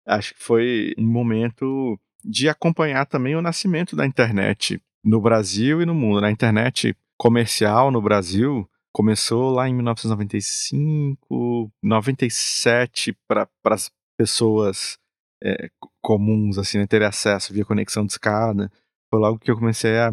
acho 0.07 0.32
que 0.32 0.43
foi 0.43 0.95
um 0.97 1.07
momento 1.07 2.01
de 2.25 2.49
acompanhar 2.49 3.07
também 3.07 3.37
o 3.37 3.43
nascimento 3.43 3.95
da 3.97 4.07
internet 4.07 4.81
no 5.05 5.21
Brasil 5.21 5.83
e 5.83 5.87
no 5.87 5.95
mundo. 5.95 6.21
Na 6.21 6.31
internet 6.31 6.97
comercial 7.16 7.91
no 7.91 8.01
Brasil 8.01 8.69
começou 8.93 9.51
lá 9.51 9.69
em 9.69 9.75
1995, 9.75 11.71
97 11.83 13.16
para 13.27 13.49
as 13.64 13.91
pessoas 14.16 14.99
é, 15.43 15.71
comuns 16.03 16.59
assim 16.59 16.79
né, 16.79 16.87
terem 16.87 17.07
acesso 17.07 17.53
via 17.53 17.64
conexão 17.64 18.05
de 18.05 18.12
escada. 18.12 18.71
Foi 19.11 19.21
logo 19.21 19.39
que 19.39 19.51
eu 19.51 19.57
comecei 19.57 19.99
a 19.99 20.12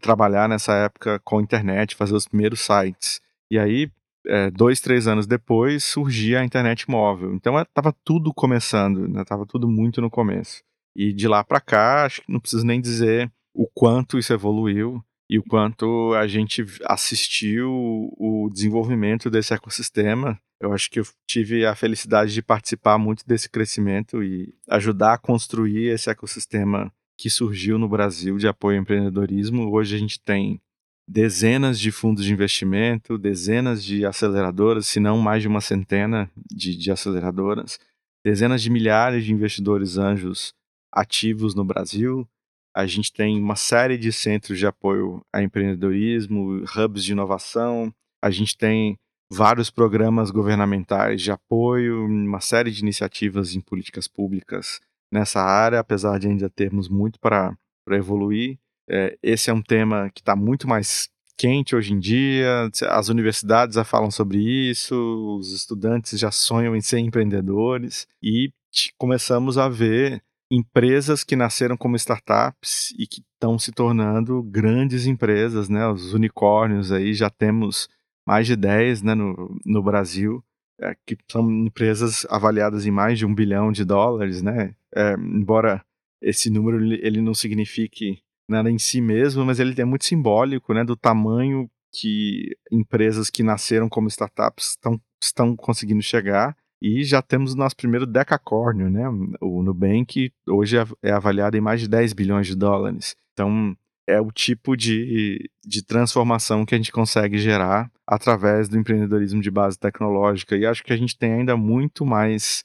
trabalhar 0.00 0.48
nessa 0.48 0.72
época 0.74 1.20
com 1.20 1.38
a 1.38 1.42
internet, 1.42 1.94
fazer 1.94 2.14
os 2.14 2.26
primeiros 2.26 2.60
sites. 2.60 3.20
E 3.50 3.58
aí, 3.58 3.90
é, 4.26 4.50
dois, 4.50 4.80
três 4.80 5.06
anos 5.06 5.26
depois, 5.26 5.84
surgia 5.84 6.40
a 6.40 6.44
internet 6.44 6.88
móvel. 6.88 7.34
Então 7.34 7.60
estava 7.60 7.94
tudo 8.04 8.32
começando, 8.32 9.06
estava 9.20 9.42
né, 9.42 9.48
tudo 9.48 9.68
muito 9.68 10.00
no 10.00 10.10
começo. 10.10 10.62
E 10.94 11.12
de 11.12 11.26
lá 11.26 11.42
para 11.42 11.60
cá, 11.60 12.04
acho 12.04 12.22
que 12.22 12.32
não 12.32 12.40
preciso 12.40 12.66
nem 12.66 12.80
dizer 12.80 13.30
o 13.54 13.66
quanto 13.66 14.18
isso 14.18 14.32
evoluiu 14.32 15.02
e 15.28 15.38
o 15.38 15.42
quanto 15.42 16.12
a 16.14 16.26
gente 16.26 16.64
assistiu 16.84 17.70
o 18.18 18.50
desenvolvimento 18.52 19.30
desse 19.30 19.54
ecossistema. 19.54 20.38
Eu 20.60 20.72
acho 20.72 20.90
que 20.90 21.00
eu 21.00 21.04
tive 21.26 21.64
a 21.64 21.74
felicidade 21.74 22.32
de 22.34 22.42
participar 22.42 22.98
muito 22.98 23.26
desse 23.26 23.48
crescimento 23.48 24.22
e 24.22 24.54
ajudar 24.68 25.14
a 25.14 25.18
construir 25.18 25.88
esse 25.88 26.10
ecossistema 26.10 26.92
que 27.18 27.30
surgiu 27.30 27.78
no 27.78 27.88
Brasil 27.88 28.36
de 28.36 28.46
apoio 28.46 28.76
ao 28.76 28.82
empreendedorismo. 28.82 29.72
Hoje 29.72 29.96
a 29.96 29.98
gente 29.98 30.20
tem 30.20 30.60
dezenas 31.08 31.80
de 31.80 31.90
fundos 31.90 32.24
de 32.24 32.32
investimento, 32.32 33.18
dezenas 33.18 33.82
de 33.82 34.04
aceleradoras, 34.04 34.86
se 34.86 35.00
não 35.00 35.18
mais 35.18 35.42
de 35.42 35.48
uma 35.48 35.60
centena 35.60 36.30
de, 36.36 36.76
de 36.76 36.90
aceleradoras, 36.90 37.78
dezenas 38.24 38.62
de 38.62 38.70
milhares 38.70 39.24
de 39.24 39.32
investidores 39.32 39.96
anjos 39.96 40.54
ativos 40.92 41.54
no 41.54 41.64
Brasil. 41.64 42.28
A 42.74 42.86
gente 42.86 43.12
tem 43.12 43.38
uma 43.38 43.56
série 43.56 43.98
de 43.98 44.12
centros 44.12 44.58
de 44.58 44.66
apoio 44.66 45.24
a 45.32 45.42
empreendedorismo, 45.42 46.64
hubs 46.76 47.04
de 47.04 47.12
inovação. 47.12 47.92
A 48.22 48.30
gente 48.30 48.56
tem 48.56 48.96
vários 49.30 49.70
programas 49.70 50.30
governamentais 50.30 51.22
de 51.22 51.30
apoio, 51.30 52.04
uma 52.04 52.40
série 52.40 52.70
de 52.70 52.80
iniciativas 52.80 53.54
em 53.54 53.60
políticas 53.60 54.06
públicas 54.06 54.80
nessa 55.10 55.40
área, 55.40 55.80
apesar 55.80 56.18
de 56.18 56.28
ainda 56.28 56.48
termos 56.50 56.88
muito 56.88 57.18
para 57.18 57.56
evoluir. 57.90 58.58
É, 58.88 59.16
esse 59.22 59.50
é 59.50 59.52
um 59.52 59.62
tema 59.62 60.10
que 60.14 60.20
está 60.20 60.36
muito 60.36 60.68
mais 60.68 61.10
quente 61.36 61.74
hoje 61.74 61.92
em 61.92 61.98
dia, 61.98 62.70
as 62.90 63.08
universidades 63.08 63.74
já 63.74 63.84
falam 63.84 64.10
sobre 64.10 64.38
isso, 64.38 64.94
os 65.38 65.52
estudantes 65.52 66.18
já 66.18 66.30
sonham 66.30 66.76
em 66.76 66.80
ser 66.80 66.98
empreendedores 66.98 68.06
e 68.22 68.52
começamos 68.98 69.58
a 69.58 69.68
ver 69.68 70.22
empresas 70.54 71.24
que 71.24 71.34
nasceram 71.34 71.78
como 71.78 71.96
startups 71.96 72.94
e 72.98 73.06
que 73.06 73.22
estão 73.32 73.58
se 73.58 73.72
tornando 73.72 74.42
grandes 74.42 75.06
empresas, 75.06 75.70
né? 75.70 75.88
Os 75.88 76.12
unicórnios 76.12 76.92
aí 76.92 77.14
já 77.14 77.30
temos 77.30 77.88
mais 78.26 78.46
de 78.46 78.54
10 78.54 79.02
né, 79.02 79.14
no, 79.14 79.58
no 79.64 79.82
Brasil, 79.82 80.44
é, 80.78 80.94
que 81.06 81.16
são 81.30 81.50
empresas 81.50 82.26
avaliadas 82.28 82.86
em 82.86 82.90
mais 82.90 83.18
de 83.18 83.24
um 83.24 83.34
bilhão 83.34 83.72
de 83.72 83.82
dólares, 83.82 84.42
né? 84.42 84.74
É, 84.94 85.14
embora 85.14 85.82
esse 86.20 86.50
número 86.50 86.84
ele 86.84 87.22
não 87.22 87.32
signifique 87.32 88.18
nada 88.46 88.70
em 88.70 88.78
si 88.78 89.00
mesmo, 89.00 89.46
mas 89.46 89.58
ele 89.58 89.80
é 89.80 89.84
muito 89.86 90.04
simbólico, 90.04 90.74
né, 90.74 90.84
do 90.84 90.96
tamanho 90.96 91.68
que 91.94 92.56
empresas 92.70 93.30
que 93.30 93.42
nasceram 93.42 93.88
como 93.88 94.08
startups 94.08 94.70
estão, 94.70 95.00
estão 95.20 95.56
conseguindo 95.56 96.02
chegar. 96.02 96.54
E 96.84 97.04
já 97.04 97.22
temos 97.22 97.54
o 97.54 97.56
nosso 97.56 97.76
primeiro 97.76 98.04
decacórnio, 98.04 98.90
né? 98.90 99.04
O 99.40 99.62
Nubank 99.62 100.32
hoje 100.48 100.76
é, 100.76 100.84
é 101.00 101.12
avaliado 101.12 101.56
em 101.56 101.60
mais 101.60 101.80
de 101.80 101.86
10 101.86 102.12
bilhões 102.12 102.48
de 102.48 102.56
dólares. 102.56 103.14
Então, 103.32 103.76
é 104.04 104.20
o 104.20 104.32
tipo 104.32 104.76
de, 104.76 105.48
de 105.64 105.80
transformação 105.84 106.66
que 106.66 106.74
a 106.74 106.78
gente 106.78 106.90
consegue 106.90 107.38
gerar 107.38 107.88
através 108.04 108.68
do 108.68 108.76
empreendedorismo 108.76 109.40
de 109.40 109.48
base 109.48 109.78
tecnológica. 109.78 110.56
E 110.56 110.66
acho 110.66 110.82
que 110.82 110.92
a 110.92 110.96
gente 110.96 111.16
tem 111.16 111.32
ainda 111.32 111.56
muito 111.56 112.04
mais 112.04 112.64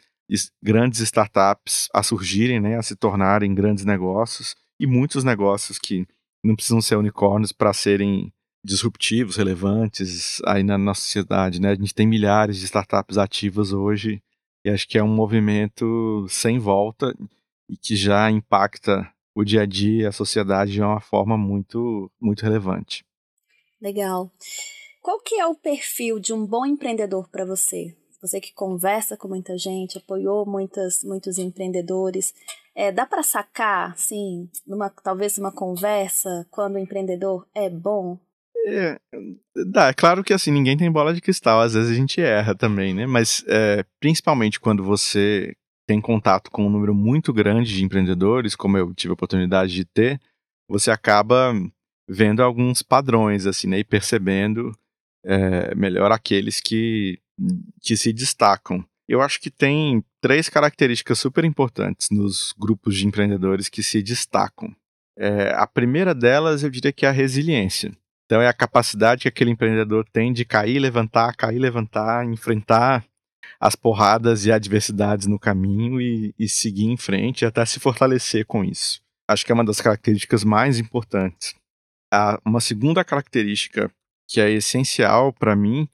grandes 0.63 0.99
startups 0.99 1.88
a 1.93 2.01
surgirem, 2.01 2.59
né, 2.59 2.76
a 2.76 2.82
se 2.82 2.95
tornarem 2.95 3.53
grandes 3.53 3.86
negócios 3.86 4.55
e 4.80 4.88
muitos 4.88 5.24
negócios 5.24 5.78
que 5.78 6.07
não 6.43 6.55
precisam 6.55 6.82
ser 6.82 6.95
unicórnios 6.95 7.51
para 7.51 7.72
serem 7.72 8.34
disruptivos, 8.68 9.38
relevantes 9.38 10.41
aí 10.45 10.61
na 10.61 10.78
nossa 10.78 11.01
sociedade, 11.01 11.61
né? 11.61 11.72
A 11.72 11.76
gente 11.76 11.95
tem 11.95 12.05
milhares 12.05 12.57
de 12.57 12.65
startups 12.65 13.18
ativas 13.18 13.72
hoje 13.72 14.22
e 14.63 14.70
acho 14.70 14.88
que 14.88 14.97
é 14.97 15.03
um 15.03 15.07
movimento 15.07 16.28
sem 16.30 16.59
volta 16.59 17.15
e 17.70 17.78
que 17.78 17.95
já 17.95 18.30
impacta 18.30 19.09
o 19.34 19.43
dia 19.43 19.61
a 19.61 19.65
dia, 19.65 20.09
a 20.09 20.11
sociedade 20.11 20.74
de 20.74 20.82
uma 20.82 20.99
forma 20.99 21.38
muito 21.38 22.11
muito 22.20 22.43
relevante. 22.43 23.05
Legal. 23.82 24.32
Qual 25.01 25.22
que 25.22 25.36
é 25.36 25.47
o 25.47 25.55
perfil 25.55 26.20
de 26.20 26.34
um 26.34 26.45
bom 26.45 26.65
empreendedor 26.65 27.30
para 27.30 27.45
você? 27.45 27.95
Você 28.22 28.41
que 28.41 28.51
conversa 28.53 29.15
com 29.15 29.28
muita 29.28 29.57
gente, 29.57 29.99
apoiou 29.99 30.45
muitas, 30.45 31.03
muitos 31.03 31.38
empreendedores, 31.38 32.34
é, 32.76 32.91
dá 32.91 33.05
para 33.05 33.24
sacar, 33.24 33.97
sim, 33.97 34.49
numa, 34.65 34.89
talvez 34.89 35.38
uma 35.38 35.51
conversa, 35.51 36.45
quando 36.49 36.76
o 36.76 36.80
empreendedor 36.80 37.47
é 37.53 37.70
bom? 37.70 38.18
É, 38.65 38.99
dá, 39.67 39.87
é 39.87 39.93
claro 39.93 40.23
que 40.23 40.33
assim, 40.33 40.51
ninguém 40.51 40.75
tem 40.75 40.91
bola 40.91 41.13
de 41.13 41.21
cristal, 41.21 41.61
às 41.61 41.73
vezes 41.73 41.91
a 41.91 41.95
gente 41.95 42.19
erra 42.19 42.53
também, 42.53 42.93
né? 42.93 43.05
Mas 43.05 43.43
é, 43.47 43.85
principalmente 43.99 44.59
quando 44.59 44.83
você 44.83 45.55
tem 45.87 46.01
contato 46.01 46.51
com 46.51 46.67
um 46.67 46.69
número 46.69 46.93
muito 46.93 47.31
grande 47.31 47.73
de 47.73 47.83
empreendedores, 47.83 48.55
como 48.55 48.77
eu 48.77 48.93
tive 48.93 49.11
a 49.11 49.13
oportunidade 49.13 49.73
de 49.73 49.85
ter, 49.85 50.19
você 50.69 50.91
acaba 50.91 51.53
vendo 52.09 52.43
alguns 52.43 52.81
padrões, 52.81 53.45
assim, 53.45 53.67
né? 53.67 53.79
E 53.79 53.83
percebendo 53.83 54.73
é, 55.25 55.73
melhor 55.75 56.11
aqueles 56.11 56.59
que, 56.59 57.19
que 57.81 57.95
se 57.95 58.11
destacam. 58.11 58.83
Eu 59.07 59.21
acho 59.21 59.39
que 59.39 59.49
tem 59.49 60.03
três 60.21 60.49
características 60.49 61.19
super 61.19 61.45
importantes 61.45 62.09
nos 62.11 62.53
grupos 62.57 62.95
de 62.97 63.07
empreendedores 63.07 63.69
que 63.69 63.81
se 63.81 64.01
destacam. 64.03 64.75
É, 65.17 65.53
a 65.55 65.65
primeira 65.65 66.13
delas, 66.13 66.63
eu 66.63 66.69
diria 66.69 66.91
que 66.91 67.05
é 67.05 67.09
a 67.09 67.13
resiliência. 67.13 67.91
Então, 68.28 68.41
é 68.41 68.47
a 68.47 68.53
capacidade 68.53 69.21
que 69.21 69.28
aquele 69.30 69.51
empreendedor 69.51 70.05
tem 70.11 70.34
de 70.34 70.43
cair, 70.43 70.80
levantar, 70.80 71.34
cair, 71.34 71.59
levantar, 71.59 72.25
enfrentar 72.25 73.05
as 73.57 73.73
porradas 73.73 74.45
e 74.45 74.51
adversidades 74.51 75.28
no 75.28 75.39
caminho 75.39 76.01
e, 76.01 76.36
e 76.38 76.49
seguir 76.49 76.88
em 76.88 76.97
frente 76.97 77.45
até 77.45 77.65
se 77.65 77.80
fortalecer 77.80 78.45
com 78.45 78.65
isso. 78.65 79.01
Acho 79.30 79.45
que 79.45 79.51
é 79.51 79.55
uma 79.55 79.63
das 79.63 79.80
características 79.80 80.43
mais 80.43 80.78
importantes. 80.78 81.55
Uma 82.45 82.59
segunda 82.59 83.03
característica 83.03 83.89
que 84.28 84.41
é 84.41 84.51
essencial 84.51 85.32
para 85.32 85.55
mim 85.55 85.88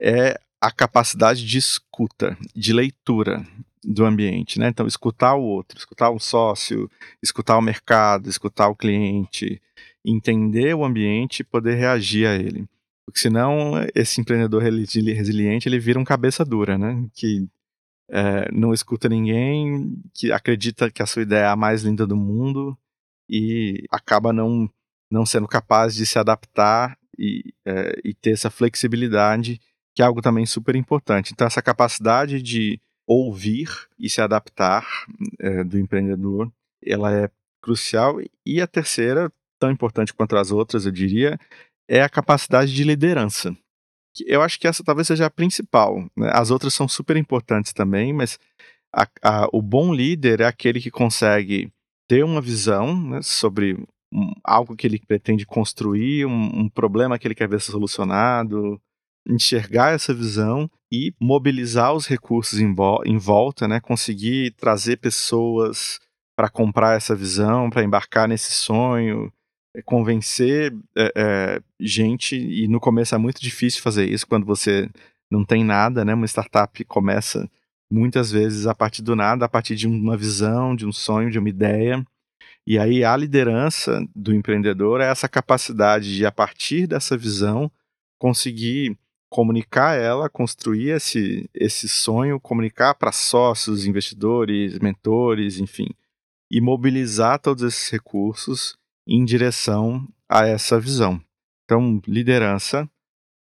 é 0.00 0.40
a 0.60 0.70
capacidade 0.70 1.44
de 1.44 1.58
escuta, 1.58 2.38
de 2.54 2.72
leitura 2.72 3.44
do 3.82 4.04
ambiente, 4.04 4.58
né? 4.58 4.68
Então, 4.68 4.86
escutar 4.86 5.34
o 5.34 5.42
outro, 5.42 5.78
escutar 5.78 6.10
o 6.10 6.20
sócio, 6.20 6.88
escutar 7.22 7.56
o 7.56 7.62
mercado, 7.62 8.28
escutar 8.28 8.68
o 8.68 8.76
cliente, 8.76 9.60
entender 10.04 10.74
o 10.74 10.84
ambiente 10.84 11.40
e 11.40 11.44
poder 11.44 11.74
reagir 11.74 12.26
a 12.26 12.34
ele. 12.34 12.68
Porque 13.04 13.20
senão, 13.20 13.72
esse 13.94 14.20
empreendedor 14.20 14.62
resiliente, 14.62 15.68
ele 15.68 15.78
vira 15.78 15.98
um 15.98 16.04
cabeça 16.04 16.44
dura, 16.44 16.78
né? 16.78 17.06
Que 17.14 17.48
é, 18.08 18.50
não 18.52 18.72
escuta 18.72 19.08
ninguém, 19.08 20.00
que 20.14 20.32
acredita 20.32 20.90
que 20.90 21.02
a 21.02 21.06
sua 21.06 21.22
ideia 21.22 21.44
é 21.44 21.48
a 21.48 21.56
mais 21.56 21.82
linda 21.82 22.06
do 22.06 22.16
mundo 22.16 22.76
e 23.28 23.84
acaba 23.90 24.32
não, 24.32 24.68
não 25.10 25.24
sendo 25.24 25.46
capaz 25.46 25.94
de 25.94 26.04
se 26.04 26.18
adaptar 26.18 26.98
e, 27.18 27.54
é, 27.64 28.00
e 28.04 28.14
ter 28.14 28.32
essa 28.32 28.50
flexibilidade, 28.50 29.60
que 29.94 30.02
é 30.02 30.04
algo 30.04 30.20
também 30.20 30.46
super 30.46 30.74
importante. 30.74 31.32
Então, 31.32 31.46
essa 31.46 31.62
capacidade 31.62 32.42
de 32.42 32.80
ouvir 33.06 33.68
e 33.98 34.08
se 34.08 34.20
adaptar 34.20 34.86
é, 35.38 35.64
do 35.64 35.78
empreendedor, 35.78 36.50
ela 36.84 37.12
é 37.12 37.30
crucial. 37.60 38.20
E 38.46 38.60
a 38.60 38.66
terceira, 38.66 39.32
tão 39.60 39.70
importante 39.70 40.14
quanto 40.14 40.36
as 40.36 40.50
outras, 40.50 40.86
eu 40.86 40.90
diria, 40.90 41.38
é 41.88 42.02
a 42.02 42.08
capacidade 42.08 42.74
de 42.74 42.82
liderança. 42.82 43.54
Eu 44.26 44.42
acho 44.42 44.58
que 44.58 44.66
essa 44.66 44.82
talvez 44.82 45.06
seja 45.06 45.26
a 45.26 45.30
principal. 45.30 46.04
Né? 46.16 46.30
As 46.32 46.50
outras 46.50 46.74
são 46.74 46.88
super 46.88 47.16
importantes 47.16 47.72
também, 47.72 48.12
mas 48.12 48.38
a, 48.92 49.06
a, 49.22 49.48
o 49.52 49.62
bom 49.62 49.94
líder 49.94 50.40
é 50.40 50.46
aquele 50.46 50.80
que 50.80 50.90
consegue 50.90 51.70
ter 52.08 52.24
uma 52.24 52.40
visão 52.40 53.00
né, 53.00 53.22
sobre 53.22 53.74
um, 54.12 54.32
algo 54.42 54.74
que 54.74 54.86
ele 54.86 54.98
pretende 54.98 55.46
construir, 55.46 56.26
um, 56.26 56.62
um, 56.62 56.68
problema 56.68 57.18
que 57.18 57.28
ele 57.28 57.36
quer 57.36 57.48
ver 57.48 57.60
solucionado, 57.60 58.80
enxergar 59.28 59.92
essa 59.92 60.12
visão 60.12 60.68
e 60.92 61.14
mobilizar 61.20 61.94
os 61.94 62.06
recursos 62.06 62.58
em, 62.58 62.74
em 63.04 63.18
volta, 63.18 63.68
né? 63.68 63.78
conseguir 63.78 64.52
trazer 64.56 64.96
pessoas 64.96 66.00
para 66.36 66.48
comprar 66.48 66.96
essa 66.96 67.14
visão, 67.14 67.70
para 67.70 67.84
embarcar 67.84 68.26
nesse 68.26 68.52
sonho, 68.52 69.32
convencer 69.84 70.74
é, 70.96 71.12
é, 71.16 71.62
gente, 71.78 72.36
e 72.36 72.66
no 72.66 72.80
começo 72.80 73.14
é 73.14 73.18
muito 73.18 73.40
difícil 73.40 73.82
fazer 73.82 74.08
isso 74.08 74.26
quando 74.26 74.44
você 74.44 74.88
não 75.30 75.44
tem 75.44 75.64
nada, 75.64 76.04
né? 76.04 76.12
Uma 76.12 76.26
startup 76.26 76.84
começa 76.84 77.48
muitas 77.90 78.30
vezes 78.30 78.66
a 78.66 78.74
partir 78.74 79.02
do 79.02 79.14
nada, 79.14 79.44
a 79.44 79.48
partir 79.48 79.76
de 79.76 79.86
uma 79.86 80.16
visão, 80.16 80.74
de 80.74 80.86
um 80.86 80.92
sonho, 80.92 81.30
de 81.30 81.38
uma 81.38 81.48
ideia. 81.48 82.04
E 82.66 82.78
aí 82.78 83.04
a 83.04 83.16
liderança 83.16 84.04
do 84.14 84.34
empreendedor 84.34 85.00
é 85.00 85.10
essa 85.10 85.28
capacidade 85.28 86.14
de, 86.14 86.26
a 86.26 86.32
partir 86.32 86.86
dessa 86.86 87.16
visão, 87.16 87.70
conseguir 88.18 88.96
comunicar 89.28 89.96
ela, 89.96 90.28
construir 90.28 90.90
esse, 90.90 91.48
esse 91.54 91.88
sonho, 91.88 92.40
comunicar 92.40 92.94
para 92.94 93.12
sócios, 93.12 93.86
investidores, 93.86 94.78
mentores, 94.80 95.60
enfim, 95.60 95.88
e 96.50 96.60
mobilizar 96.60 97.38
todos 97.38 97.62
esses 97.62 97.88
recursos 97.88 98.79
em 99.10 99.24
direção 99.24 100.06
a 100.28 100.46
essa 100.46 100.78
visão. 100.78 101.20
Então, 101.64 102.00
liderança, 102.06 102.88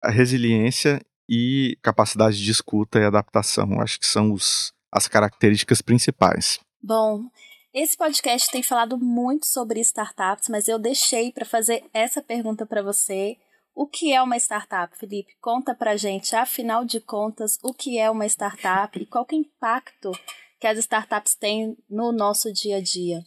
resiliência 0.05 1.01
e 1.27 1.79
capacidade 1.81 2.37
de 2.37 2.51
escuta 2.51 2.99
e 2.99 3.05
adaptação, 3.05 3.81
acho 3.81 3.99
que 3.99 4.05
são 4.05 4.31
os, 4.31 4.75
as 4.93 5.09
características 5.09 5.81
principais. 5.81 6.61
Bom, 6.83 7.25
esse 7.73 7.97
podcast 7.97 8.51
tem 8.51 8.63
falado 8.63 8.99
muito 8.99 9.47
sobre 9.47 9.81
startups, 9.81 10.51
mas 10.51 10.69
eu 10.69 10.79
deixei 10.79 11.33
para 11.33 11.47
fazer 11.47 11.83
essa 11.95 12.21
pergunta 12.23 12.67
para 12.67 12.83
você. 12.83 13.39
O 13.75 13.87
que 13.87 14.13
é 14.13 14.23
uma 14.23 14.37
startup, 14.37 14.97
Felipe? 14.97 15.35
Conta 15.41 15.75
pra 15.75 15.97
gente, 15.97 16.37
afinal 16.37 16.85
de 16.85 17.01
contas, 17.01 17.59
o 17.63 17.73
que 17.73 17.99
é 17.99 18.11
uma 18.11 18.27
startup 18.27 19.01
e 19.01 19.07
qual 19.07 19.27
é 19.31 19.35
o 19.35 19.39
impacto 19.39 20.13
que 20.61 20.67
as 20.67 20.79
startups 20.79 21.35
têm 21.35 21.77
no 21.89 22.13
nosso 22.13 22.53
dia 22.53 22.77
a 22.77 22.81
dia? 22.81 23.25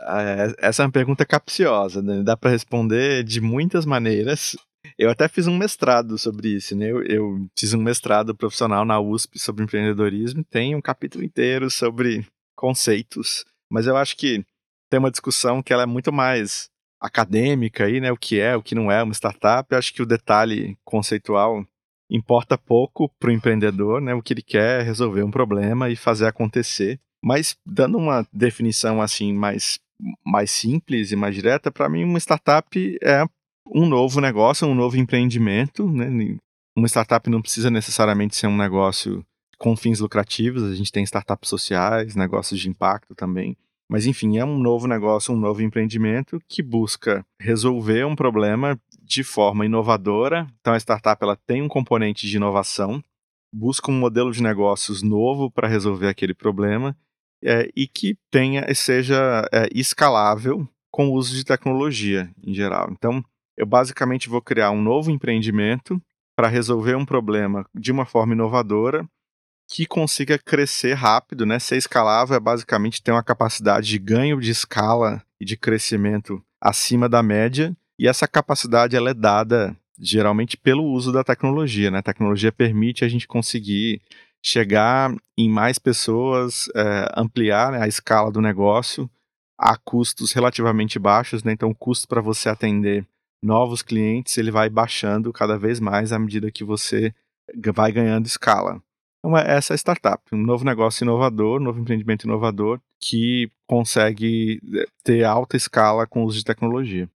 É, 0.00 0.54
essa 0.58 0.82
é 0.82 0.86
uma 0.86 0.92
pergunta 0.92 1.26
capciosa, 1.26 2.00
né? 2.00 2.22
dá 2.22 2.36
para 2.36 2.50
responder 2.50 3.24
de 3.24 3.40
muitas 3.40 3.84
maneiras 3.84 4.56
Eu 4.96 5.10
até 5.10 5.28
fiz 5.28 5.46
um 5.46 5.56
mestrado 5.56 6.16
sobre 6.18 6.48
isso, 6.50 6.76
né? 6.76 6.90
Eu, 6.90 7.02
eu, 7.02 7.48
fiz 7.58 7.74
um 7.74 7.82
mestrado 7.82 8.34
profissional 8.34 8.84
na 8.84 9.00
USP 9.00 9.38
sobre 9.38 9.64
empreendedorismo. 9.64 10.44
Tem 10.44 10.74
um 10.74 10.80
capítulo 10.80 11.24
inteiro 11.24 11.70
sobre 11.70 12.26
conceitos. 12.56 13.44
Mas 13.70 13.86
eu 13.86 13.96
acho 13.96 14.16
que 14.16 14.44
tem 14.90 14.98
uma 14.98 15.10
discussão 15.10 15.62
que 15.62 15.72
ela 15.72 15.82
é 15.82 15.86
muito 15.86 16.12
mais 16.12 16.70
acadêmica 17.00 17.84
aí, 17.84 18.00
né? 18.00 18.10
O 18.10 18.16
que 18.16 18.40
é, 18.40 18.56
o 18.56 18.62
que 18.62 18.74
não 18.74 18.90
é 18.90 19.02
uma 19.02 19.14
startup. 19.14 19.68
Eu 19.70 19.78
acho 19.78 19.92
que 19.92 20.02
o 20.02 20.06
detalhe 20.06 20.76
conceitual 20.84 21.64
importa 22.10 22.56
pouco 22.56 23.08
para 23.20 23.28
o 23.28 23.32
empreendedor, 23.32 24.00
né? 24.00 24.14
O 24.14 24.22
que 24.22 24.32
ele 24.32 24.42
quer 24.42 24.80
é 24.80 24.84
resolver 24.84 25.22
um 25.22 25.30
problema 25.30 25.90
e 25.90 25.96
fazer 25.96 26.26
acontecer. 26.26 26.98
Mas 27.22 27.56
dando 27.66 27.98
uma 27.98 28.26
definição 28.32 29.02
assim 29.02 29.32
mais 29.32 29.78
mais 30.24 30.50
simples 30.50 31.12
e 31.12 31.16
mais 31.16 31.34
direta, 31.34 31.70
para 31.70 31.88
mim 31.88 32.04
uma 32.04 32.18
startup 32.18 32.98
é 33.02 33.24
um 33.66 33.86
novo 33.86 34.20
negócio, 34.20 34.66
um 34.66 34.74
novo 34.74 34.96
empreendimento, 34.96 35.90
né? 35.90 36.36
Uma 36.76 36.86
startup 36.86 37.28
não 37.28 37.42
precisa 37.42 37.70
necessariamente 37.70 38.36
ser 38.36 38.46
um 38.46 38.56
negócio 38.56 39.24
com 39.58 39.76
fins 39.76 39.98
lucrativos, 39.98 40.62
a 40.62 40.74
gente 40.74 40.92
tem 40.92 41.02
startups 41.02 41.48
sociais, 41.48 42.14
negócios 42.14 42.60
de 42.60 42.68
impacto 42.68 43.14
também. 43.14 43.56
Mas 43.90 44.06
enfim, 44.06 44.38
é 44.38 44.44
um 44.44 44.58
novo 44.58 44.86
negócio, 44.86 45.34
um 45.34 45.38
novo 45.38 45.62
empreendimento 45.62 46.40
que 46.46 46.62
busca 46.62 47.24
resolver 47.40 48.04
um 48.04 48.14
problema 48.14 48.78
de 49.02 49.24
forma 49.24 49.64
inovadora. 49.64 50.46
Então 50.60 50.74
a 50.74 50.76
startup 50.76 51.22
ela 51.22 51.36
tem 51.36 51.62
um 51.62 51.68
componente 51.68 52.28
de 52.28 52.36
inovação, 52.36 53.02
busca 53.52 53.90
um 53.90 53.98
modelo 53.98 54.30
de 54.30 54.42
negócios 54.42 55.02
novo 55.02 55.50
para 55.50 55.66
resolver 55.66 56.06
aquele 56.06 56.34
problema 56.34 56.96
é, 57.44 57.70
e 57.76 57.86
que 57.86 58.16
tenha 58.30 58.64
seja 58.74 59.48
é, 59.52 59.68
escalável 59.72 60.68
com 60.90 61.08
o 61.08 61.14
uso 61.14 61.34
de 61.34 61.44
tecnologia 61.44 62.30
em 62.44 62.54
geral. 62.54 62.88
Então 62.90 63.24
eu 63.56 63.66
basicamente 63.66 64.28
vou 64.28 64.40
criar 64.40 64.70
um 64.70 64.82
novo 64.82 65.10
empreendimento 65.10 66.00
para 66.36 66.48
resolver 66.48 66.94
um 66.94 67.04
problema 67.04 67.66
de 67.74 67.90
uma 67.90 68.06
forma 68.06 68.34
inovadora 68.34 69.04
que 69.70 69.84
consiga 69.86 70.38
crescer 70.38 70.94
rápido, 70.94 71.44
né? 71.44 71.58
Ser 71.58 71.76
escalável 71.76 72.36
é 72.36 72.40
basicamente 72.40 73.02
ter 73.02 73.12
uma 73.12 73.22
capacidade 73.22 73.88
de 73.88 73.98
ganho 73.98 74.40
de 74.40 74.50
escala 74.50 75.22
e 75.40 75.44
de 75.44 75.56
crescimento 75.56 76.42
acima 76.60 77.08
da 77.08 77.22
média, 77.22 77.76
e 77.98 78.08
essa 78.08 78.26
capacidade 78.26 78.96
ela 78.96 79.10
é 79.10 79.14
dada 79.14 79.76
geralmente 80.00 80.56
pelo 80.56 80.84
uso 80.84 81.12
da 81.12 81.24
tecnologia, 81.24 81.90
né? 81.90 81.98
A 81.98 82.02
tecnologia 82.02 82.52
permite 82.52 83.04
a 83.04 83.08
gente 83.08 83.26
conseguir 83.26 84.00
chegar 84.42 85.14
em 85.36 85.48
mais 85.48 85.78
pessoas, 85.78 86.68
é, 86.74 87.12
ampliar 87.16 87.72
né, 87.72 87.82
a 87.82 87.88
escala 87.88 88.30
do 88.30 88.40
negócio 88.40 89.10
a 89.58 89.76
custos 89.76 90.32
relativamente 90.32 90.98
baixos, 90.98 91.42
né? 91.42 91.52
Então 91.52 91.70
o 91.70 91.74
custo 91.74 92.06
para 92.06 92.20
você 92.20 92.48
atender 92.48 93.04
novos 93.42 93.82
clientes 93.82 94.38
ele 94.38 94.50
vai 94.50 94.68
baixando 94.68 95.32
cada 95.32 95.58
vez 95.58 95.80
mais 95.80 96.12
à 96.12 96.18
medida 96.18 96.50
que 96.50 96.64
você 96.64 97.12
vai 97.74 97.90
ganhando 97.90 98.26
escala. 98.26 98.80
Então, 99.18 99.36
é 99.36 99.56
essa 99.56 99.72
é 99.72 99.74
a 99.74 99.78
startup, 99.78 100.22
um 100.32 100.38
novo 100.38 100.64
negócio 100.64 101.02
inovador, 101.02 101.60
um 101.60 101.64
novo 101.64 101.80
empreendimento 101.80 102.24
inovador 102.24 102.80
que 103.00 103.50
consegue 103.66 104.60
eh, 104.74 104.86
ter 105.02 105.24
alta 105.24 105.56
escala 105.56 106.06
com 106.06 106.22
o 106.22 106.26
uso 106.26 106.38
de 106.38 106.44
tecnologia. 106.44 107.08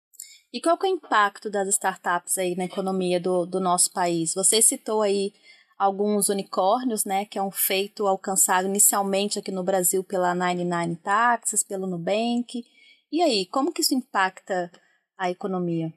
E 0.52 0.60
qual 0.60 0.78
é 0.82 0.86
o 0.86 0.88
impacto 0.88 1.50
das 1.50 1.68
startups 1.68 2.36
aí 2.38 2.56
na 2.56 2.64
economia 2.64 3.20
do, 3.20 3.46
do 3.46 3.60
nosso 3.60 3.92
país? 3.92 4.34
Você 4.34 4.60
citou 4.60 5.02
aí 5.02 5.32
alguns 5.81 6.28
unicórnios, 6.28 7.07
né, 7.07 7.24
que 7.24 7.39
é 7.39 7.43
um 7.43 7.51
feito 7.51 8.07
alcançado 8.07 8.68
inicialmente 8.68 9.39
aqui 9.39 9.51
no 9.51 9.64
Brasil 9.64 10.05
pela 10.05 10.35
99 10.35 10.97
Taxas, 10.97 11.62
pelo 11.62 11.87
Nubank. 11.87 12.62
E 13.11 13.22
aí, 13.22 13.47
como 13.47 13.72
que 13.72 13.81
isso 13.81 13.95
impacta 13.95 14.70
a 15.16 15.31
economia? 15.31 15.91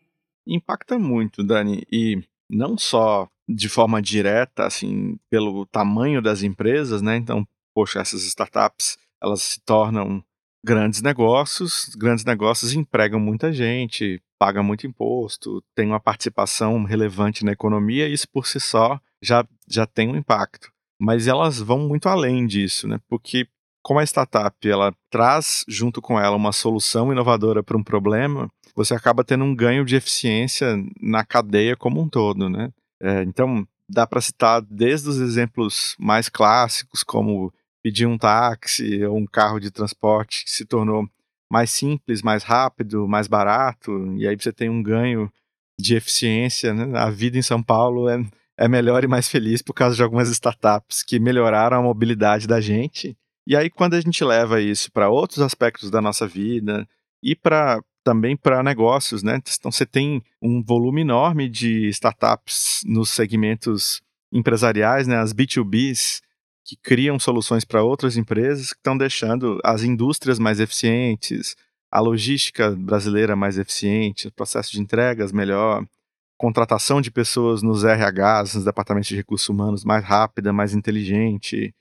Impacta 0.47 0.97
muito, 0.97 1.43
Dani, 1.43 1.85
e 1.91 2.23
não 2.49 2.77
só 2.77 3.27
de 3.45 3.67
forma 3.67 4.01
direta, 4.01 4.65
assim, 4.65 5.19
pelo 5.29 5.65
tamanho 5.65 6.21
das 6.21 6.43
empresas, 6.43 7.01
né? 7.01 7.17
Então, 7.17 7.45
poxa, 7.75 7.99
essas 7.99 8.23
startups, 8.23 8.97
elas 9.21 9.41
se 9.41 9.59
tornam 9.65 10.23
grandes 10.63 11.01
negócios, 11.01 11.93
grandes 11.97 12.23
negócios 12.23 12.71
empregam 12.71 13.19
muita 13.19 13.51
gente, 13.51 14.23
pagam 14.39 14.63
muito 14.63 14.87
imposto, 14.87 15.61
tem 15.75 15.87
uma 15.87 15.99
participação 15.99 16.85
relevante 16.85 17.43
na 17.43 17.51
economia, 17.51 18.07
e 18.07 18.13
isso 18.13 18.29
por 18.29 18.47
si 18.47 18.61
só 18.61 18.97
já, 19.23 19.47
já 19.67 19.85
tem 19.85 20.09
um 20.09 20.17
impacto. 20.17 20.71
Mas 20.99 21.27
elas 21.27 21.59
vão 21.59 21.87
muito 21.87 22.07
além 22.07 22.45
disso, 22.45 22.87
né? 22.87 22.99
Porque 23.07 23.47
como 23.81 23.99
a 23.99 24.03
startup 24.03 24.55
ela 24.67 24.93
traz 25.09 25.65
junto 25.67 26.01
com 26.01 26.19
ela 26.19 26.35
uma 26.35 26.53
solução 26.53 27.11
inovadora 27.11 27.61
para 27.61 27.77
um 27.77 27.83
problema, 27.83 28.49
você 28.75 28.93
acaba 28.93 29.23
tendo 29.23 29.43
um 29.43 29.55
ganho 29.55 29.83
de 29.83 29.95
eficiência 29.95 30.75
na 31.01 31.25
cadeia 31.25 31.75
como 31.75 32.01
um 32.01 32.07
todo, 32.07 32.49
né? 32.49 32.71
É, 33.01 33.23
então, 33.23 33.67
dá 33.89 34.07
para 34.07 34.21
citar 34.21 34.61
desde 34.61 35.09
os 35.09 35.19
exemplos 35.19 35.95
mais 35.99 36.29
clássicos, 36.29 37.03
como 37.03 37.53
pedir 37.83 38.05
um 38.05 38.17
táxi 38.17 39.03
ou 39.03 39.17
um 39.17 39.25
carro 39.25 39.59
de 39.59 39.69
transporte 39.69 40.45
que 40.45 40.51
se 40.51 40.65
tornou 40.65 41.07
mais 41.51 41.69
simples, 41.69 42.21
mais 42.21 42.43
rápido, 42.43 43.07
mais 43.07 43.27
barato, 43.27 43.91
e 44.17 44.27
aí 44.27 44.35
você 44.35 44.51
tem 44.53 44.69
um 44.69 44.81
ganho 44.81 45.31
de 45.77 45.95
eficiência. 45.95 46.73
Né? 46.73 46.97
A 46.97 47.09
vida 47.09 47.37
em 47.37 47.41
São 47.41 47.61
Paulo 47.61 48.07
é, 48.07 48.25
é 48.57 48.67
melhor 48.67 49.03
e 49.03 49.07
mais 49.07 49.27
feliz 49.27 49.61
por 49.61 49.73
causa 49.73 49.95
de 49.95 50.03
algumas 50.03 50.29
startups 50.29 51.03
que 51.03 51.19
melhoraram 51.19 51.77
a 51.77 51.81
mobilidade 51.81 52.47
da 52.47 52.61
gente. 52.61 53.17
E 53.45 53.55
aí, 53.55 53.69
quando 53.69 53.95
a 53.95 54.01
gente 54.01 54.23
leva 54.23 54.61
isso 54.61 54.91
para 54.91 55.09
outros 55.09 55.41
aspectos 55.41 55.89
da 55.89 56.01
nossa 56.01 56.27
vida 56.27 56.87
e 57.21 57.35
para 57.35 57.81
também 58.03 58.35
para 58.35 58.61
negócios, 58.61 59.23
né? 59.23 59.39
Então 59.57 59.71
você 59.71 59.85
tem 59.85 60.21
um 60.41 60.61
volume 60.61 61.01
enorme 61.01 61.47
de 61.49 61.87
startups 61.87 62.81
nos 62.85 63.09
segmentos 63.09 64.01
empresariais, 64.31 65.07
né? 65.07 65.17
As 65.17 65.33
B2Bs 65.33 66.21
que 66.65 66.77
criam 66.77 67.19
soluções 67.19 67.65
para 67.65 67.83
outras 67.83 68.15
empresas 68.15 68.71
que 68.71 68.79
estão 68.79 68.97
deixando 68.97 69.59
as 69.63 69.83
indústrias 69.83 70.39
mais 70.39 70.59
eficientes, 70.59 71.55
a 71.91 71.99
logística 71.99 72.71
brasileira 72.71 73.35
mais 73.35 73.57
eficiente, 73.57 74.27
o 74.27 74.31
processo 74.31 74.71
de 74.71 74.81
entregas 74.81 75.31
melhor, 75.31 75.85
contratação 76.43 76.99
de 76.99 77.09
pessoas 77.09 77.63
nos 77.63 77.85
RHs, 77.85 78.55
nos 78.55 78.65
departamentos 78.65 79.07
de 79.07 79.15
recursos 79.15 79.47
humanos 79.47 79.85
mais 79.85 80.03
rápida, 80.03 80.51
mais 80.51 80.73
inteligente, 80.73 81.73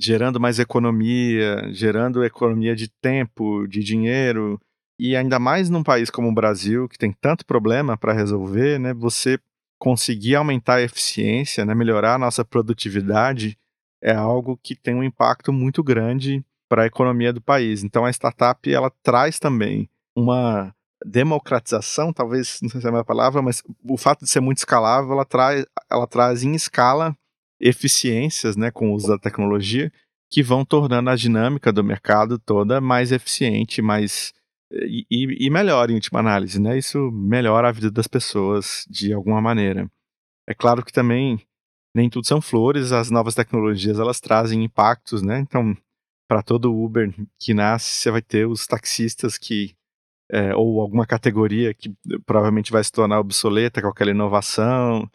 gerando 0.00 0.38
mais 0.38 0.60
economia, 0.60 1.68
gerando 1.72 2.22
economia 2.22 2.76
de 2.76 2.86
tempo, 3.02 3.66
de 3.66 3.82
dinheiro, 3.82 4.60
e 5.00 5.16
ainda 5.16 5.40
mais 5.40 5.68
num 5.68 5.82
país 5.82 6.10
como 6.10 6.28
o 6.28 6.32
Brasil, 6.32 6.88
que 6.88 6.96
tem 6.96 7.12
tanto 7.12 7.44
problema 7.44 7.96
para 7.96 8.12
resolver, 8.12 8.78
né, 8.78 8.94
você 8.94 9.36
conseguir 9.80 10.36
aumentar 10.36 10.74
a 10.74 10.82
eficiência, 10.82 11.64
né, 11.64 11.74
melhorar 11.74 12.14
a 12.14 12.18
nossa 12.18 12.44
produtividade, 12.44 13.58
é 14.00 14.14
algo 14.14 14.56
que 14.62 14.76
tem 14.76 14.94
um 14.94 15.02
impacto 15.02 15.52
muito 15.52 15.82
grande 15.82 16.40
para 16.68 16.84
a 16.84 16.86
economia 16.86 17.32
do 17.32 17.42
país. 17.42 17.82
Então 17.82 18.04
a 18.04 18.10
startup 18.10 18.72
ela 18.72 18.92
traz 19.02 19.40
também 19.40 19.90
uma 20.16 20.72
democratização, 21.04 22.12
talvez 22.12 22.58
não 22.62 22.68
sei 22.68 22.80
se 22.80 22.88
é 22.88 22.90
a 22.90 23.04
palavra, 23.04 23.42
mas 23.42 23.62
o 23.84 23.96
fato 23.96 24.24
de 24.24 24.30
ser 24.30 24.40
muito 24.40 24.58
escalável, 24.58 25.12
ela 25.12 25.24
traz, 25.24 25.66
ela 25.90 26.06
traz 26.06 26.42
em 26.42 26.54
escala 26.54 27.16
eficiências, 27.60 28.56
né, 28.56 28.70
com 28.70 28.90
o 28.90 28.94
uso 28.94 29.08
da 29.08 29.18
tecnologia, 29.18 29.92
que 30.30 30.42
vão 30.42 30.64
tornando 30.64 31.10
a 31.10 31.16
dinâmica 31.16 31.72
do 31.72 31.84
mercado 31.84 32.38
toda 32.38 32.80
mais 32.80 33.12
eficiente, 33.12 33.80
mais 33.80 34.32
e, 34.72 35.06
e, 35.46 35.50
melhora 35.50 35.92
em 35.92 35.94
última 35.94 36.18
análise, 36.18 36.60
né? 36.60 36.76
Isso 36.76 37.10
melhora 37.12 37.68
a 37.68 37.72
vida 37.72 37.90
das 37.90 38.08
pessoas 38.08 38.84
de 38.90 39.12
alguma 39.12 39.40
maneira. 39.40 39.88
É 40.48 40.54
claro 40.54 40.84
que 40.84 40.92
também 40.92 41.40
nem 41.94 42.10
tudo 42.10 42.26
são 42.26 42.40
flores, 42.40 42.90
as 42.90 43.10
novas 43.10 43.34
tecnologias 43.34 44.00
elas 44.00 44.20
trazem 44.20 44.64
impactos, 44.64 45.22
né? 45.22 45.38
Então, 45.38 45.76
para 46.28 46.42
todo 46.42 46.74
Uber 46.74 47.14
que 47.38 47.54
nasce, 47.54 48.02
você 48.02 48.10
vai 48.10 48.22
ter 48.22 48.46
os 48.46 48.66
taxistas 48.66 49.38
que 49.38 49.76
é, 50.34 50.52
ou 50.56 50.80
alguma 50.80 51.06
categoria 51.06 51.72
que 51.72 51.94
provavelmente 52.26 52.72
vai 52.72 52.82
se 52.82 52.90
tornar 52.90 53.20
obsoleta 53.20 53.80
com 53.80 53.86
aquela 53.86 54.10
inovação. 54.10 55.08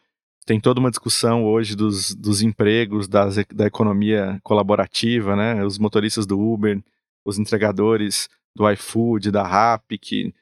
Tem 0.46 0.62
toda 0.62 0.80
uma 0.80 0.90
discussão 0.90 1.44
hoje 1.44 1.76
dos, 1.76 2.16
dos 2.16 2.42
empregos, 2.42 3.06
das, 3.06 3.36
da 3.54 3.68
economia 3.68 4.40
colaborativa, 4.44 5.36
né? 5.36 5.62
Os 5.66 5.78
motoristas 5.78 6.26
do 6.26 6.40
Uber, 6.40 6.82
os 7.26 7.38
entregadores 7.38 8.30
do 8.56 8.70
iFood, 8.72 9.30
da 9.30 9.46
Rappi, 9.46 9.98
que 9.98 10.34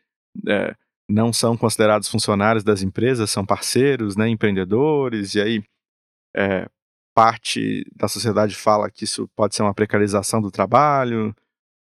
é, 0.47 0.75
não 1.09 1.34
são 1.34 1.57
considerados 1.57 2.07
funcionários 2.07 2.63
das 2.63 2.84
empresas, 2.84 3.32
são 3.32 3.43
parceiros, 3.43 4.15
né, 4.15 4.30
empreendedores, 4.30 5.34
e 5.34 5.41
aí 5.41 5.63
é, 6.36 6.69
parte 7.15 7.84
da 7.95 8.07
sociedade 8.07 8.53
fala 8.55 8.91
que 8.91 9.05
isso 9.05 9.28
pode 9.36 9.55
ser 9.55 9.63
uma 9.63 9.73
precarização 9.73 10.39
do 10.39 10.51
trabalho. 10.51 11.36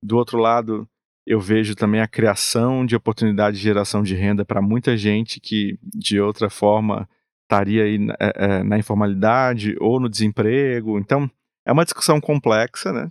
Do 0.02 0.16
outro 0.16 0.38
lado, 0.38 0.88
eu 1.26 1.40
vejo 1.40 1.74
também 1.74 2.00
a 2.00 2.08
criação 2.08 2.84
de 2.84 2.96
oportunidade 2.96 3.56
de 3.56 3.62
geração 3.62 4.02
de 4.02 4.14
renda 4.14 4.44
para 4.44 4.62
muita 4.62 4.96
gente 4.96 5.40
que, 5.40 5.78
de 5.82 6.20
outra 6.20 6.50
forma, 6.50 7.08
estaria 7.42 7.84
aí 7.84 7.98
é, 8.18 8.32
é, 8.36 8.62
na 8.62 8.78
informalidade 8.78 9.76
ou 9.80 10.00
no 10.00 10.08
desemprego. 10.08 10.98
Então, 10.98 11.30
é 11.66 11.72
uma 11.72 11.84
discussão 11.84 12.20
complexa, 12.20 12.92
né? 12.92 13.10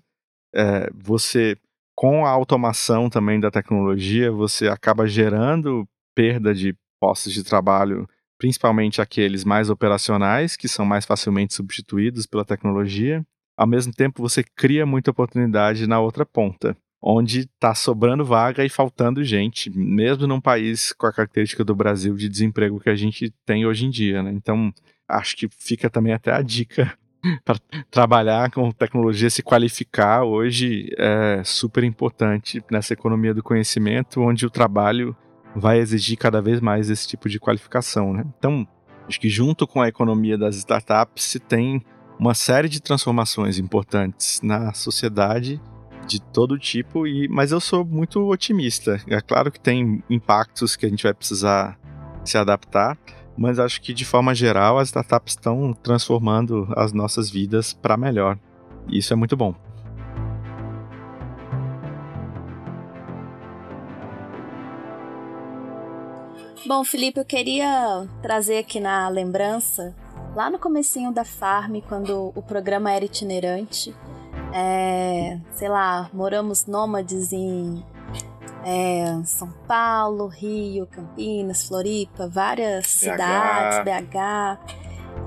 É, 0.53 0.89
você 0.95 1.57
com 1.95 2.25
a 2.25 2.29
automação 2.29 3.09
também 3.09 3.41
da 3.41 3.51
tecnologia, 3.51 4.31
você 4.31 4.69
acaba 4.69 5.05
gerando 5.05 5.85
perda 6.15 6.53
de 6.53 6.73
postos 6.99 7.33
de 7.33 7.43
trabalho 7.43 8.07
principalmente 8.39 9.01
aqueles 9.01 9.43
mais 9.43 9.69
operacionais, 9.69 10.55
que 10.55 10.67
são 10.67 10.85
mais 10.85 11.05
facilmente 11.05 11.53
substituídos 11.53 12.25
pela 12.25 12.45
tecnologia. 12.45 13.23
Ao 13.57 13.67
mesmo 13.67 13.91
tempo, 13.91 14.21
você 14.21 14.41
cria 14.41 14.85
muita 14.85 15.11
oportunidade 15.11 15.85
na 15.85 15.99
outra 15.99 16.25
ponta, 16.25 16.75
onde 17.01 17.41
está 17.41 17.73
sobrando 17.73 18.25
vaga 18.25 18.65
e 18.65 18.69
faltando 18.69 19.23
gente, 19.23 19.69
mesmo 19.69 20.27
num 20.27 20.41
país 20.41 20.91
com 20.91 21.07
a 21.07 21.13
característica 21.13 21.63
do 21.63 21.73
Brasil 21.75 22.15
de 22.15 22.27
desemprego 22.27 22.79
que 22.79 22.89
a 22.89 22.95
gente 22.95 23.33
tem 23.45 23.65
hoje 23.65 23.85
em 23.85 23.89
dia. 23.89 24.21
Né? 24.21 24.31
Então, 24.33 24.73
acho 25.07 25.35
que 25.37 25.47
fica 25.57 25.89
também 25.89 26.13
até 26.13 26.31
a 26.31 26.41
dica 26.41 26.93
para 27.45 27.57
trabalhar 27.89 28.51
com 28.51 28.71
tecnologia, 28.71 29.29
se 29.29 29.41
qualificar 29.41 30.23
hoje 30.23 30.89
é 30.97 31.41
super 31.43 31.83
importante 31.83 32.61
nessa 32.69 32.93
economia 32.93 33.33
do 33.33 33.43
conhecimento, 33.43 34.21
onde 34.21 34.45
o 34.45 34.49
trabalho 34.49 35.15
vai 35.55 35.79
exigir 35.79 36.17
cada 36.17 36.41
vez 36.41 36.59
mais 36.59 36.89
esse 36.89 37.07
tipo 37.07 37.29
de 37.29 37.39
qualificação. 37.39 38.13
Né? 38.13 38.25
Então, 38.37 38.67
acho 39.07 39.19
que 39.19 39.29
junto 39.29 39.65
com 39.65 39.81
a 39.81 39.87
economia 39.87 40.37
das 40.37 40.55
startups 40.57 41.23
se 41.23 41.39
tem 41.39 41.81
uma 42.19 42.33
série 42.33 42.67
de 42.67 42.81
transformações 42.81 43.57
importantes 43.57 44.41
na 44.43 44.73
sociedade 44.73 45.61
de 46.09 46.19
todo 46.19 46.57
tipo, 46.57 47.05
e, 47.05 47.27
mas 47.29 47.51
eu 47.51 47.59
sou 47.59 47.85
muito 47.85 48.27
otimista. 48.27 48.99
É 49.07 49.21
claro 49.21 49.51
que 49.51 49.59
tem 49.59 50.03
impactos 50.09 50.75
que 50.75 50.85
a 50.85 50.89
gente 50.89 51.03
vai 51.03 51.13
precisar 51.13 51.79
se 52.25 52.35
adaptar, 52.35 52.97
mas 53.37 53.59
acho 53.59 53.79
que 53.79 53.93
de 53.93 54.03
forma 54.03 54.33
geral 54.33 54.79
as 54.79 54.87
startups 54.87 55.33
estão 55.33 55.71
transformando 55.71 56.67
as 56.75 56.91
nossas 56.91 57.29
vidas 57.29 57.73
para 57.73 57.95
melhor. 57.95 58.39
E 58.87 58.97
isso 58.97 59.13
é 59.13 59.15
muito 59.15 59.37
bom. 59.37 59.53
Bom, 66.65 66.83
Felipe, 66.83 67.19
eu 67.19 67.25
queria 67.25 68.07
trazer 68.21 68.57
aqui 68.57 68.79
na 68.79 69.07
lembrança, 69.09 69.95
lá 70.35 70.49
no 70.49 70.59
comecinho 70.59 71.11
da 71.11 71.23
Farm, 71.23 71.77
quando 71.87 72.31
o 72.35 72.41
programa 72.41 72.91
era 72.91 73.05
itinerante, 73.05 73.95
é, 74.53 75.39
sei 75.51 75.69
lá, 75.69 76.09
moramos 76.13 76.65
nômades 76.65 77.31
em 77.31 77.83
é, 78.65 79.21
São 79.25 79.51
Paulo, 79.67 80.27
Rio, 80.27 80.87
Campinas, 80.87 81.67
Floripa, 81.67 82.27
várias 82.27 82.85
BH. 82.85 82.89
cidades, 82.89 83.79
BH. 83.83 84.79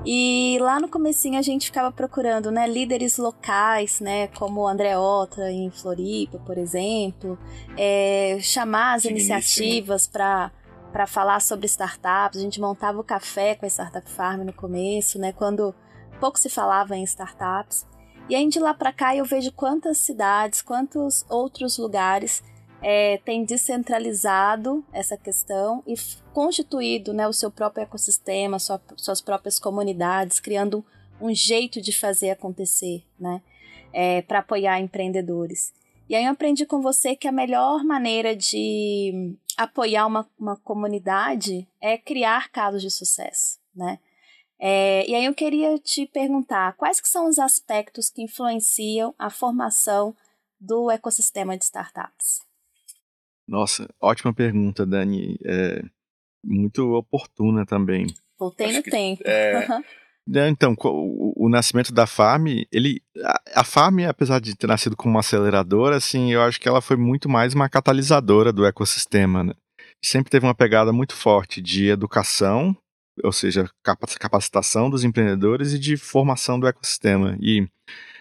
E 0.05 0.57
lá 0.59 0.79
no 0.79 0.89
comecinho 0.89 1.39
a 1.39 1.41
gente 1.41 1.67
ficava 1.67 1.91
procurando, 1.91 2.51
né, 2.51 2.67
líderes 2.67 3.17
locais, 3.17 3.99
né, 3.99 4.27
como 4.27 4.61
o 4.61 4.67
André 4.67 4.97
Otra 4.97 5.51
em 5.51 5.69
Floripa, 5.71 6.39
por 6.39 6.57
exemplo, 6.57 7.37
é, 7.77 8.37
chamar 8.41 8.95
as 8.95 9.05
iniciativas 9.05 10.07
para 10.07 10.51
para 10.91 11.07
falar 11.07 11.41
sobre 11.41 11.65
startups. 11.65 12.37
A 12.37 12.41
gente 12.41 12.61
montava 12.61 12.99
o 12.99 13.03
café 13.03 13.55
com 13.55 13.65
a 13.65 13.69
Startup 13.69 14.07
Farm 14.11 14.41
no 14.43 14.53
começo, 14.53 15.17
né, 15.17 15.31
quando 15.31 15.73
pouco 16.19 16.37
se 16.37 16.49
falava 16.49 16.95
em 16.95 17.03
startups. 17.03 17.87
E 18.29 18.35
aí 18.35 18.47
de 18.47 18.59
lá 18.59 18.73
para 18.73 18.93
cá 18.93 19.15
eu 19.15 19.25
vejo 19.25 19.51
quantas 19.51 19.97
cidades, 19.97 20.61
quantos 20.61 21.25
outros 21.29 21.77
lugares 21.77 22.41
é, 22.81 23.17
tem 23.17 23.43
descentralizado 23.43 24.83
essa 24.91 25.17
questão 25.17 25.83
e 25.85 25.95
constituído 26.33 27.13
né, 27.13 27.27
o 27.27 27.33
seu 27.33 27.51
próprio 27.51 27.83
ecossistema, 27.83 28.59
sua, 28.59 28.81
suas 28.97 29.21
próprias 29.21 29.59
comunidades, 29.59 30.39
criando 30.39 30.85
um 31.21 31.33
jeito 31.33 31.81
de 31.81 31.91
fazer 31.91 32.31
acontecer, 32.31 33.03
né, 33.19 33.41
é, 33.93 34.21
para 34.21 34.39
apoiar 34.39 34.79
empreendedores. 34.79 35.73
E 36.09 36.15
aí 36.15 36.25
eu 36.25 36.31
aprendi 36.31 36.65
com 36.65 36.81
você 36.81 37.15
que 37.15 37.27
a 37.27 37.31
melhor 37.31 37.83
maneira 37.83 38.35
de 38.35 39.35
apoiar 39.57 40.05
uma, 40.05 40.29
uma 40.37 40.57
comunidade 40.57 41.67
é 41.79 41.97
criar 41.97 42.49
casos 42.49 42.81
de 42.81 42.89
sucesso, 42.89 43.59
né? 43.73 43.99
É, 44.65 45.05
e 45.09 45.13
aí 45.13 45.25
eu 45.25 45.33
queria 45.33 45.77
te 45.77 46.05
perguntar 46.05 46.71
quais 46.77 47.01
que 47.01 47.09
são 47.09 47.27
os 47.27 47.37
aspectos 47.37 48.09
que 48.09 48.21
influenciam 48.21 49.13
a 49.19 49.29
formação 49.29 50.15
do 50.57 50.89
ecossistema 50.89 51.57
de 51.57 51.65
startups? 51.65 52.39
Nossa, 53.45 53.89
ótima 53.99 54.33
pergunta, 54.33 54.85
Dani. 54.85 55.37
É 55.43 55.83
muito 56.41 56.93
oportuna 56.93 57.65
também. 57.65 58.07
Voltei 58.39 58.67
Acho 58.67 58.77
no 58.77 58.83
que, 58.83 58.89
tempo. 58.89 59.21
É, 59.25 59.67
né, 60.25 60.47
então, 60.47 60.73
o, 60.81 61.45
o, 61.45 61.49
nascimento 61.49 61.93
da 61.93 62.07
Farm, 62.07 62.47
ele, 62.71 63.01
a, 63.21 63.41
a 63.55 63.63
Farm, 63.65 63.99
apesar 64.07 64.39
de 64.39 64.55
ter 64.55 64.67
nascido 64.67 64.95
como 64.95 65.15
uma 65.15 65.19
aceleradora, 65.19 65.97
assim, 65.97 66.31
eu 66.31 66.41
acho 66.41 66.57
que 66.61 66.69
ela 66.69 66.79
foi 66.79 66.95
muito 66.95 67.27
mais 67.27 67.53
uma 67.53 67.67
catalisadora 67.67 68.53
do 68.53 68.65
ecossistema, 68.65 69.43
né? 69.43 69.53
Sempre 70.01 70.31
teve 70.31 70.45
uma 70.45 70.55
pegada 70.55 70.93
muito 70.93 71.13
forte 71.13 71.61
de 71.61 71.89
educação, 71.89 72.73
ou 73.21 73.31
seja, 73.31 73.69
capacitação 74.19 74.89
dos 74.89 75.03
empreendedores 75.03 75.73
e 75.73 75.79
de 75.79 75.97
formação 75.97 76.59
do 76.59 76.67
ecossistema. 76.67 77.37
E 77.39 77.67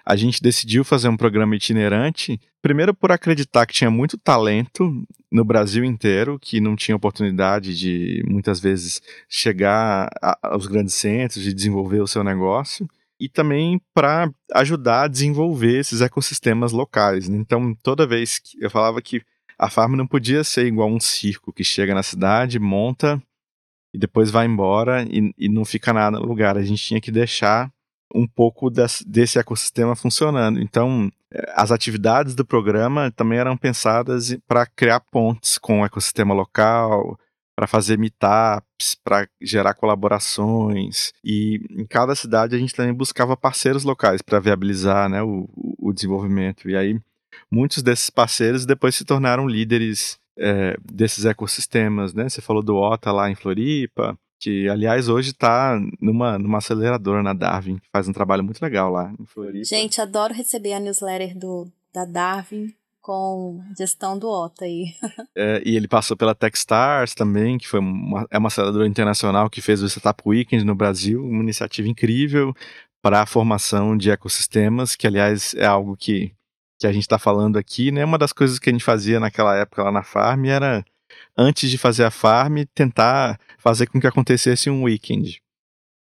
a 0.04 0.16
gente 0.16 0.42
decidiu 0.42 0.84
fazer 0.84 1.08
um 1.08 1.16
programa 1.16 1.54
itinerante, 1.54 2.40
primeiro 2.60 2.92
por 2.92 3.12
acreditar 3.12 3.66
que 3.66 3.74
tinha 3.74 3.90
muito 3.90 4.18
talento 4.18 4.92
no 5.30 5.44
Brasil 5.44 5.84
inteiro, 5.84 6.38
que 6.40 6.60
não 6.60 6.74
tinha 6.74 6.96
oportunidade 6.96 7.78
de 7.78 8.22
muitas 8.26 8.60
vezes 8.60 9.00
chegar 9.28 10.10
aos 10.42 10.66
grandes 10.66 10.94
centros, 10.94 11.42
de 11.42 11.54
desenvolver 11.54 12.00
o 12.00 12.06
seu 12.06 12.24
negócio, 12.24 12.88
e 13.18 13.28
também 13.28 13.80
para 13.94 14.28
ajudar 14.52 15.04
a 15.04 15.08
desenvolver 15.08 15.78
esses 15.78 16.00
ecossistemas 16.00 16.72
locais. 16.72 17.28
Então, 17.28 17.72
toda 17.82 18.06
vez 18.06 18.40
que 18.40 18.62
eu 18.62 18.68
falava 18.68 19.00
que 19.00 19.22
a 19.56 19.70
farm 19.70 19.94
não 19.94 20.08
podia 20.08 20.42
ser 20.42 20.66
igual 20.66 20.90
um 20.90 20.98
circo 20.98 21.52
que 21.52 21.62
chega 21.62 21.94
na 21.94 22.02
cidade, 22.02 22.58
monta 22.58 23.22
e 23.92 23.98
depois 23.98 24.30
vai 24.30 24.46
embora 24.46 25.02
e, 25.02 25.32
e 25.36 25.48
não 25.48 25.64
fica 25.64 25.92
nada 25.92 26.18
no 26.18 26.26
lugar. 26.26 26.56
A 26.56 26.62
gente 26.62 26.82
tinha 26.82 27.00
que 27.00 27.10
deixar 27.10 27.70
um 28.14 28.26
pouco 28.26 28.70
desse, 28.70 29.38
ecossistema 29.38 29.96
funcionando. 29.96 30.60
Então, 30.60 31.10
eh, 31.32 31.52
as 31.54 31.70
atividades 31.70 32.34
do 32.34 32.44
programa 32.44 33.10
também 33.10 33.38
eram 33.38 33.56
pensadas 33.56 34.36
para 34.46 34.66
criar 34.66 35.00
pontes 35.00 35.58
com 35.58 35.80
o 35.80 35.84
ecossistema 35.84 36.34
local, 36.34 37.18
para 37.56 37.66
fazer 37.66 37.98
meetups, 37.98 38.94
para 39.02 39.28
gerar 39.40 39.74
colaborações. 39.74 41.12
E 41.24 41.60
em 41.70 41.86
cada 41.86 42.14
cidade 42.14 42.54
a 42.54 42.58
gente 42.58 42.74
também 42.74 42.94
buscava 42.94 43.36
parceiros 43.36 43.84
locais 43.84 44.22
para 44.22 44.40
viabilizar 44.40 45.08
né, 45.08 45.22
o, 45.22 45.48
o, 45.78 45.92
desenvolvimento. 45.92 46.68
E 46.68 46.76
aí, 46.76 47.00
muitos 47.50 47.82
desses 47.82 48.10
parceiros 48.10 48.66
depois 48.66 48.94
se 48.94 49.04
tornaram 49.04 49.46
líderes 49.46 50.18
é, 50.38 50.76
desses 50.82 51.24
ecossistemas. 51.24 52.14
Né? 52.14 52.28
Você 52.28 52.40
falou 52.40 52.62
do 52.62 52.76
OTA 52.76 53.12
lá 53.12 53.30
em 53.30 53.34
Floripa, 53.34 54.18
que 54.40 54.68
aliás 54.68 55.08
hoje 55.08 55.30
está 55.30 55.78
numa, 56.00 56.38
numa 56.38 56.58
aceleradora 56.58 57.22
na 57.22 57.32
Darwin, 57.32 57.78
que 57.78 57.88
faz 57.92 58.08
um 58.08 58.12
trabalho 58.12 58.42
muito 58.42 58.60
legal 58.60 58.90
lá 58.90 59.12
em 59.18 59.24
Floripa. 59.24 59.64
Gente, 59.64 60.00
adoro 60.00 60.34
receber 60.34 60.72
a 60.72 60.80
newsletter 60.80 61.38
do, 61.38 61.70
da 61.92 62.04
Darwin 62.04 62.74
com 63.00 63.60
gestão 63.76 64.18
do 64.18 64.28
OTA 64.28 64.64
aí. 64.64 64.94
é, 65.36 65.60
e 65.66 65.76
ele 65.76 65.88
passou 65.88 66.16
pela 66.16 66.34
Techstars 66.34 67.14
também, 67.14 67.58
que 67.58 67.68
foi 67.68 67.80
uma, 67.80 68.26
é 68.30 68.38
uma 68.38 68.46
aceleradora 68.46 68.86
internacional 68.86 69.50
que 69.50 69.60
fez 69.60 69.82
o 69.82 69.86
Startup 69.86 70.22
Weekend 70.24 70.64
no 70.64 70.74
Brasil, 70.74 71.22
uma 71.22 71.42
iniciativa 71.42 71.88
incrível 71.88 72.54
para 73.02 73.20
a 73.20 73.26
formação 73.26 73.96
de 73.96 74.10
ecossistemas, 74.10 74.94
que 74.94 75.08
aliás 75.08 75.52
é 75.54 75.66
algo 75.66 75.96
que, 75.96 76.32
que 76.82 76.86
a 76.86 76.92
gente 76.92 77.02
está 77.02 77.18
falando 77.18 77.56
aqui, 77.58 77.92
né? 77.92 78.04
Uma 78.04 78.18
das 78.18 78.32
coisas 78.32 78.58
que 78.58 78.68
a 78.68 78.72
gente 78.72 78.84
fazia 78.84 79.20
naquela 79.20 79.56
época 79.56 79.84
lá 79.84 79.92
na 79.92 80.02
Farm 80.02 80.46
era 80.46 80.84
antes 81.36 81.70
de 81.70 81.78
fazer 81.78 82.04
a 82.04 82.10
farm, 82.10 82.64
tentar 82.74 83.38
fazer 83.58 83.86
com 83.86 84.00
que 84.00 84.06
acontecesse 84.06 84.68
um 84.68 84.82
weekend. 84.82 85.40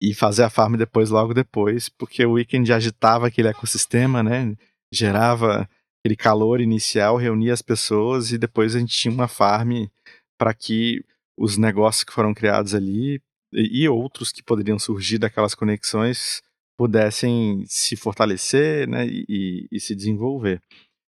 E 0.01 0.14
fazer 0.14 0.43
a 0.43 0.51
farm 0.51 0.76
depois, 0.76 1.11
logo 1.11 1.35
depois, 1.35 1.91
porque 1.91 2.24
o 2.24 2.33
weekend 2.33 2.72
agitava 2.72 3.26
aquele 3.26 3.49
ecossistema, 3.49 4.22
né? 4.22 4.57
Gerava 4.91 5.68
aquele 6.01 6.16
calor 6.16 6.62
inicial, 6.62 7.16
reunia 7.16 7.53
as 7.53 7.61
pessoas 7.61 8.33
e 8.33 8.39
depois 8.39 8.74
a 8.74 8.78
gente 8.78 8.97
tinha 8.97 9.12
uma 9.12 9.28
farm 9.28 9.85
para 10.39 10.55
que 10.55 11.05
os 11.37 11.59
negócios 11.59 12.05
que 12.05 12.12
foram 12.12 12.33
criados 12.33 12.74
ali 12.74 13.20
e 13.53 13.87
outros 13.87 14.33
que 14.33 14.43
poderiam 14.43 14.78
surgir 14.78 15.18
daquelas 15.18 15.55
conexões 15.55 16.43
pudessem 16.81 17.62
se 17.66 17.95
fortalecer 17.95 18.89
né, 18.89 19.07
e, 19.07 19.68
e, 19.70 19.78
se 19.78 19.95
desenvolver. 19.95 20.62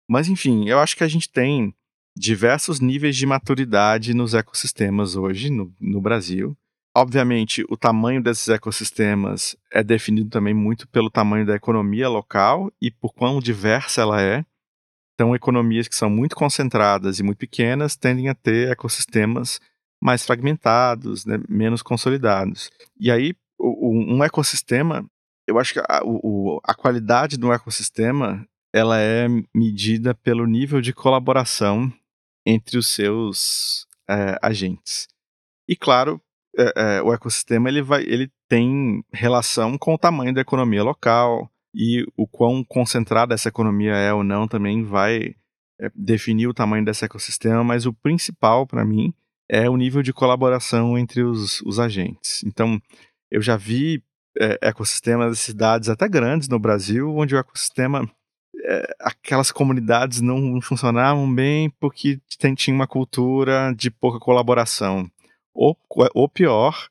Mas 0.06 0.28
enfim, 0.28 0.68
eu 0.68 0.78
acho 0.80 0.98
que 0.98 1.04
a 1.06 1.08
gente 1.08 1.32
tem 1.32 1.74
diversos 2.14 2.82
níveis 2.82 3.16
de 3.16 3.26
maturidade 3.26 4.14
nos 4.14 4.34
ecossistemas 4.34 5.16
hoje 5.16 5.50
no, 5.50 5.74
no 5.80 6.02
Brasil. 6.02 6.58
Obviamente, 6.94 7.64
o 7.70 7.78
tamanho 7.78 8.22
desses 8.22 8.50
ecossistemas 8.50 9.56
é 9.72 9.82
definido 9.82 10.30
também 10.30 10.54
muito 10.54 10.90
pelo 10.90 11.10
tamanho 11.10 11.46
da 11.46 11.56
economia 11.56 12.10
local 12.10 12.70
e 12.82 12.92
por 12.92 13.14
quão 13.14 13.40
diversa 13.40 14.02
ela 14.02 14.22
é. 14.22 14.46
Então, 15.14 15.34
economias 15.34 15.88
que 15.88 15.96
são 15.96 16.10
muito 16.10 16.36
concentradas 16.36 17.18
e 17.18 17.24
muito 17.24 17.38
pequenas 17.38 17.96
tendem 17.96 18.28
a 18.28 18.36
ter 18.36 18.70
ecossistemas 18.70 19.62
mais 20.04 20.26
fragmentados, 20.26 21.26
né, 21.26 21.40
menos 21.48 21.82
consolidados. 21.82 22.70
E 23.00 23.10
aí, 23.10 23.34
um 23.58 24.22
ecossistema, 24.22 25.08
eu 25.48 25.60
acho 25.60 25.74
que 25.74 25.80
a, 25.80 26.02
o, 26.04 26.60
a 26.64 26.74
qualidade 26.74 27.38
do 27.38 27.52
ecossistema 27.52 28.48
ela 28.74 29.00
é 29.00 29.28
medida 29.54 30.14
pelo 30.16 30.46
nível 30.46 30.80
de 30.80 30.94
colaboração 30.94 31.92
entre 32.46 32.78
os 32.78 32.88
seus 32.88 33.86
é, 34.10 34.38
agentes. 34.42 35.08
E 35.68 35.76
claro, 35.76 36.22
é, 36.58 36.74
é, 36.76 37.02
o 37.02 37.14
ecossistema 37.14 37.70
ele, 37.70 37.82
vai, 37.82 38.04
ele 38.04 38.32
tem 38.48 39.04
relação 39.12 39.78
com 39.78 39.94
o 39.94 39.98
tamanho 39.98 40.34
da 40.34 40.42
economia 40.42 40.84
local 40.84 41.50
e 41.74 42.06
o 42.18 42.28
quão 42.28 42.64
concentrada 42.64 43.34
essa 43.34 43.50
economia 43.50 43.94
é 43.94 44.14
ou 44.14 44.24
não 44.24 44.48
também 44.48 44.84
vai 44.84 45.36
é, 45.80 45.92
definir 45.96 46.48
o 46.48 46.54
tamanho 46.54 46.84
desse 46.84 47.06
ecossistema, 47.06 47.64
mas 47.64 47.86
o 47.86 47.94
principal 47.94 48.66
para 48.68 48.86
mim 48.86 49.14
é 49.50 49.70
o 49.70 49.78
nível 49.78 50.02
de 50.02 50.14
colaboração 50.14 50.98
entre 50.98 51.24
os, 51.24 51.62
os 51.62 51.80
agentes. 51.80 52.44
Então, 52.46 52.82
eu 53.30 53.42
já 53.42 53.58
vi 53.58 54.02
é, 54.40 54.58
ecossistemas 54.62 55.38
de 55.38 55.44
cidades 55.44 55.90
até 55.90 56.08
grandes 56.08 56.48
no 56.48 56.60
Brasil, 56.60 57.16
onde 57.16 57.36
o 57.36 57.38
ecossistema, 57.38 58.10
é, 58.64 58.96
aquelas 59.00 59.52
comunidades 59.52 60.22
não 60.22 60.62
funcionavam 60.62 61.34
bem 61.34 61.70
porque 61.80 62.20
tem, 62.40 62.54
tinha 62.54 62.76
uma 62.76 62.88
cultura 62.88 63.74
de 63.76 63.90
pouca 63.92 64.20
colaboração. 64.20 65.10
Ou, 65.54 65.78
ou 66.14 66.30
pior, 66.30 66.88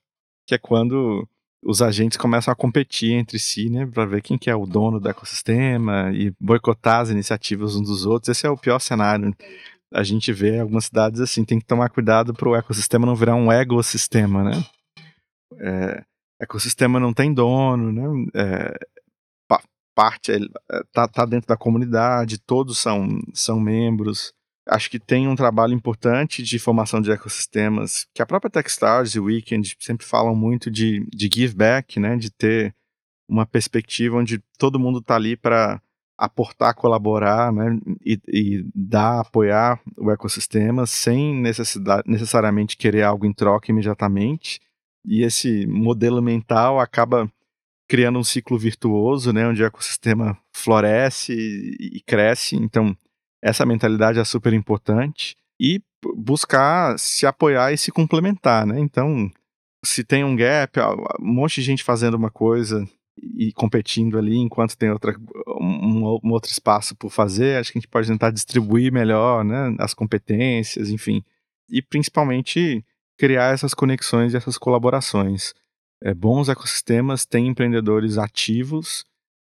que 0.47 0.55
é 0.55 0.59
quando 0.59 1.26
os 1.62 1.82
agentes 1.82 2.16
começam 2.16 2.53
a 2.53 2.57
competir 2.57 3.12
entre 3.12 3.38
si, 3.38 3.68
né, 3.68 3.86
para 3.86 4.07
ver 4.07 4.22
quem 4.22 4.38
que 4.38 4.51
é 4.51 4.55
o 4.55 4.66
dono 4.66 4.99
do 4.99 5.09
ecossistema 5.09 6.11
e 6.12 6.32
boicotar 6.41 7.01
as 7.01 7.11
iniciativas 7.11 7.76
uns 7.76 7.88
dos 7.88 8.07
outros. 8.07 8.30
Esse 8.30 8.47
é 8.47 8.51
o 8.51 8.57
pior 8.57 8.78
cenário. 8.78 9.34
A 9.93 10.03
gente 10.03 10.32
vê 10.32 10.59
algumas 10.59 10.86
cidades 10.86 11.20
assim, 11.20 11.45
tem 11.45 11.59
que 11.59 11.66
tomar 11.66 11.91
cuidado 11.91 12.32
para 12.32 12.49
o 12.49 12.57
ecossistema 12.57 13.07
não 13.07 13.14
virar 13.16 13.34
um 13.34 13.51
ecossistema, 13.53 14.45
né? 14.45 14.64
É, 15.59 16.05
ecossistema 16.41 16.99
não 16.99 17.12
tem 17.12 17.32
dono, 17.32 17.93
né? 17.93 18.26
É, 18.34 18.78
parte 19.95 20.32
é, 20.32 20.38
tá, 20.93 21.07
tá 21.07 21.26
dentro 21.26 21.47
da 21.47 21.57
comunidade, 21.57 22.38
todos 22.38 22.78
são, 22.78 23.20
são 23.34 23.61
membros. 23.61 24.32
Acho 24.66 24.91
que 24.91 24.99
tem 24.99 25.28
um 25.28 25.36
trabalho 25.36 25.74
importante 25.74 26.43
de 26.43 26.59
formação 26.59 27.01
de 27.01 27.11
ecossistemas, 27.11 28.07
que 28.14 28.22
a 28.22 28.26
própria 28.26 28.51
Techstars 28.51 29.14
e 29.14 29.20
Weekend 29.20 29.76
sempre 29.78 30.07
falam 30.07 30.34
muito 30.34 30.70
de, 30.70 31.07
de 31.12 31.28
give 31.32 31.55
back, 31.55 32.01
né? 32.01 32.16
De 32.16 32.30
ter 32.30 32.74
uma 33.28 33.45
perspectiva 33.45 34.16
onde 34.16 34.43
todo 34.59 34.78
mundo 34.78 35.01
está 35.01 35.16
ali 35.16 35.36
para 35.36 35.82
aportar, 36.18 36.74
colaborar, 36.74 37.51
né, 37.51 37.78
e, 38.05 38.20
e, 38.28 38.70
dar, 38.74 39.20
apoiar 39.20 39.80
o 39.97 40.11
ecossistema 40.11 40.86
sem 40.86 41.34
necessidade, 41.34 42.03
necessariamente 42.07 42.76
querer 42.76 43.03
algo 43.05 43.24
em 43.24 43.32
troca 43.32 43.70
imediatamente. 43.70 44.61
E 45.05 45.23
esse 45.23 45.67
modelo 45.67 46.21
mental 46.21 46.79
acaba 46.79 47.31
criando 47.89 48.19
um 48.19 48.25
ciclo 48.25 48.57
virtuoso, 48.57 49.33
né, 49.33 49.49
onde 49.49 49.63
o 49.63 49.67
ecossistema 49.67 50.39
floresce 50.53 51.33
e, 51.33 52.01
cresce. 52.07 52.55
Então, 52.55 52.97
essa 53.43 53.67
mentalidade 53.67 54.19
é 54.21 54.25
super 54.25 54.53
importante 54.53 55.37
e 55.59 55.83
buscar 56.17 56.99
se 56.99 57.27
apoiar 57.27 57.73
e 57.73 57.79
se 57.79 57.91
complementar, 57.91 58.65
né? 58.65 58.79
Então, 58.79 59.31
se 59.85 60.05
tem 60.05 60.23
um 60.23 60.37
gap, 60.37 60.79
um 61.21 61.33
monte 61.35 61.57
de 61.57 61.63
gente 61.63 61.83
fazendo 61.83 62.15
uma 62.15 62.31
coisa 62.31 62.87
e 63.21 63.53
competindo 63.53 64.19
ali 64.19 64.37
enquanto 64.37 64.77
tem 64.77 64.91
outra, 64.91 65.15
um, 65.61 66.19
um, 66.23 66.31
outro 66.31 66.51
espaço 66.51 66.95
por 66.95 67.11
fazer, 67.11 67.59
acho 67.59 67.73
que 67.73 67.79
a 67.79 67.81
gente 67.81 67.91
pode 67.91 68.09
tentar 68.09 68.31
distribuir 68.31 68.93
melhor 68.93 69.45
né, 69.45 69.75
as 69.79 69.93
competências, 69.95 70.91
enfim, 70.91 71.25
e 71.69 71.83
principalmente 71.83 72.85
criar 73.21 73.53
essas 73.53 73.75
conexões 73.75 74.33
e 74.33 74.39
essas 74.39 74.57
colaborações. 74.57 75.53
É, 76.03 76.14
bons 76.14 76.49
ecossistemas 76.49 77.27
têm 77.27 77.49
empreendedores 77.49 78.16
ativos 78.16 79.05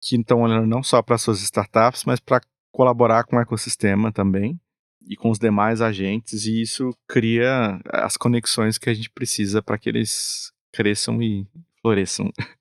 que 0.01 0.15
estão 0.15 0.41
olhando 0.41 0.65
não 0.65 0.81
só 0.81 0.99
para 1.03 1.19
suas 1.19 1.43
startups, 1.43 2.03
mas 2.03 2.19
para 2.19 2.41
colaborar 2.71 3.23
com 3.23 3.35
o 3.35 3.39
ecossistema 3.39 4.11
também 4.11 4.59
e 5.07 5.15
com 5.15 5.29
os 5.29 5.37
demais 5.37 5.79
agentes, 5.79 6.45
e 6.45 6.59
isso 6.59 6.89
cria 7.07 7.79
as 7.85 8.17
conexões 8.17 8.79
que 8.79 8.89
a 8.89 8.93
gente 8.95 9.11
precisa 9.11 9.61
para 9.61 9.77
que 9.77 9.89
eles 9.89 10.51
cresçam 10.73 11.21
e 11.21 11.45
floresçam. 11.83 12.31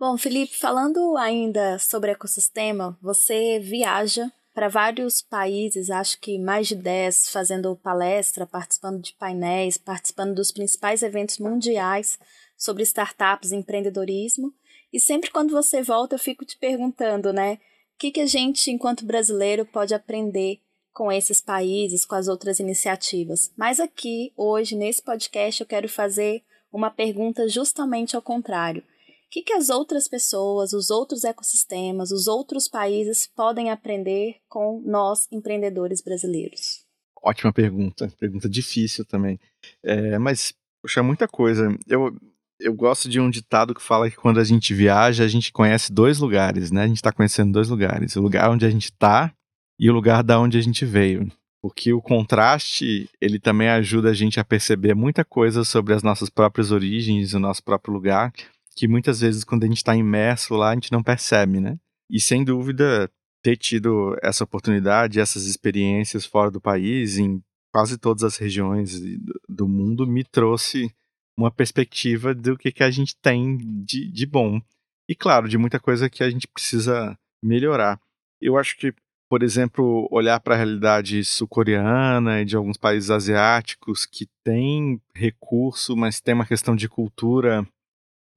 Bom, 0.00 0.18
Felipe, 0.18 0.56
falando 0.56 1.16
ainda 1.16 1.78
sobre 1.78 2.10
ecossistema, 2.10 2.98
você 3.00 3.60
viaja 3.60 4.32
para 4.58 4.68
vários 4.68 5.22
países, 5.22 5.88
acho 5.88 6.20
que 6.20 6.36
mais 6.36 6.66
de 6.66 6.74
10, 6.74 7.28
fazendo 7.28 7.76
palestra, 7.76 8.44
participando 8.44 9.00
de 9.00 9.12
painéis, 9.12 9.78
participando 9.78 10.34
dos 10.34 10.50
principais 10.50 11.00
eventos 11.04 11.38
mundiais 11.38 12.18
sobre 12.56 12.82
startups 12.82 13.52
e 13.52 13.54
empreendedorismo. 13.54 14.52
E 14.92 14.98
sempre 14.98 15.30
quando 15.30 15.52
você 15.52 15.80
volta, 15.80 16.16
eu 16.16 16.18
fico 16.18 16.44
te 16.44 16.58
perguntando, 16.58 17.32
né? 17.32 17.54
O 17.94 17.98
que, 18.00 18.10
que 18.10 18.20
a 18.20 18.26
gente, 18.26 18.68
enquanto 18.68 19.06
brasileiro, 19.06 19.64
pode 19.64 19.94
aprender 19.94 20.58
com 20.92 21.12
esses 21.12 21.40
países, 21.40 22.04
com 22.04 22.16
as 22.16 22.26
outras 22.26 22.58
iniciativas? 22.58 23.52
Mas 23.56 23.78
aqui, 23.78 24.32
hoje, 24.36 24.74
nesse 24.74 25.00
podcast, 25.00 25.60
eu 25.60 25.68
quero 25.68 25.88
fazer 25.88 26.42
uma 26.72 26.90
pergunta 26.90 27.48
justamente 27.48 28.16
ao 28.16 28.22
contrário. 28.22 28.82
O 29.28 29.30
que, 29.30 29.42
que 29.42 29.52
as 29.52 29.68
outras 29.68 30.08
pessoas, 30.08 30.72
os 30.72 30.88
outros 30.88 31.22
ecossistemas, 31.22 32.10
os 32.10 32.26
outros 32.26 32.66
países 32.66 33.28
podem 33.36 33.70
aprender 33.70 34.36
com 34.48 34.82
nós, 34.86 35.28
empreendedores 35.30 36.00
brasileiros? 36.00 36.86
Ótima 37.22 37.52
pergunta, 37.52 38.10
pergunta 38.18 38.48
difícil 38.48 39.04
também. 39.04 39.38
É, 39.84 40.18
mas, 40.18 40.54
puxa, 40.80 41.02
muita 41.02 41.28
coisa. 41.28 41.68
Eu, 41.86 42.16
eu 42.58 42.72
gosto 42.72 43.06
de 43.06 43.20
um 43.20 43.28
ditado 43.28 43.74
que 43.74 43.82
fala 43.82 44.08
que 44.08 44.16
quando 44.16 44.40
a 44.40 44.44
gente 44.44 44.72
viaja, 44.72 45.24
a 45.24 45.28
gente 45.28 45.52
conhece 45.52 45.92
dois 45.92 46.18
lugares, 46.18 46.70
né? 46.70 46.84
A 46.84 46.86
gente 46.86 46.96
está 46.96 47.12
conhecendo 47.12 47.52
dois 47.52 47.68
lugares. 47.68 48.16
O 48.16 48.22
lugar 48.22 48.50
onde 48.50 48.64
a 48.64 48.70
gente 48.70 48.84
está 48.84 49.30
e 49.78 49.90
o 49.90 49.92
lugar 49.92 50.22
da 50.22 50.40
onde 50.40 50.56
a 50.56 50.62
gente 50.62 50.86
veio. 50.86 51.30
Porque 51.60 51.92
o 51.92 52.00
contraste, 52.00 53.10
ele 53.20 53.38
também 53.38 53.68
ajuda 53.68 54.08
a 54.08 54.14
gente 54.14 54.40
a 54.40 54.44
perceber 54.44 54.94
muita 54.94 55.22
coisa 55.22 55.64
sobre 55.64 55.92
as 55.92 56.02
nossas 56.02 56.30
próprias 56.30 56.72
origens, 56.72 57.34
o 57.34 57.38
nosso 57.38 57.62
próprio 57.62 57.92
lugar 57.92 58.32
que 58.78 58.86
muitas 58.86 59.20
vezes 59.20 59.42
quando 59.42 59.64
a 59.64 59.66
gente 59.66 59.78
está 59.78 59.96
imerso 59.96 60.54
lá 60.54 60.70
a 60.70 60.74
gente 60.74 60.92
não 60.92 61.02
percebe, 61.02 61.58
né? 61.58 61.76
E 62.08 62.20
sem 62.20 62.44
dúvida 62.44 63.10
ter 63.42 63.56
tido 63.56 64.16
essa 64.22 64.44
oportunidade, 64.44 65.18
essas 65.18 65.46
experiências 65.46 66.24
fora 66.24 66.48
do 66.48 66.60
país, 66.60 67.18
em 67.18 67.42
quase 67.74 67.98
todas 67.98 68.22
as 68.22 68.36
regiões 68.36 69.00
do 69.48 69.66
mundo, 69.66 70.06
me 70.06 70.22
trouxe 70.22 70.94
uma 71.36 71.50
perspectiva 71.50 72.32
do 72.32 72.56
que, 72.56 72.70
que 72.70 72.84
a 72.84 72.90
gente 72.90 73.16
tem 73.16 73.58
de, 73.84 74.08
de 74.12 74.26
bom. 74.26 74.60
E 75.08 75.14
claro, 75.14 75.48
de 75.48 75.58
muita 75.58 75.80
coisa 75.80 76.08
que 76.08 76.22
a 76.22 76.30
gente 76.30 76.46
precisa 76.46 77.18
melhorar. 77.42 78.00
Eu 78.40 78.56
acho 78.56 78.76
que, 78.76 78.94
por 79.28 79.42
exemplo, 79.42 80.08
olhar 80.12 80.38
para 80.38 80.54
a 80.54 80.56
realidade 80.56 81.24
sul-coreana 81.24 82.42
e 82.42 82.44
de 82.44 82.54
alguns 82.54 82.76
países 82.76 83.10
asiáticos 83.10 84.06
que 84.06 84.28
têm 84.44 85.00
recurso, 85.12 85.96
mas 85.96 86.20
tem 86.20 86.34
uma 86.34 86.46
questão 86.46 86.76
de 86.76 86.88
cultura 86.88 87.66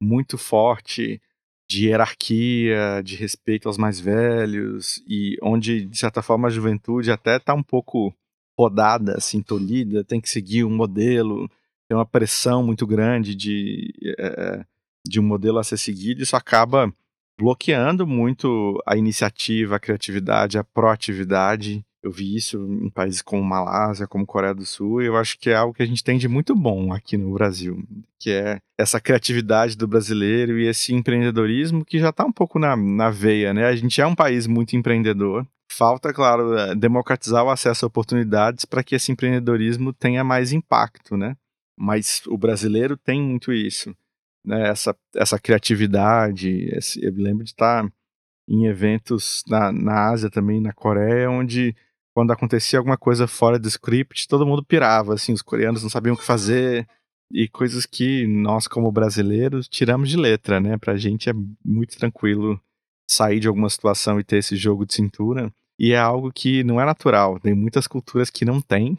muito 0.02 0.38
forte 0.38 1.22
de 1.70 1.88
hierarquia, 1.88 3.02
de 3.04 3.16
respeito 3.16 3.70
aos 3.70 3.78
mais 3.78 4.00
velhos, 4.00 5.02
e 5.08 5.38
onde, 5.42 5.86
de 5.86 5.98
certa 5.98 6.22
forma, 6.22 6.48
a 6.48 6.52
juventude 6.52 7.12
até 7.12 7.38
está 7.38 7.54
um 7.54 7.64
pouco 7.64 8.14
podada, 8.58 9.16
assim, 9.16 9.42
tolhida, 9.42 10.04
tem 10.04 10.20
que 10.20 10.30
seguir 10.30 10.66
um 10.66 10.76
modelo, 10.76 11.50
tem 11.88 11.98
uma 11.98 12.06
pressão 12.06 12.62
muito 12.62 12.86
grande 12.86 13.34
de, 13.36 13.94
é, 14.20 14.66
de 15.08 15.20
um 15.20 15.24
modelo 15.24 15.60
a 15.60 15.64
ser 15.64 15.78
seguido, 15.78 16.22
isso 16.22 16.36
acaba 16.36 16.94
bloqueando 17.40 18.06
muito 18.06 18.82
a 18.86 18.98
iniciativa, 18.98 19.78
a 19.78 19.80
criatividade, 19.80 20.58
a 20.58 20.64
proatividade 20.64 21.86
eu 22.04 22.12
vi 22.12 22.36
isso 22.36 22.58
em 22.58 22.90
países 22.90 23.22
como 23.22 23.44
Malásia, 23.44 24.08
como 24.08 24.26
Coreia 24.26 24.56
do 24.56 24.66
Sul, 24.66 25.02
e 25.02 25.06
eu 25.06 25.16
acho 25.16 25.38
que 25.38 25.52
é 25.52 25.56
algo 25.56 25.74
que 25.74 25.84
a 25.84 25.86
gente 25.86 26.04
tem 26.04 26.18
de 26.18 26.28
muito 26.28 26.56
bom 26.56 26.92
aqui 26.92 27.16
no 27.16 27.32
Brasil, 27.34 27.84
que 28.18 28.32
é 28.32 28.60
essa 28.78 29.00
criatividade 29.00 29.78
do 29.78 29.88
brasileiro 29.88 30.60
e 30.60 30.68
esse 30.68 30.94
empreendedorismo 30.94 31.86
que 31.86 32.00
já 32.00 32.10
está 32.10 32.26
um 32.26 32.32
pouco 32.32 32.58
na, 32.58 32.76
na 32.76 33.12
veia, 33.12 33.54
né? 33.54 33.66
A 33.66 33.76
gente 33.76 34.02
é 34.02 34.08
um 34.08 34.16
país 34.16 34.48
muito 34.48 34.76
empreendedor. 34.76 35.46
Falta, 35.72 36.12
claro, 36.12 36.58
é, 36.58 36.76
democratizar 36.76 37.44
o 37.44 37.50
acesso 37.50 37.86
a 37.86 37.88
oportunidades 37.88 38.66
para 38.66 38.84
que 38.84 38.96
esse 38.96 39.12
empreendedorismo 39.12 39.94
tenha 39.94 40.24
mais 40.24 40.52
impacto, 40.52 41.16
né? 41.16 41.38
Mas 41.78 42.24
o 42.28 42.38
brasileiro 42.38 42.98
tem 42.98 43.22
muito 43.22 43.54
isso, 43.54 43.96
né? 44.44 44.70
Essa, 44.70 44.96
essa 45.16 45.40
criatividade. 45.40 46.68
Esse, 46.76 47.04
eu 47.06 47.14
lembro 47.16 47.44
de 47.44 47.52
estar 47.52 47.88
em 48.48 48.66
eventos 48.66 49.44
na, 49.48 49.72
na 49.72 50.10
Ásia 50.10 50.30
também, 50.30 50.60
na 50.60 50.74
Coreia, 50.74 51.30
onde 51.30 51.76
quando 52.14 52.32
acontecia 52.32 52.80
alguma 52.80 52.98
coisa 52.98 53.28
fora 53.28 53.58
do 53.58 53.68
script, 53.68 54.28
todo 54.28 54.46
mundo 54.46 54.64
pirava, 54.64 55.14
assim, 55.14 55.34
os 55.34 55.42
coreanos 55.42 55.82
não 55.82 55.90
sabiam 55.90 56.14
o 56.14 56.18
que 56.18 56.26
fazer, 56.26 56.88
e 57.32 57.48
coisas 57.48 57.86
que 57.86 58.28
nós, 58.28 58.68
como 58.68 58.92
brasileiros, 58.92 59.68
tiramos 59.68 60.10
de 60.10 60.18
letra, 60.18 60.60
né? 60.60 60.78
Pra 60.78 60.98
gente 60.98 61.30
é 61.30 61.34
muito 61.64 61.98
tranquilo 61.98 62.60
sair 63.10 63.40
de 63.40 63.48
alguma 63.48 63.70
situação 63.70 64.20
e 64.20 64.24
ter 64.24 64.38
esse 64.38 64.56
jogo 64.56 64.86
de 64.86 64.94
cintura, 64.94 65.54
e 65.80 65.94
é 65.94 65.98
algo 65.98 66.32
que 66.32 66.64
não 66.64 66.80
é 66.80 66.86
natural, 66.86 67.40
tem 67.40 67.54
muitas 67.54 67.88
culturas 67.88 68.30
que 68.30 68.46
não 68.46 68.62
tem, 68.62 68.98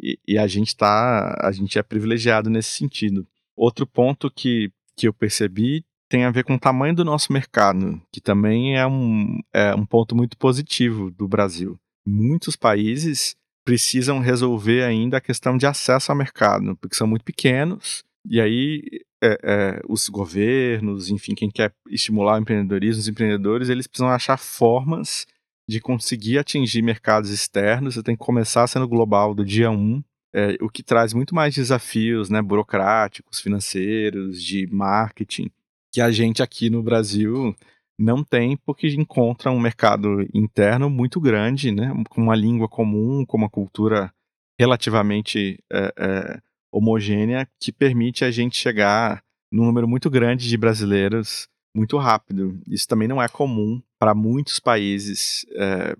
e, 0.00 0.18
e 0.26 0.38
a 0.38 0.46
gente 0.46 0.76
tá, 0.76 1.36
a 1.40 1.52
gente 1.52 1.78
é 1.78 1.82
privilegiado 1.82 2.50
nesse 2.50 2.70
sentido. 2.70 3.26
Outro 3.56 3.86
ponto 3.86 4.30
que, 4.30 4.72
que 4.96 5.08
eu 5.08 5.12
percebi 5.12 5.84
tem 6.08 6.24
a 6.24 6.30
ver 6.30 6.44
com 6.44 6.54
o 6.54 6.60
tamanho 6.60 6.94
do 6.94 7.04
nosso 7.04 7.32
mercado, 7.32 8.00
que 8.12 8.20
também 8.20 8.76
é 8.76 8.86
um, 8.86 9.40
é 9.52 9.74
um 9.74 9.84
ponto 9.84 10.16
muito 10.16 10.36
positivo 10.38 11.10
do 11.10 11.28
Brasil 11.28 11.78
muitos 12.08 12.56
países 12.56 13.36
precisam 13.64 14.18
resolver 14.18 14.82
ainda 14.82 15.18
a 15.18 15.20
questão 15.20 15.56
de 15.56 15.66
acesso 15.66 16.10
ao 16.10 16.16
mercado, 16.16 16.76
porque 16.76 16.96
são 16.96 17.06
muito 17.06 17.24
pequenos 17.24 18.02
E 18.28 18.40
aí 18.40 18.82
é, 19.22 19.38
é, 19.42 19.80
os 19.88 20.08
governos, 20.08 21.10
enfim, 21.10 21.34
quem 21.34 21.50
quer 21.50 21.72
estimular 21.90 22.38
o 22.38 22.40
empreendedorismo, 22.40 23.00
os 23.00 23.08
empreendedores, 23.08 23.68
eles 23.68 23.86
precisam 23.86 24.08
achar 24.08 24.38
formas 24.38 25.26
de 25.68 25.80
conseguir 25.80 26.38
atingir 26.38 26.82
mercados 26.82 27.30
externos. 27.30 27.94
Você 27.94 28.02
tem 28.02 28.16
que 28.16 28.24
começar 28.24 28.66
sendo 28.66 28.88
global 28.88 29.34
do 29.34 29.44
dia 29.44 29.70
1, 29.70 29.74
um, 29.74 30.02
é, 30.32 30.56
o 30.60 30.70
que 30.70 30.82
traz 30.82 31.12
muito 31.12 31.34
mais 31.34 31.54
desafios 31.54 32.30
né, 32.30 32.40
burocráticos, 32.40 33.40
financeiros, 33.40 34.42
de 34.42 34.66
marketing, 34.70 35.50
que 35.92 36.00
a 36.00 36.10
gente 36.10 36.42
aqui 36.42 36.70
no 36.70 36.82
Brasil 36.82 37.54
não 37.98 38.22
tem, 38.22 38.56
porque 38.56 38.86
encontra 38.88 39.50
um 39.50 39.58
mercado 39.58 40.22
interno 40.32 40.88
muito 40.88 41.20
grande, 41.20 41.72
né, 41.72 41.92
com 42.08 42.22
uma 42.22 42.36
língua 42.36 42.68
comum, 42.68 43.24
com 43.26 43.36
uma 43.36 43.50
cultura 43.50 44.12
relativamente 44.58 45.58
é, 45.72 45.92
é, 45.98 46.40
homogênea, 46.70 47.48
que 47.60 47.72
permite 47.72 48.24
a 48.24 48.30
gente 48.30 48.56
chegar 48.56 49.22
num 49.50 49.64
número 49.64 49.88
muito 49.88 50.08
grande 50.10 50.48
de 50.48 50.56
brasileiros 50.56 51.48
muito 51.74 51.96
rápido. 51.96 52.60
Isso 52.66 52.86
também 52.88 53.08
não 53.08 53.22
é 53.22 53.28
comum 53.28 53.80
para 53.98 54.14
muitos 54.14 54.58
países 54.58 55.46
é, 55.54 55.96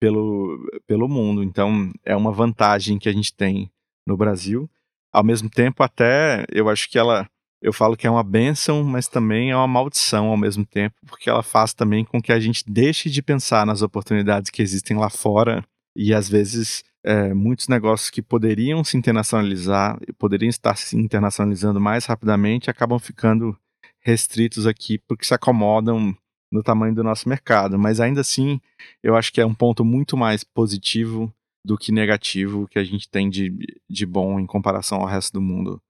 pelo, 0.00 0.58
pelo 0.86 1.08
mundo. 1.08 1.42
Então, 1.42 1.92
é 2.04 2.16
uma 2.16 2.32
vantagem 2.32 2.98
que 2.98 3.08
a 3.08 3.12
gente 3.12 3.32
tem 3.32 3.70
no 4.06 4.16
Brasil. 4.16 4.68
Ao 5.12 5.22
mesmo 5.22 5.48
tempo, 5.48 5.82
até 5.82 6.44
eu 6.50 6.68
acho 6.68 6.88
que 6.88 6.98
ela. 6.98 7.28
Eu 7.62 7.72
falo 7.72 7.96
que 7.96 8.06
é 8.06 8.10
uma 8.10 8.22
benção, 8.22 8.82
mas 8.82 9.06
também 9.06 9.50
é 9.50 9.56
uma 9.56 9.66
maldição 9.66 10.26
ao 10.26 10.36
mesmo 10.36 10.64
tempo, 10.64 10.96
porque 11.06 11.28
ela 11.28 11.42
faz 11.42 11.74
também 11.74 12.04
com 12.04 12.20
que 12.20 12.32
a 12.32 12.40
gente 12.40 12.64
deixe 12.66 13.10
de 13.10 13.22
pensar 13.22 13.66
nas 13.66 13.82
oportunidades 13.82 14.50
que 14.50 14.62
existem 14.62 14.96
lá 14.96 15.10
fora 15.10 15.62
e 15.94 16.14
às 16.14 16.28
vezes 16.28 16.82
é, 17.04 17.34
muitos 17.34 17.68
negócios 17.68 18.10
que 18.10 18.22
poderiam 18.22 18.82
se 18.84 18.96
internacionalizar, 18.96 19.98
poderiam 20.18 20.48
estar 20.48 20.76
se 20.76 20.96
internacionalizando 20.96 21.80
mais 21.80 22.06
rapidamente, 22.06 22.70
acabam 22.70 22.98
ficando 22.98 23.56
restritos 24.00 24.66
aqui 24.66 24.98
porque 24.98 25.26
se 25.26 25.34
acomodam 25.34 26.16
no 26.50 26.62
tamanho 26.62 26.94
do 26.94 27.04
nosso 27.04 27.28
mercado. 27.28 27.78
Mas 27.78 28.00
ainda 28.00 28.20
assim, 28.20 28.60
eu 29.02 29.16
acho 29.16 29.32
que 29.32 29.40
é 29.40 29.46
um 29.46 29.54
ponto 29.54 29.84
muito 29.84 30.16
mais 30.16 30.42
positivo 30.42 31.32
do 31.64 31.76
que 31.76 31.92
negativo 31.92 32.66
que 32.68 32.78
a 32.78 32.84
gente 32.84 33.08
tem 33.08 33.28
de, 33.28 33.54
de 33.88 34.06
bom 34.06 34.40
em 34.40 34.46
comparação 34.46 34.98
ao 35.00 35.06
resto 35.06 35.34
do 35.34 35.40
mundo. 35.40 35.80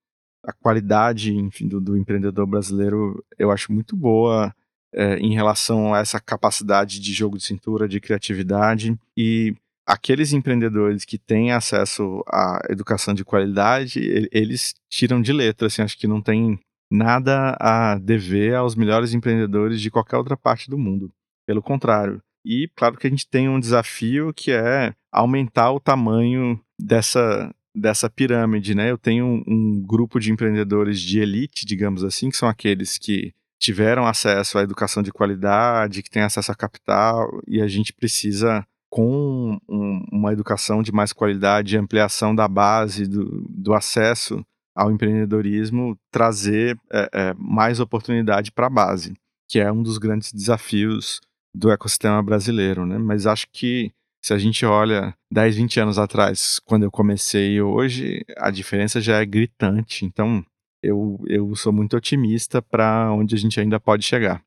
A 0.45 0.53
qualidade, 0.53 1.35
enfim, 1.35 1.69
do, 1.69 1.81
do 1.81 1.97
empreendedor 1.97 2.47
brasileiro 2.47 3.25
eu 3.39 3.51
acho 3.51 3.73
muito 3.73 3.97
boa 3.97 4.55
é, 4.93 5.17
em 5.19 5.35
relação 5.35 5.95
a 5.95 5.99
essa 5.99 6.21
capacidade 6.21 6.99
de 6.99 7.13
jogo 7.13 7.37
de 7.37 7.45
cintura, 7.45 7.89
de 7.89 8.01
criatividade 8.01 8.99
e 9.17 9.55
aqueles 9.87 10.33
empreendedores 10.33 11.05
que 11.05 11.19
têm 11.19 11.53
acesso 11.53 12.23
à 12.29 12.61
educação 12.71 13.13
de 13.13 13.25
qualidade, 13.25 14.01
eles 14.31 14.75
tiram 14.89 15.21
de 15.21 15.33
letra, 15.33 15.67
assim, 15.67 15.83
acho 15.83 15.99
que 15.99 16.07
não 16.07 16.23
tem 16.23 16.59
nada 16.91 17.57
a 17.61 17.99
dever 17.99 18.55
aos 18.55 18.75
melhores 18.75 19.15
empreendedores 19.15 19.81
de 19.81 19.91
qualquer 19.91 20.17
outra 20.17 20.37
parte 20.37 20.71
do 20.71 20.79
mundo. 20.79 21.11
Pelo 21.47 21.63
contrário. 21.63 22.23
E 22.45 22.69
claro 22.75 22.97
que 22.97 23.07
a 23.07 23.11
gente 23.11 23.29
tem 23.29 23.49
um 23.49 23.61
desafio 23.61 24.33
que 24.33 24.53
é 24.53 24.95
aumentar 25.13 25.73
o 25.73 25.81
tamanho 25.81 26.61
dessa, 26.79 27.53
dessa 27.75 28.11
pirâmide, 28.11 28.75
né? 28.75 28.91
Eu 28.91 28.99
tenho 28.99 29.25
um, 29.25 29.43
um 29.47 29.83
grupo 29.83 30.19
de 30.19 30.33
empreendedores 30.33 31.01
de 31.01 31.21
elite, 31.21 31.65
digamos 31.65 32.05
assim, 32.05 32.31
que 32.31 32.37
são 32.37 32.49
aqueles 32.49 32.99
que 32.99 33.33
tiveram 33.59 34.07
acesso 34.07 34.59
à 34.59 34.63
educação 34.63 35.03
de 35.03 35.13
qualidade, 35.13 36.03
que 36.03 36.11
têm 36.11 36.23
acesso 36.23 36.51
a 36.51 36.55
capital, 36.55 37.29
e 37.47 37.61
a 37.61 37.69
gente 37.69 37.93
precisa, 37.93 38.67
com 38.89 39.59
um, 39.69 40.05
uma 40.11 40.33
educação 40.33 40.83
de 40.83 40.91
mais 40.91 41.13
qualidade, 41.13 41.77
ampliação 41.77 42.35
da 42.35 42.49
base, 42.49 43.07
do, 43.07 43.47
do 43.49 43.75
acesso 43.75 44.45
ao 44.75 44.91
empreendedorismo 44.91 45.99
trazer 46.11 46.79
é, 46.91 47.11
é, 47.13 47.35
mais 47.37 47.81
oportunidade 47.81 48.51
para 48.51 48.67
a 48.67 48.71
base, 48.71 49.15
que 49.49 49.61
é 49.61 49.71
um 49.71 49.83
dos 49.83 49.99
grandes 49.99 50.33
desafios 50.33 51.21
do 51.55 51.71
ecossistema 51.71 52.23
brasileiro, 52.23 52.87
né? 52.87 52.97
Mas 52.97 53.27
acho 53.27 53.47
que 53.53 53.93
se 54.23 54.33
a 54.33 54.39
gente 54.39 54.65
olha 54.65 55.15
10, 55.33 55.57
20 55.57 55.81
anos 55.81 55.99
atrás, 55.99 56.59
quando 56.65 56.85
eu 56.85 56.91
comecei 56.91 57.61
hoje, 57.61 58.25
a 58.37 58.51
diferença 58.51 59.01
já 59.01 59.21
é 59.21 59.27
gritante. 59.27 60.05
Então, 60.05 60.45
eu, 60.83 61.19
eu 61.27 61.55
sou 61.57 61.73
muito 61.73 61.97
otimista 61.97 62.61
para 62.61 63.13
onde 63.13 63.35
a 63.35 63.39
gente 63.39 63.59
ainda 63.59 63.81
pode 63.81 64.05
chegar. 64.05 64.43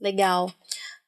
Legal. 0.00 0.52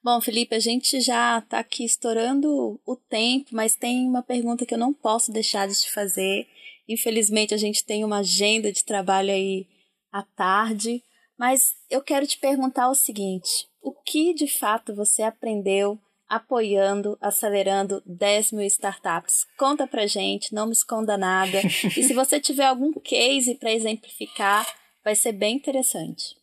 Bom, 0.03 0.21
Felipe, 0.21 0.55
a 0.55 0.61
gente 0.61 1.01
já 1.01 1.39
está 1.39 1.59
aqui 1.59 1.85
estourando 1.85 2.81
o 2.87 2.97
tempo, 3.09 3.51
mas 3.53 3.75
tem 3.75 4.07
uma 4.09 4.23
pergunta 4.23 4.65
que 4.65 4.75
eu 4.75 4.79
não 4.79 4.95
posso 4.95 5.33
deixar 5.33 5.67
de 5.67 5.75
te 5.75 5.93
fazer 5.93 6.47
Infelizmente, 6.89 7.53
a 7.53 7.57
gente 7.57 7.85
tem 7.85 8.05
uma 8.05 8.19
agenda 8.19 8.73
de 8.73 8.85
trabalho 8.85 9.31
aí 9.31 9.67
à 10.13 10.23
tarde, 10.23 11.03
mas 11.39 11.75
eu 11.91 12.01
quero 12.01 12.27
te 12.27 12.39
perguntar 12.39 12.89
o 12.89 12.95
seguinte: 12.95 13.69
o 13.83 13.93
que 13.93 14.33
de 14.33 14.47
fato 14.47 14.95
você 14.95 15.23
aprendeu 15.23 15.99
apoiando, 16.29 17.17
acelerando 17.21 18.03
10 18.07 18.53
mil 18.53 18.67
startups? 18.67 19.47
Conta 19.57 19.87
pra 19.87 20.07
gente, 20.07 20.55
não 20.55 20.67
me 20.67 20.73
esconda 20.73 21.17
nada. 21.17 21.61
e 21.97 22.03
se 22.03 22.15
você 22.15 22.41
tiver 22.41 22.67
algum 22.67 22.93
case 22.93 23.55
para 23.55 23.73
exemplificar, 23.73 24.67
vai 25.05 25.15
ser 25.15 25.33
bem 25.33 25.57
interessante. 25.57 26.37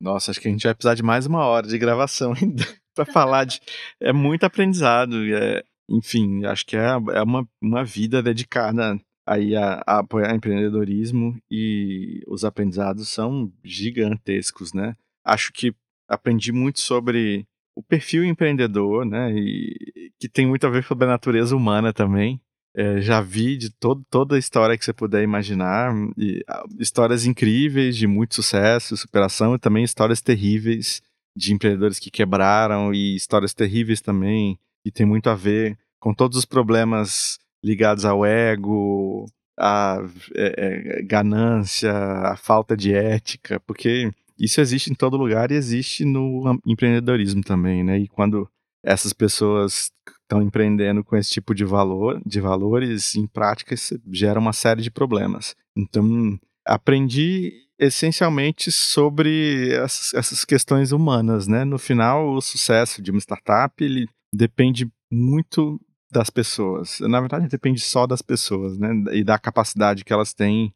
Nossa, 0.00 0.30
acho 0.30 0.40
que 0.40 0.48
a 0.48 0.50
gente 0.50 0.64
vai 0.64 0.74
precisar 0.74 0.94
de 0.94 1.02
mais 1.02 1.26
uma 1.26 1.44
hora 1.46 1.66
de 1.66 1.78
gravação 1.78 2.32
ainda 2.40 2.64
para 2.94 3.04
falar 3.06 3.44
de. 3.44 3.60
É 4.00 4.12
muito 4.12 4.44
aprendizado. 4.44 5.16
É, 5.34 5.62
enfim, 5.88 6.44
acho 6.44 6.66
que 6.66 6.76
é, 6.76 6.88
é 7.14 7.22
uma, 7.22 7.48
uma 7.60 7.84
vida 7.84 8.22
dedicada 8.22 8.98
aí 9.26 9.54
a, 9.54 9.82
a 9.86 9.98
apoiar 9.98 10.34
empreendedorismo 10.34 11.36
e 11.50 12.22
os 12.26 12.44
aprendizados 12.44 13.08
são 13.08 13.52
gigantescos, 13.62 14.72
né? 14.72 14.94
Acho 15.24 15.52
que 15.52 15.74
aprendi 16.08 16.50
muito 16.50 16.80
sobre 16.80 17.46
o 17.78 17.82
perfil 17.84 18.24
empreendedor, 18.24 19.06
né? 19.06 19.32
E 19.32 20.10
que 20.18 20.28
tem 20.28 20.44
muito 20.48 20.66
a 20.66 20.70
ver 20.70 20.84
com 20.84 20.94
a 20.94 21.06
natureza 21.06 21.54
humana 21.54 21.92
também. 21.92 22.40
É, 22.76 23.00
já 23.00 23.20
vi 23.20 23.56
de 23.56 23.70
todo, 23.70 24.04
toda 24.10 24.34
a 24.34 24.38
história 24.38 24.76
que 24.76 24.84
você 24.84 24.92
puder 24.92 25.22
imaginar, 25.22 25.94
e, 26.16 26.44
histórias 26.80 27.24
incríveis 27.24 27.96
de 27.96 28.08
muito 28.08 28.34
sucesso, 28.34 28.96
superação, 28.96 29.54
e 29.54 29.58
também 29.60 29.84
histórias 29.84 30.20
terríveis 30.20 31.00
de 31.36 31.54
empreendedores 31.54 32.00
que 32.00 32.10
quebraram, 32.10 32.92
e 32.92 33.14
histórias 33.14 33.54
terríveis 33.54 34.00
também, 34.00 34.58
que 34.82 34.90
tem 34.90 35.06
muito 35.06 35.30
a 35.30 35.36
ver 35.36 35.78
com 36.00 36.12
todos 36.12 36.36
os 36.36 36.44
problemas 36.44 37.38
ligados 37.62 38.04
ao 38.04 38.26
ego, 38.26 39.24
à 39.56 39.98
é, 40.34 40.98
é, 40.98 41.02
ganância, 41.04 41.92
à 41.92 42.36
falta 42.36 42.76
de 42.76 42.92
ética, 42.92 43.60
porque 43.60 44.10
isso 44.38 44.60
existe 44.60 44.90
em 44.90 44.94
todo 44.94 45.16
lugar 45.16 45.50
e 45.50 45.54
existe 45.54 46.04
no 46.04 46.60
empreendedorismo 46.66 47.42
também, 47.42 47.82
né? 47.82 47.98
E 47.98 48.08
quando 48.08 48.48
essas 48.84 49.12
pessoas 49.12 49.90
estão 50.22 50.42
empreendendo 50.42 51.02
com 51.02 51.16
esse 51.16 51.30
tipo 51.30 51.54
de 51.54 51.64
valor, 51.64 52.20
de 52.24 52.40
valores, 52.40 53.14
em 53.14 53.26
prática 53.26 53.74
isso 53.74 54.00
gera 54.12 54.38
uma 54.38 54.52
série 54.52 54.82
de 54.82 54.90
problemas. 54.90 55.56
Então, 55.76 56.38
aprendi 56.64 57.52
essencialmente 57.78 58.70
sobre 58.72 59.72
essas, 59.72 60.14
essas 60.14 60.44
questões 60.44 60.92
humanas, 60.92 61.46
né? 61.46 61.64
No 61.64 61.78
final, 61.78 62.34
o 62.34 62.40
sucesso 62.40 63.00
de 63.00 63.10
uma 63.10 63.20
startup 63.20 63.72
ele 63.82 64.06
depende 64.32 64.90
muito 65.10 65.80
das 66.10 66.30
pessoas. 66.30 67.00
Na 67.00 67.20
verdade, 67.20 67.48
depende 67.48 67.80
só 67.80 68.06
das 68.06 68.22
pessoas, 68.22 68.78
né? 68.78 68.90
E 69.12 69.22
da 69.22 69.38
capacidade 69.38 70.04
que 70.04 70.12
elas 70.12 70.34
têm 70.34 70.72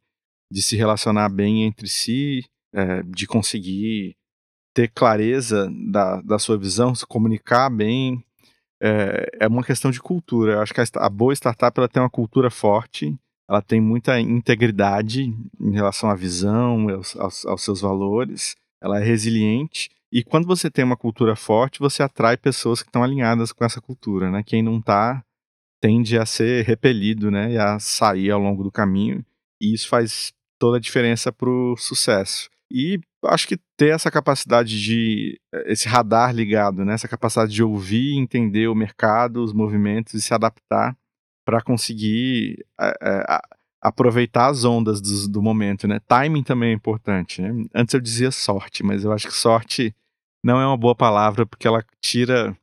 de 0.51 0.63
se 0.63 0.77
relacionar 0.77 1.29
bem 1.29 1.65
entre 1.65 1.89
si, 1.89 2.45
é, 2.75 3.03
de 3.03 3.27
conseguir 3.27 4.17
ter 4.75 4.89
clareza 4.89 5.71
da, 5.91 6.21
da 6.23 6.39
sua 6.39 6.57
visão, 6.59 6.95
se 6.95 7.07
comunicar 7.07 7.71
bem. 7.71 8.25
É, 8.83 9.29
é 9.41 9.47
uma 9.47 9.63
questão 9.63 9.91
de 9.91 10.01
cultura. 10.01 10.55
Eu 10.55 10.61
acho 10.61 10.75
que 10.75 10.81
a, 10.81 10.85
a 10.97 11.09
boa 11.09 11.33
startup 11.35 11.79
ela 11.79 11.89
tem 11.89 12.03
uma 12.03 12.11
cultura 12.11 12.51
forte, 12.51 13.15
ela 13.49 13.63
tem 13.63 13.81
muita 13.81 14.19
integridade 14.19 15.25
em 15.61 15.73
relação 15.73 16.11
à 16.11 16.15
visão, 16.15 16.89
aos, 16.89 17.17
aos, 17.17 17.47
aos 17.47 17.63
seus 17.63 17.81
valores, 17.81 18.57
ela 18.81 19.01
é 19.01 19.05
resiliente. 19.05 19.91
E 20.11 20.23
quando 20.23 20.47
você 20.47 20.71
tem 20.71 20.85
uma 20.85 20.97
cultura 20.97 21.37
forte, 21.37 21.79
você 21.79 22.03
atrai 22.03 22.37
pessoas 22.37 22.83
que 22.83 22.89
estão 22.89 23.03
alinhadas 23.03 23.53
com 23.53 23.65
essa 23.65 23.81
cultura, 23.81 24.31
né? 24.31 24.43
Quem 24.43 24.63
não 24.63 24.79
está 24.79 25.25
tende 25.81 26.19
a 26.19 26.27
ser 26.27 26.65
repelido, 26.65 27.31
né? 27.31 27.53
E 27.53 27.59
a 27.59 27.79
sair 27.79 28.31
ao 28.31 28.41
longo 28.41 28.63
do 28.63 28.71
caminho. 28.71 29.25
E 29.61 29.73
isso 29.75 29.89
faz 29.89 30.33
toda 30.59 30.77
a 30.77 30.81
diferença 30.81 31.33
para 31.33 31.49
o 31.49 31.77
sucesso. 31.77 32.49
E 32.75 32.99
acho 33.27 33.47
que 33.47 33.59
ter 33.77 33.95
essa 33.95 34.11
capacidade 34.11 34.83
de 34.83 35.39
esse 35.67 35.87
radar 35.87 36.35
ligado, 36.35 36.87
né? 36.87 36.95
Essa 36.95 37.07
capacidade 37.07 37.53
de 37.53 37.63
ouvir, 37.63 38.17
entender 38.17 38.67
o 38.69 38.75
mercado, 38.75 39.45
os 39.45 39.53
movimentos 39.53 40.15
e 40.15 40.23
se 40.23 40.33
adaptar 40.33 40.97
para 41.45 41.61
conseguir 41.61 42.65
é, 42.81 42.95
é, 43.03 43.41
aproveitar 43.83 44.47
as 44.47 44.65
ondas 44.65 45.03
do, 45.03 45.29
do, 45.29 45.43
momento, 45.43 45.87
né? 45.87 46.01
Timing 46.09 46.43
também 46.43 46.71
é 46.71 46.73
importante, 46.73 47.43
né? 47.43 47.67
Antes 47.75 47.93
eu 47.93 48.01
dizia 48.01 48.31
sorte, 48.31 48.83
mas 48.83 49.05
eu 49.05 49.13
acho 49.13 49.29
que 49.29 49.35
sorte 49.35 49.95
não 50.43 50.59
é 50.59 50.67
uma 50.67 50.77
boa 50.77 50.95
palavra 50.95 51.45
porque 51.45 51.69
ela 51.69 51.85
tira 52.01 52.57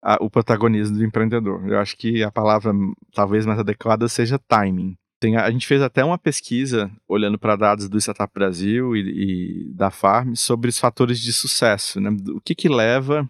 a, 0.00 0.16
o 0.22 0.30
protagonismo 0.30 0.96
do 0.96 1.04
empreendedor. 1.04 1.68
Eu 1.68 1.80
acho 1.80 1.96
que 1.96 2.22
a 2.22 2.30
palavra 2.30 2.72
talvez 3.12 3.44
mais 3.44 3.58
adequada 3.58 4.06
seja 4.08 4.38
timing. 4.38 4.96
Tem, 5.18 5.36
a 5.36 5.50
gente 5.50 5.66
fez 5.66 5.80
até 5.80 6.04
uma 6.04 6.18
pesquisa 6.18 6.90
olhando 7.08 7.38
para 7.38 7.56
dados 7.56 7.88
do 7.88 7.98
Startup 7.98 8.32
Brasil 8.32 8.94
e, 8.94 9.00
e, 9.00 9.74
da 9.74 9.90
Farm 9.90 10.34
sobre 10.34 10.68
os 10.68 10.78
fatores 10.78 11.18
de 11.18 11.32
sucesso, 11.32 12.00
né? 12.00 12.10
O 12.34 12.40
que, 12.40 12.54
que 12.54 12.68
leva 12.68 13.26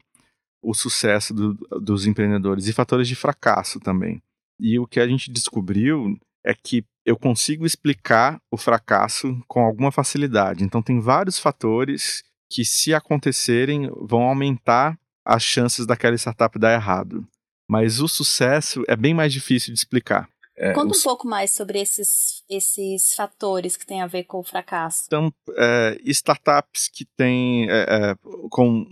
o 0.60 0.74
sucesso 0.74 1.32
do, 1.32 1.54
dos 1.80 2.06
empreendedores 2.06 2.66
e 2.66 2.72
fatores 2.72 3.06
de 3.06 3.14
fracasso 3.14 3.78
também. 3.78 4.20
E 4.58 4.78
o 4.80 4.86
que 4.86 4.98
a 4.98 5.06
gente 5.06 5.30
descobriu 5.30 6.18
é 6.44 6.54
que 6.54 6.84
eu 7.04 7.16
consigo 7.16 7.64
explicar 7.64 8.40
o 8.50 8.56
fracasso 8.56 9.40
com 9.46 9.60
alguma 9.60 9.92
facilidade. 9.92 10.64
Então, 10.64 10.82
tem 10.82 10.98
vários 10.98 11.38
fatores 11.38 12.24
que, 12.50 12.64
se 12.64 12.92
acontecerem, 12.92 13.88
vão 14.00 14.22
aumentar 14.22 14.98
as 15.24 15.42
chances 15.42 15.86
daquela 15.86 16.16
startup 16.16 16.58
dar 16.58 16.72
errado. 16.72 17.26
Mas 17.68 18.00
o 18.00 18.08
sucesso 18.08 18.82
é 18.88 18.96
bem 18.96 19.14
mais 19.14 19.32
difícil 19.32 19.72
de 19.72 19.78
explicar. 19.78 20.28
É, 20.58 20.72
Conta 20.72 20.92
os... 20.92 21.00
um 21.00 21.04
pouco 21.04 21.28
mais 21.28 21.50
sobre 21.50 21.78
esses, 21.78 22.42
esses 22.48 23.14
fatores 23.14 23.76
que 23.76 23.86
têm 23.86 24.00
a 24.00 24.06
ver 24.06 24.24
com 24.24 24.38
o 24.38 24.44
fracasso. 24.44 25.04
Então, 25.06 25.32
é, 25.56 25.98
startups 26.04 26.88
que 26.88 27.04
têm, 27.04 27.70
é, 27.70 27.84
é 27.88 28.16
com 28.50 28.86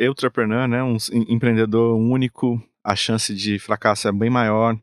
entrepreneur, 0.00 0.66
né, 0.66 0.82
um 0.82 0.96
empreendedor 1.28 1.94
único, 1.96 2.62
a 2.82 2.96
chance 2.96 3.34
de 3.34 3.58
fracasso 3.58 4.08
é 4.08 4.12
bem 4.12 4.30
maior. 4.30 4.76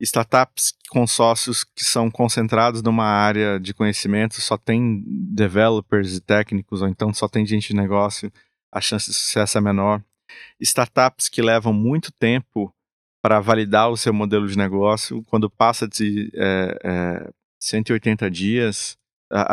Startups 0.00 0.74
com 0.90 1.06
sócios 1.06 1.64
que 1.64 1.84
são 1.84 2.10
concentrados 2.10 2.82
numa 2.82 3.06
área 3.06 3.58
de 3.58 3.72
conhecimento, 3.72 4.40
só 4.40 4.58
tem 4.58 5.02
developers 5.06 6.16
e 6.16 6.20
técnicos, 6.20 6.82
ou 6.82 6.88
então 6.88 7.14
só 7.14 7.28
tem 7.28 7.46
gente 7.46 7.68
de 7.68 7.76
negócio, 7.76 8.32
a 8.72 8.80
chance 8.80 9.10
de 9.10 9.16
sucesso 9.16 9.56
é 9.56 9.60
menor. 9.60 10.02
Startups 10.60 11.28
que 11.28 11.40
levam 11.40 11.72
muito 11.72 12.12
tempo 12.12 12.74
para 13.22 13.40
validar 13.40 13.90
o 13.90 13.96
seu 13.96 14.12
modelo 14.12 14.46
de 14.46 14.56
negócio, 14.56 15.22
quando 15.26 15.50
passa 15.50 15.88
de 15.88 16.30
é, 16.34 16.78
é, 16.84 17.30
180 17.58 18.30
dias, 18.30 18.96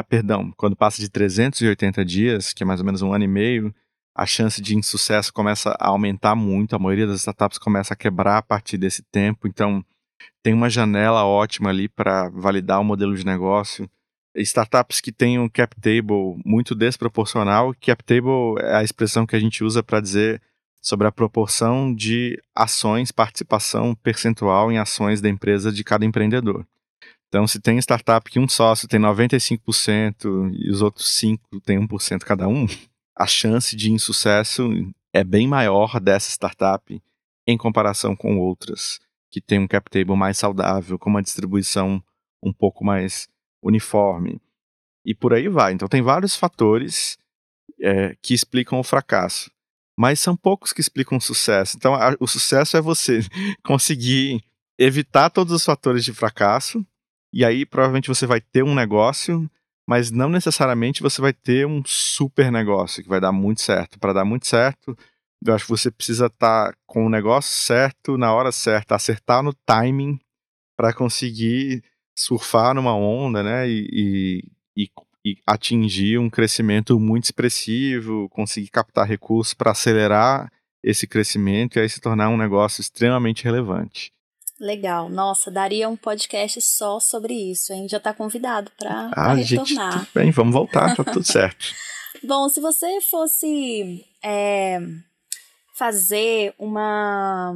perdão, 0.07 0.51
quando 0.55 0.75
passa 0.75 1.01
de 1.01 1.09
380 1.09 2.05
dias, 2.05 2.53
que 2.53 2.63
é 2.63 2.65
mais 2.65 2.79
ou 2.79 2.85
menos 2.85 3.01
um 3.01 3.13
ano 3.13 3.23
e 3.23 3.27
meio, 3.27 3.73
a 4.15 4.25
chance 4.25 4.61
de 4.61 4.75
insucesso 4.75 5.33
começa 5.33 5.75
a 5.79 5.87
aumentar 5.87 6.35
muito, 6.35 6.75
a 6.75 6.79
maioria 6.79 7.07
das 7.07 7.21
startups 7.21 7.57
começa 7.57 7.93
a 7.93 7.97
quebrar 7.97 8.37
a 8.37 8.43
partir 8.43 8.77
desse 8.77 9.01
tempo, 9.11 9.47
então 9.47 9.83
tem 10.43 10.53
uma 10.53 10.69
janela 10.69 11.25
ótima 11.25 11.69
ali 11.69 11.89
para 11.89 12.29
validar 12.29 12.79
o 12.79 12.83
modelo 12.83 13.15
de 13.15 13.25
negócio. 13.25 13.89
Startups 14.35 14.99
que 14.99 15.11
têm 15.11 15.39
um 15.39 15.49
cap 15.49 15.75
table 15.79 16.39
muito 16.45 16.75
desproporcional, 16.75 17.73
cap 17.81 18.03
table 18.03 18.59
é 18.59 18.75
a 18.75 18.83
expressão 18.83 19.25
que 19.25 19.35
a 19.35 19.39
gente 19.39 19.63
usa 19.63 19.83
para 19.83 19.99
dizer 19.99 20.41
sobre 20.83 21.07
a 21.07 21.11
proporção 21.11 21.95
de 21.95 22.37
ações, 22.53 23.09
participação 23.09 23.95
percentual 23.95 24.69
em 24.69 24.77
ações 24.77 25.21
da 25.21 25.29
empresa 25.29 25.71
de 25.71 25.81
cada 25.81 26.03
empreendedor. 26.03 26.67
Então, 27.29 27.47
se 27.47 27.59
tem 27.59 27.79
startup 27.79 28.29
que 28.29 28.37
um 28.37 28.49
sócio 28.49 28.87
tem 28.87 28.99
95% 28.99 30.51
e 30.53 30.69
os 30.69 30.81
outros 30.81 31.17
5% 31.17 31.39
têm 31.63 31.79
1% 31.79 32.19
cada 32.19 32.49
um, 32.49 32.67
a 33.17 33.25
chance 33.25 33.75
de 33.77 33.91
insucesso 33.91 34.69
é 35.13 35.23
bem 35.23 35.47
maior 35.47 36.01
dessa 36.01 36.29
startup 36.29 37.01
em 37.47 37.57
comparação 37.57 38.15
com 38.15 38.37
outras 38.37 38.99
que 39.31 39.39
têm 39.39 39.59
um 39.59 39.67
cap 39.67 39.89
table 39.89 40.17
mais 40.17 40.37
saudável, 40.37 40.99
com 40.99 41.09
uma 41.09 41.23
distribuição 41.23 42.03
um 42.43 42.51
pouco 42.51 42.83
mais 42.83 43.27
uniforme. 43.63 44.39
E 45.05 45.15
por 45.15 45.33
aí 45.33 45.47
vai. 45.47 45.73
Então, 45.73 45.87
tem 45.87 46.01
vários 46.01 46.35
fatores 46.35 47.17
é, 47.81 48.15
que 48.21 48.33
explicam 48.33 48.79
o 48.79 48.83
fracasso 48.83 49.49
mas 49.97 50.19
são 50.19 50.35
poucos 50.35 50.73
que 50.73 50.81
explicam 50.81 51.19
sucesso. 51.19 51.77
Então, 51.77 51.93
a, 51.93 52.15
o 52.19 52.27
sucesso 52.27 52.77
é 52.77 52.81
você 52.81 53.21
conseguir 53.63 54.43
evitar 54.77 55.29
todos 55.29 55.53
os 55.53 55.63
fatores 55.63 56.03
de 56.03 56.13
fracasso, 56.13 56.85
e 57.31 57.43
aí 57.43 57.65
provavelmente 57.65 58.07
você 58.07 58.25
vai 58.25 58.41
ter 58.41 58.63
um 58.63 58.75
negócio, 58.75 59.49
mas 59.87 60.11
não 60.11 60.29
necessariamente 60.29 61.01
você 61.01 61.21
vai 61.21 61.33
ter 61.33 61.65
um 61.67 61.83
super 61.85 62.51
negócio 62.51 63.03
que 63.03 63.09
vai 63.09 63.19
dar 63.19 63.31
muito 63.31 63.61
certo. 63.61 63.99
Para 63.99 64.13
dar 64.13 64.25
muito 64.25 64.47
certo, 64.47 64.97
eu 65.45 65.53
acho 65.53 65.65
que 65.65 65.71
você 65.71 65.91
precisa 65.91 66.27
estar 66.27 66.71
tá 66.71 66.77
com 66.85 67.05
o 67.05 67.09
negócio 67.09 67.51
certo, 67.55 68.17
na 68.17 68.33
hora 68.33 68.51
certa, 68.51 68.95
acertar 68.95 69.43
no 69.43 69.53
timing 69.65 70.19
para 70.77 70.93
conseguir 70.93 71.83
surfar 72.15 72.73
numa 72.73 72.95
onda, 72.95 73.43
né? 73.43 73.67
E, 73.67 73.87
e, 74.75 74.83
e 74.83 74.87
e 75.25 75.37
atingir 75.47 76.17
um 76.17 76.29
crescimento 76.29 76.99
muito 76.99 77.25
expressivo, 77.25 78.29
conseguir 78.29 78.69
captar 78.69 79.07
recursos 79.07 79.53
para 79.53 79.71
acelerar 79.71 80.51
esse 80.83 81.07
crescimento 81.07 81.77
e 81.77 81.81
aí 81.81 81.89
se 81.89 82.01
tornar 82.01 82.29
um 82.29 82.37
negócio 82.37 82.81
extremamente 82.81 83.43
relevante. 83.43 84.11
Legal. 84.59 85.09
Nossa, 85.09 85.49
daria 85.49 85.89
um 85.89 85.95
podcast 85.95 86.61
só 86.61 86.99
sobre 86.99 87.33
isso, 87.33 87.73
hein? 87.73 87.87
Já 87.89 87.97
está 87.97 88.13
convidado 88.13 88.71
para 88.77 89.11
ah, 89.13 89.33
retornar. 89.33 89.99
Gente, 89.99 90.09
bem, 90.13 90.31
vamos 90.31 90.53
voltar, 90.53 90.95
tá 90.95 91.03
tudo 91.03 91.23
certo. 91.23 91.65
Bom, 92.23 92.47
se 92.47 92.61
você 92.61 93.01
fosse 93.01 94.05
é, 94.23 94.79
fazer 95.77 96.53
uma 96.57 97.53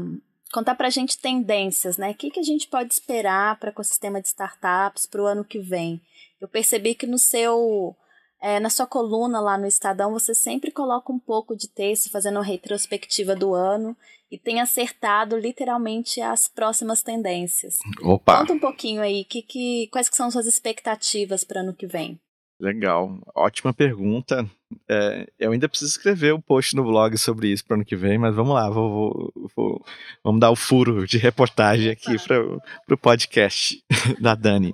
contar 0.52 0.76
para 0.76 0.88
a 0.88 0.92
gente 0.92 1.18
tendências, 1.18 1.98
né? 1.98 2.12
O 2.12 2.16
que, 2.16 2.32
que 2.32 2.40
a 2.40 2.44
gente 2.44 2.68
pode 2.68 2.94
esperar 2.94 3.60
para 3.60 3.68
o 3.68 3.70
ecossistema 3.70 4.22
de 4.22 4.28
startups 4.28 5.06
para 5.06 5.22
o 5.22 5.26
ano 5.26 5.44
que 5.44 5.60
vem? 5.60 6.02
Eu 6.40 6.48
percebi 6.48 6.96
que 6.96 7.08
no 7.08 7.18
seu 7.18 7.96
é, 8.42 8.60
na 8.60 8.70
sua 8.70 8.86
coluna 8.86 9.40
lá 9.40 9.58
no 9.58 9.66
Estadão, 9.66 10.12
você 10.12 10.34
sempre 10.36 10.72
coloca 10.72 11.12
um 11.12 11.20
pouco 11.20 11.56
de 11.56 11.68
texto 11.68 12.12
fazendo 12.12 12.38
uma 12.38 12.46
retrospectiva 12.46 13.36
do 13.36 13.54
ano 13.54 13.96
e 14.30 14.38
tem 14.38 14.60
acertado 14.60 15.38
literalmente 15.38 16.22
as 16.22 16.48
próximas 16.48 17.02
tendências. 17.02 17.76
Opa! 18.04 18.40
Conta 18.40 18.54
um 18.54 18.60
pouquinho 18.60 19.02
aí, 19.02 19.24
que, 19.24 19.42
que, 19.42 19.88
quais 19.92 20.10
que 20.10 20.18
são 20.18 20.30
suas 20.30 20.46
expectativas 20.46 21.44
para 21.44 21.60
o 21.60 21.64
ano 21.64 21.74
que 21.74 21.88
vem? 21.88 22.20
Legal, 22.60 23.20
ótima 23.36 23.72
pergunta. 23.72 24.50
É, 24.90 25.28
eu 25.38 25.52
ainda 25.52 25.70
preciso 25.70 25.92
escrever 25.92 26.34
o 26.34 26.38
um 26.38 26.42
post 26.42 26.76
no 26.76 26.84
blog 26.84 27.16
sobre 27.18 27.50
isso 27.50 27.64
para 27.64 27.76
ano 27.76 27.86
que 27.86 27.96
vem, 27.96 28.18
mas 28.18 28.36
vamos 28.36 28.54
lá, 28.54 28.70
vou, 28.70 28.90
vou, 28.92 29.52
vou, 29.56 29.86
vamos 30.24 30.42
dar 30.42 30.50
o 30.50 30.56
furo 30.56 31.06
de 31.06 31.18
reportagem 31.20 31.92
aqui 31.92 32.16
para 32.26 32.44
o 32.90 32.98
podcast 32.98 33.80
da 34.20 34.34
Dani. 34.34 34.74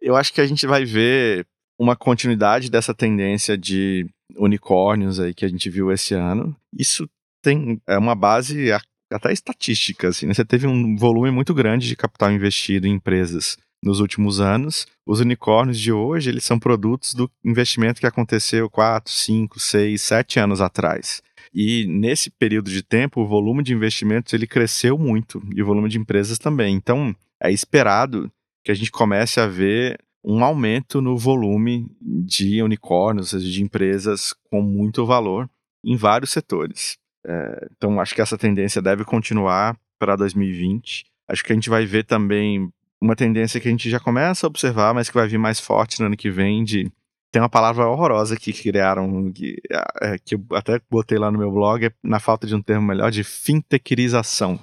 Eu 0.00 0.14
acho 0.14 0.32
que 0.32 0.40
a 0.40 0.46
gente 0.46 0.64
vai 0.64 0.84
ver 0.84 1.44
uma 1.78 1.96
continuidade 1.96 2.70
dessa 2.70 2.94
tendência 2.94 3.58
de 3.58 4.06
unicórnios 4.36 5.18
aí 5.18 5.34
que 5.34 5.44
a 5.44 5.48
gente 5.48 5.68
viu 5.68 5.90
esse 5.90 6.14
ano. 6.14 6.56
Isso 6.72 7.08
tem 7.42 7.80
é 7.86 7.98
uma 7.98 8.14
base 8.14 8.70
até 9.12 9.32
estatística, 9.32 10.08
assim, 10.08 10.26
né? 10.26 10.34
Você 10.34 10.44
teve 10.44 10.66
um 10.66 10.96
volume 10.96 11.30
muito 11.30 11.52
grande 11.54 11.88
de 11.88 11.96
capital 11.96 12.30
investido 12.30 12.86
em 12.86 12.92
empresas 12.92 13.56
nos 13.82 14.00
últimos 14.00 14.40
anos. 14.40 14.86
Os 15.06 15.20
unicórnios 15.20 15.78
de 15.78 15.92
hoje, 15.92 16.30
eles 16.30 16.44
são 16.44 16.58
produtos 16.58 17.14
do 17.14 17.30
investimento 17.44 18.00
que 18.00 18.06
aconteceu 18.06 18.68
4, 18.68 19.12
5, 19.12 19.60
6, 19.60 20.00
7 20.00 20.40
anos 20.40 20.60
atrás. 20.60 21.22
E 21.52 21.86
nesse 21.86 22.30
período 22.30 22.70
de 22.70 22.82
tempo, 22.82 23.20
o 23.20 23.26
volume 23.26 23.62
de 23.62 23.72
investimentos 23.72 24.32
ele 24.32 24.46
cresceu 24.46 24.98
muito 24.98 25.42
e 25.54 25.62
o 25.62 25.66
volume 25.66 25.88
de 25.88 25.98
empresas 25.98 26.38
também. 26.38 26.74
Então, 26.74 27.14
é 27.42 27.50
esperado 27.50 28.30
que 28.64 28.70
a 28.70 28.74
gente 28.74 28.90
comece 28.90 29.40
a 29.40 29.46
ver 29.46 29.98
um 30.24 30.44
aumento 30.44 31.00
no 31.00 31.16
volume 31.16 31.86
de 32.00 32.62
unicórnios, 32.62 33.32
ou 33.32 33.40
seja, 33.40 33.50
de 33.50 33.62
empresas 33.62 34.34
com 34.50 34.60
muito 34.60 35.06
valor 35.06 35.48
em 35.84 35.96
vários 35.96 36.30
setores. 36.30 36.98
É, 37.26 37.68
então, 37.76 38.00
acho 38.00 38.14
que 38.14 38.20
essa 38.20 38.36
tendência 38.36 38.82
deve 38.82 39.04
continuar 39.04 39.78
para 39.98 40.16
2020. 40.16 41.06
Acho 41.28 41.44
que 41.44 41.52
a 41.52 41.54
gente 41.54 41.70
vai 41.70 41.86
ver 41.86 42.04
também 42.04 42.70
uma 43.00 43.14
tendência 43.14 43.60
que 43.60 43.68
a 43.68 43.70
gente 43.70 43.88
já 43.88 44.00
começa 44.00 44.46
a 44.46 44.48
observar, 44.48 44.92
mas 44.92 45.08
que 45.08 45.14
vai 45.14 45.28
vir 45.28 45.38
mais 45.38 45.60
forte 45.60 46.00
no 46.00 46.06
ano 46.06 46.16
que 46.16 46.30
vem 46.30 46.64
de 46.64 46.90
tem 47.30 47.42
uma 47.42 47.48
palavra 47.48 47.86
horrorosa 47.86 48.36
que 48.36 48.52
criaram, 48.52 49.30
que, 49.32 49.60
é, 50.00 50.18
que 50.18 50.34
eu 50.34 50.44
até 50.52 50.80
botei 50.90 51.18
lá 51.18 51.30
no 51.30 51.38
meu 51.38 51.52
blog, 51.52 51.84
é, 51.84 51.92
na 52.02 52.18
falta 52.18 52.46
de 52.46 52.54
um 52.54 52.62
termo 52.62 52.86
melhor, 52.86 53.10
de 53.10 53.22
fintechização. 53.22 54.58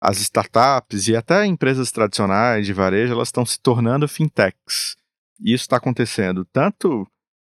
As 0.00 0.18
startups 0.18 1.08
e 1.08 1.16
até 1.16 1.44
empresas 1.44 1.92
tradicionais 1.92 2.64
de 2.64 2.72
varejo, 2.72 3.12
elas 3.12 3.28
estão 3.28 3.44
se 3.44 3.60
tornando 3.60 4.08
fintechs. 4.08 4.96
E 5.40 5.52
isso 5.52 5.64
está 5.64 5.76
acontecendo 5.76 6.46
tanto 6.46 7.06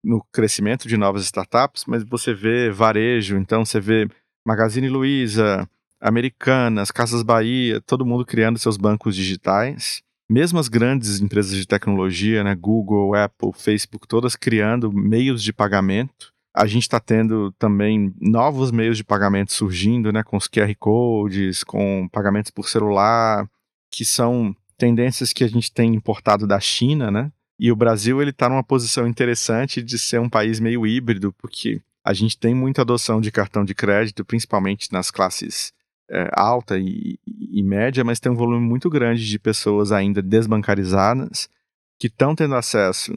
no 0.03 0.23
crescimento 0.31 0.87
de 0.87 0.97
novas 0.97 1.23
startups, 1.23 1.85
mas 1.87 2.03
você 2.03 2.33
vê 2.33 2.69
varejo, 2.69 3.37
então 3.37 3.65
você 3.65 3.79
vê 3.79 4.07
Magazine 4.45 4.89
Luiza, 4.89 5.67
Americanas, 5.99 6.91
Casas 6.91 7.23
Bahia, 7.23 7.81
todo 7.81 8.05
mundo 8.05 8.25
criando 8.25 8.59
seus 8.59 8.77
bancos 8.77 9.15
digitais 9.15 10.03
mesmo 10.29 10.59
as 10.59 10.67
grandes 10.67 11.19
empresas 11.19 11.55
de 11.55 11.67
tecnologia, 11.67 12.43
né, 12.43 12.55
Google, 12.55 13.15
Apple, 13.15 13.51
Facebook, 13.53 14.07
todas 14.07 14.35
criando 14.35 14.91
meios 14.91 15.43
de 15.43 15.51
pagamento. 15.51 16.31
A 16.55 16.67
gente 16.67 16.83
está 16.83 16.99
tendo 16.99 17.51
também 17.53 18.13
novos 18.21 18.71
meios 18.71 18.97
de 18.97 19.03
pagamento 19.03 19.51
surgindo, 19.51 20.11
né, 20.11 20.23
com 20.23 20.37
os 20.37 20.47
QR 20.47 20.73
Codes, 20.79 21.63
com 21.63 22.07
pagamentos 22.11 22.51
por 22.51 22.69
celular, 22.69 23.49
que 23.91 24.05
são 24.05 24.55
tendências 24.77 25.33
que 25.33 25.43
a 25.43 25.47
gente 25.47 25.71
tem 25.71 25.93
importado 25.95 26.45
da 26.45 26.59
China, 26.59 27.09
né? 27.09 27.31
E 27.59 27.71
o 27.71 27.75
Brasil 27.75 28.21
ele 28.21 28.31
está 28.31 28.49
numa 28.49 28.63
posição 28.63 29.07
interessante 29.07 29.81
de 29.81 29.97
ser 29.97 30.19
um 30.19 30.29
país 30.29 30.59
meio 30.59 30.85
híbrido, 30.85 31.31
porque 31.33 31.81
a 32.05 32.13
gente 32.13 32.37
tem 32.37 32.53
muita 32.53 32.81
adoção 32.81 33.21
de 33.21 33.31
cartão 33.31 33.63
de 33.63 33.73
crédito, 33.73 34.25
principalmente 34.25 34.91
nas 34.91 35.09
classes 35.09 35.71
é, 36.13 36.29
alta 36.31 36.77
e, 36.77 37.17
e, 37.25 37.63
média, 37.63 38.03
mas 38.03 38.19
tem 38.19 38.31
um 38.31 38.35
volume 38.35 38.63
muito 38.63 38.87
grande 38.87 39.27
de 39.27 39.39
pessoas 39.39 39.91
ainda 39.91 40.21
desbancarizadas 40.21 41.49
que 41.99 42.05
estão 42.05 42.35
tendo 42.35 42.53
acesso 42.53 43.15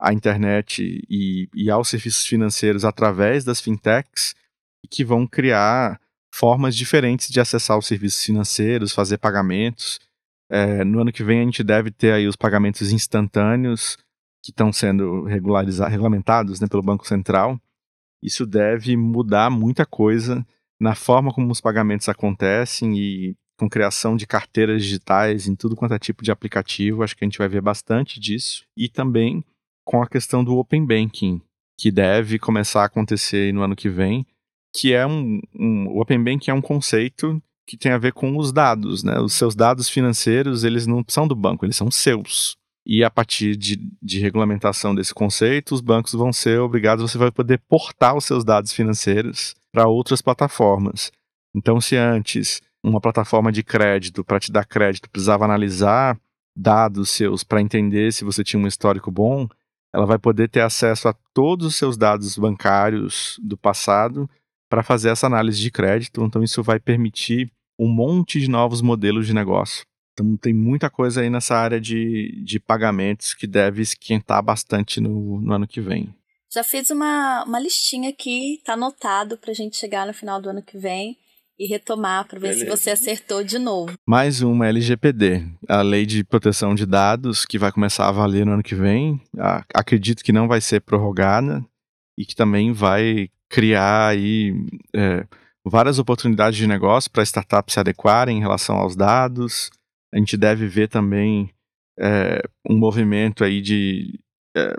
à 0.00 0.10
internet 0.14 1.04
e, 1.10 1.50
e 1.54 1.70
aos 1.70 1.88
serviços 1.88 2.26
financeiros 2.26 2.82
através 2.82 3.44
das 3.44 3.60
fintechs 3.60 4.34
e 4.82 4.88
que 4.88 5.04
vão 5.04 5.26
criar 5.26 6.00
formas 6.34 6.74
diferentes 6.74 7.28
de 7.28 7.40
acessar 7.40 7.76
os 7.76 7.86
serviços 7.86 8.24
financeiros, 8.24 8.94
fazer 8.94 9.18
pagamentos. 9.18 10.00
É, 10.48 10.82
no 10.82 11.00
ano 11.00 11.12
que 11.12 11.22
vem 11.22 11.40
a 11.40 11.44
gente 11.44 11.62
deve 11.62 11.90
ter 11.90 12.12
aí 12.12 12.26
os 12.26 12.36
pagamentos 12.36 12.90
instantâneos 12.90 13.98
que 14.42 14.50
estão 14.50 14.72
sendo 14.72 15.24
regularizados, 15.24 15.92
regulamentados 15.92 16.58
né, 16.58 16.66
pelo 16.66 16.82
Banco 16.82 17.06
Central. 17.06 17.60
Isso 18.22 18.46
deve 18.46 18.96
mudar 18.96 19.50
muita 19.50 19.84
coisa 19.84 20.46
na 20.80 20.94
forma 20.94 21.32
como 21.32 21.52
os 21.52 21.60
pagamentos 21.60 22.08
acontecem 22.08 22.98
e 22.98 23.36
com 23.58 23.68
criação 23.68 24.16
de 24.16 24.26
carteiras 24.26 24.82
digitais 24.82 25.46
em 25.46 25.54
tudo 25.54 25.76
quanto 25.76 25.92
é 25.92 25.98
tipo 25.98 26.24
de 26.24 26.30
aplicativo. 26.30 27.02
Acho 27.02 27.14
que 27.14 27.22
a 27.22 27.26
gente 27.28 27.38
vai 27.38 27.48
ver 27.48 27.60
bastante 27.60 28.18
disso. 28.18 28.64
E 28.74 28.88
também 28.88 29.44
com 29.84 30.02
a 30.02 30.08
questão 30.08 30.42
do 30.42 30.56
Open 30.56 30.86
Banking, 30.86 31.42
que 31.78 31.90
deve 31.90 32.38
começar 32.38 32.82
a 32.82 32.86
acontecer 32.86 33.52
no 33.52 33.60
ano 33.60 33.76
que 33.76 33.90
vem, 33.90 34.26
que 34.74 34.94
é 34.94 35.06
um, 35.06 35.40
um 35.54 35.88
o 35.88 36.00
Open 36.00 36.22
Banking 36.22 36.50
é 36.50 36.54
um 36.54 36.62
conceito 36.62 37.42
que 37.66 37.76
tem 37.76 37.92
a 37.92 37.98
ver 37.98 38.12
com 38.14 38.36
os 38.38 38.50
dados, 38.50 39.04
né? 39.04 39.20
Os 39.20 39.34
seus 39.34 39.54
dados 39.54 39.88
financeiros, 39.88 40.64
eles 40.64 40.86
não 40.86 41.04
são 41.06 41.28
do 41.28 41.36
banco, 41.36 41.64
eles 41.64 41.76
são 41.76 41.90
seus. 41.90 42.56
E 42.86 43.04
a 43.04 43.10
partir 43.10 43.56
de, 43.56 43.78
de 44.02 44.18
regulamentação 44.18 44.94
desse 44.94 45.12
conceito, 45.12 45.74
os 45.74 45.80
bancos 45.80 46.12
vão 46.12 46.32
ser 46.32 46.58
obrigados, 46.60 47.10
você 47.10 47.18
vai 47.18 47.30
poder 47.30 47.58
portar 47.68 48.16
os 48.16 48.24
seus 48.24 48.42
dados 48.42 48.72
financeiros 48.72 49.54
para 49.72 49.88
outras 49.88 50.20
plataformas. 50.20 51.12
Então, 51.54 51.80
se 51.80 51.96
antes 51.96 52.60
uma 52.82 53.00
plataforma 53.00 53.52
de 53.52 53.62
crédito, 53.62 54.24
para 54.24 54.40
te 54.40 54.50
dar 54.50 54.64
crédito, 54.64 55.10
precisava 55.10 55.44
analisar 55.44 56.18
dados 56.56 57.10
seus 57.10 57.44
para 57.44 57.60
entender 57.60 58.12
se 58.12 58.24
você 58.24 58.42
tinha 58.42 58.62
um 58.62 58.66
histórico 58.66 59.10
bom, 59.10 59.48
ela 59.94 60.06
vai 60.06 60.18
poder 60.18 60.48
ter 60.48 60.60
acesso 60.60 61.08
a 61.08 61.14
todos 61.34 61.66
os 61.66 61.76
seus 61.76 61.96
dados 61.96 62.38
bancários 62.38 63.38
do 63.42 63.56
passado 63.56 64.28
para 64.68 64.82
fazer 64.82 65.10
essa 65.10 65.26
análise 65.26 65.60
de 65.60 65.70
crédito. 65.70 66.22
Então, 66.22 66.42
isso 66.42 66.62
vai 66.62 66.78
permitir 66.78 67.50
um 67.78 67.88
monte 67.88 68.40
de 68.40 68.48
novos 68.48 68.80
modelos 68.80 69.26
de 69.26 69.34
negócio. 69.34 69.84
Então, 70.12 70.36
tem 70.36 70.52
muita 70.52 70.88
coisa 70.88 71.22
aí 71.22 71.30
nessa 71.30 71.56
área 71.56 71.80
de, 71.80 72.40
de 72.44 72.60
pagamentos 72.60 73.34
que 73.34 73.46
deve 73.46 73.82
esquentar 73.82 74.42
bastante 74.42 75.00
no, 75.00 75.40
no 75.40 75.52
ano 75.52 75.66
que 75.66 75.80
vem. 75.80 76.14
Já 76.52 76.64
fiz 76.64 76.90
uma, 76.90 77.44
uma 77.44 77.60
listinha 77.60 78.10
aqui, 78.10 78.60
tá 78.64 78.72
anotado 78.72 79.38
para 79.38 79.52
a 79.52 79.54
gente 79.54 79.76
chegar 79.76 80.04
no 80.04 80.12
final 80.12 80.42
do 80.42 80.50
ano 80.50 80.60
que 80.60 80.76
vem 80.76 81.16
e 81.56 81.68
retomar 81.68 82.26
para 82.26 82.40
ver 82.40 82.48
Beleza. 82.48 82.64
se 82.64 82.82
você 82.82 82.90
acertou 82.90 83.44
de 83.44 83.56
novo. 83.56 83.94
Mais 84.04 84.42
uma 84.42 84.66
LGPD, 84.66 85.46
a 85.68 85.80
Lei 85.80 86.04
de 86.04 86.24
Proteção 86.24 86.74
de 86.74 86.84
Dados, 86.84 87.44
que 87.44 87.56
vai 87.56 87.70
começar 87.70 88.08
a 88.08 88.12
valer 88.12 88.44
no 88.44 88.52
ano 88.52 88.64
que 88.64 88.74
vem. 88.74 89.22
Acredito 89.72 90.24
que 90.24 90.32
não 90.32 90.48
vai 90.48 90.60
ser 90.60 90.80
prorrogada 90.80 91.64
e 92.18 92.26
que 92.26 92.34
também 92.34 92.72
vai 92.72 93.28
criar 93.48 94.08
aí 94.08 94.52
é, 94.92 95.24
várias 95.64 96.00
oportunidades 96.00 96.58
de 96.58 96.66
negócio 96.66 97.12
para 97.12 97.22
startups 97.22 97.74
se 97.74 97.80
adequarem 97.80 98.38
em 98.38 98.40
relação 98.40 98.76
aos 98.76 98.96
dados. 98.96 99.70
A 100.12 100.18
gente 100.18 100.36
deve 100.36 100.66
ver 100.66 100.88
também 100.88 101.54
é, 101.96 102.42
um 102.68 102.76
movimento 102.76 103.44
aí 103.44 103.60
de 103.60 104.18
é, 104.56 104.74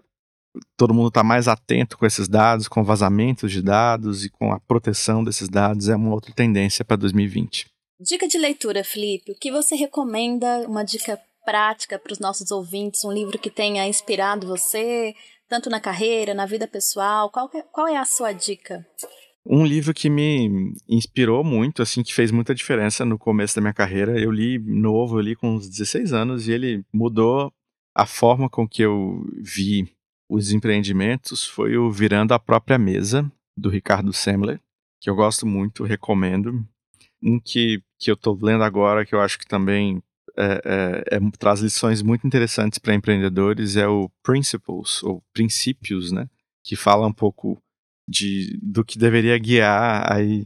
todo 0.76 0.94
mundo 0.94 1.08
está 1.08 1.24
mais 1.24 1.48
atento 1.48 1.98
com 1.98 2.06
esses 2.06 2.28
dados, 2.28 2.68
com 2.68 2.84
vazamentos 2.84 3.52
de 3.52 3.62
dados 3.62 4.26
e 4.26 4.30
com 4.30 4.52
a 4.52 4.60
proteção 4.60 5.24
desses 5.24 5.48
dados 5.48 5.90
é 5.90 5.96
uma 5.96 6.14
outra 6.14 6.34
tendência 6.34 6.84
para 6.84 6.98
2020. 6.98 7.68
Dica 8.00 8.28
de 8.28 8.38
leitura, 8.38 8.84
Felipe. 8.84 9.32
O 9.32 9.36
que 9.36 9.52
você 9.52 9.76
recomenda? 9.76 10.66
Uma 10.68 10.84
dica 10.84 11.20
prática 11.46 12.00
para 12.00 12.14
os 12.14 12.20
nossos 12.20 12.52
ouvintes? 12.52 13.04
Um 13.06 13.12
livro 13.12 13.38
que 13.38 13.50
tenha 13.50 13.88
inspirado 13.88 14.48
você, 14.48 15.14
tanto 15.48 15.70
na 15.70 15.80
carreira, 15.80 16.34
na 16.34 16.46
vida 16.46 16.68
pessoal? 16.68 17.30
Qual, 17.30 17.50
é, 17.54 17.62
qual 17.72 17.88
é 17.88 17.98
a 17.98 18.06
sua 18.06 18.34
dica? 18.34 18.86
Um 19.46 19.66
livro 19.66 19.94
que 19.94 20.10
me 20.10 20.74
inspirou 20.88 21.44
muito, 21.44 21.82
assim, 21.82 22.04
que 22.04 22.14
fez 22.14 22.32
muita 22.32 22.54
diferença 22.54 23.04
no 23.06 23.18
começo 23.18 23.56
da 23.56 23.62
minha 23.62 23.74
carreira. 23.74 24.20
Eu 24.20 24.32
li 24.32 24.60
novo, 24.60 25.18
eu 25.18 25.22
li 25.22 25.36
com 25.36 25.56
uns 25.56 25.70
16 25.70 26.14
anos 26.14 26.48
e 26.48 26.52
ele 26.52 26.84
mudou 26.94 27.52
a 27.96 28.06
forma 28.06 28.50
com 28.50 28.68
que 28.68 28.82
eu 28.82 29.24
vi 29.40 29.94
os 30.32 30.54
empreendimentos. 30.54 31.46
Foi 31.46 31.78
o 31.78 31.92
Virando 31.92 32.34
a 32.34 32.40
Própria 32.40 32.78
Mesa, 32.78 33.30
do 33.58 33.70
Ricardo 33.70 34.14
Semler, 34.14 34.60
que 35.02 35.10
eu 35.10 35.16
gosto 35.16 35.46
muito, 35.46 35.84
recomendo. 35.84 36.66
Um 37.22 37.40
que, 37.40 37.84
que 38.00 38.10
eu 38.10 38.16
estou 38.16 38.40
lendo 38.42 38.64
agora, 38.64 39.06
que 39.06 39.14
eu 39.14 39.20
acho 39.20 39.38
que 39.38 39.46
também 39.46 40.02
é, 40.38 40.62
é, 40.66 41.18
é, 41.18 41.20
traz 41.38 41.60
lições 41.60 42.02
muito 42.02 42.26
interessantes 42.26 42.80
para 42.80 42.96
empreendedores 42.96 43.76
é 43.76 43.88
o 43.88 44.10
Principles, 44.24 45.04
ou 45.04 45.22
Princípios, 45.34 46.12
né? 46.12 46.28
Que 46.64 46.76
fala 46.76 47.06
um 47.06 47.14
pouco 47.14 47.62
de, 48.08 48.58
do 48.62 48.86
que 48.86 48.98
deveria 48.98 49.38
guiar 49.38 50.12
aí 50.12 50.46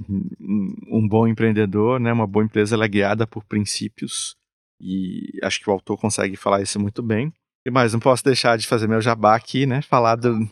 um 0.90 1.08
bom 1.08 1.28
empreendedor, 1.28 2.00
né? 2.00 2.12
Uma 2.12 2.28
boa 2.28 2.44
empresa 2.44 2.76
ela 2.76 2.86
é 2.86 2.90
guiada 2.90 3.28
por 3.28 3.44
princípios 3.46 4.36
e 4.82 5.40
acho 5.44 5.60
que 5.60 5.70
o 5.70 5.74
autor 5.74 5.98
consegue 5.98 6.36
falar 6.36 6.62
isso 6.62 6.80
muito 6.80 7.04
bem. 7.04 7.32
E 7.66 7.72
mais, 7.72 7.94
não 7.94 8.00
posso 8.00 8.24
deixar 8.24 8.58
de 8.58 8.68
fazer 8.68 8.88
meu 8.88 9.02
jabá 9.02 9.36
aqui, 9.36 9.66
né? 9.66 9.82
Falar 9.82 10.16
do, 10.16 10.48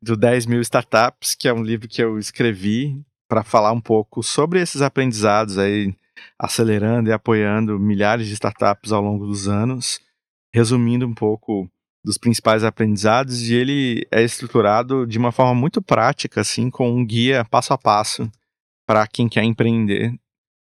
do 0.00 0.16
10 0.16 0.46
mil 0.46 0.60
startups, 0.60 1.34
que 1.34 1.48
é 1.48 1.52
um 1.52 1.62
livro 1.62 1.88
que 1.88 2.02
eu 2.02 2.18
escrevi 2.18 3.02
para 3.28 3.42
falar 3.42 3.72
um 3.72 3.80
pouco 3.80 4.22
sobre 4.22 4.60
esses 4.60 4.80
aprendizados 4.80 5.58
aí 5.58 5.92
acelerando 6.38 7.10
e 7.10 7.12
apoiando 7.12 7.78
milhares 7.78 8.26
de 8.26 8.34
startups 8.34 8.92
ao 8.92 9.02
longo 9.02 9.26
dos 9.26 9.48
anos, 9.48 10.00
resumindo 10.54 11.06
um 11.06 11.14
pouco 11.14 11.68
dos 12.04 12.16
principais 12.16 12.62
aprendizados, 12.62 13.48
e 13.48 13.54
ele 13.54 14.06
é 14.12 14.22
estruturado 14.22 15.06
de 15.06 15.18
uma 15.18 15.32
forma 15.32 15.54
muito 15.54 15.82
prática, 15.82 16.40
assim, 16.40 16.70
com 16.70 16.88
um 16.88 17.04
guia 17.04 17.44
passo 17.44 17.72
a 17.72 17.78
passo 17.78 18.30
para 18.86 19.06
quem 19.08 19.28
quer 19.28 19.42
empreender. 19.42 20.14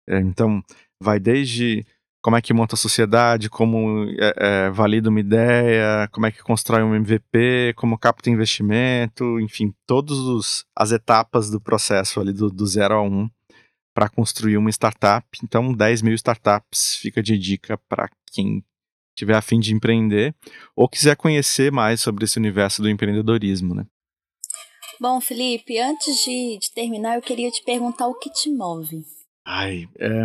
É, 0.07 0.19
então, 0.19 0.63
vai 1.01 1.19
desde 1.19 1.85
como 2.23 2.37
é 2.37 2.41
que 2.41 2.53
monta 2.53 2.75
a 2.75 2.77
sociedade, 2.77 3.49
como 3.49 4.05
é, 4.17 4.33
é, 4.37 4.69
valida 4.69 5.09
uma 5.09 5.19
ideia, 5.19 6.07
como 6.09 6.25
é 6.25 6.31
que 6.31 6.41
constrói 6.41 6.81
um 6.81 6.95
MVP, 6.95 7.73
como 7.75 7.97
capta 7.97 8.29
investimento, 8.29 9.41
enfim, 9.41 9.75
todas 9.85 10.65
as 10.73 10.93
etapas 10.93 11.49
do 11.49 11.59
processo 11.59 12.21
ali 12.21 12.31
do, 12.31 12.49
do 12.49 12.65
zero 12.65 12.95
a 12.95 13.01
um 13.01 13.29
para 13.93 14.07
construir 14.07 14.55
uma 14.55 14.69
startup. 14.69 15.27
Então, 15.43 15.73
10 15.73 16.01
mil 16.01 16.15
startups 16.15 16.95
fica 16.95 17.21
de 17.21 17.37
dica 17.37 17.77
para 17.89 18.09
quem 18.31 18.63
tiver 19.13 19.35
a 19.35 19.41
fim 19.41 19.59
de 19.59 19.75
empreender 19.75 20.33
ou 20.77 20.87
quiser 20.87 21.17
conhecer 21.17 21.73
mais 21.73 21.99
sobre 21.99 22.23
esse 22.23 22.39
universo 22.39 22.81
do 22.81 22.89
empreendedorismo, 22.89 23.75
né? 23.75 23.85
Bom, 24.97 25.19
Felipe, 25.19 25.77
antes 25.77 26.23
de, 26.23 26.57
de 26.57 26.71
terminar, 26.73 27.15
eu 27.15 27.21
queria 27.21 27.51
te 27.51 27.61
perguntar 27.65 28.07
o 28.07 28.17
que 28.17 28.29
te 28.29 28.49
move. 28.49 29.03
Ai, 29.45 29.89
é, 29.99 30.23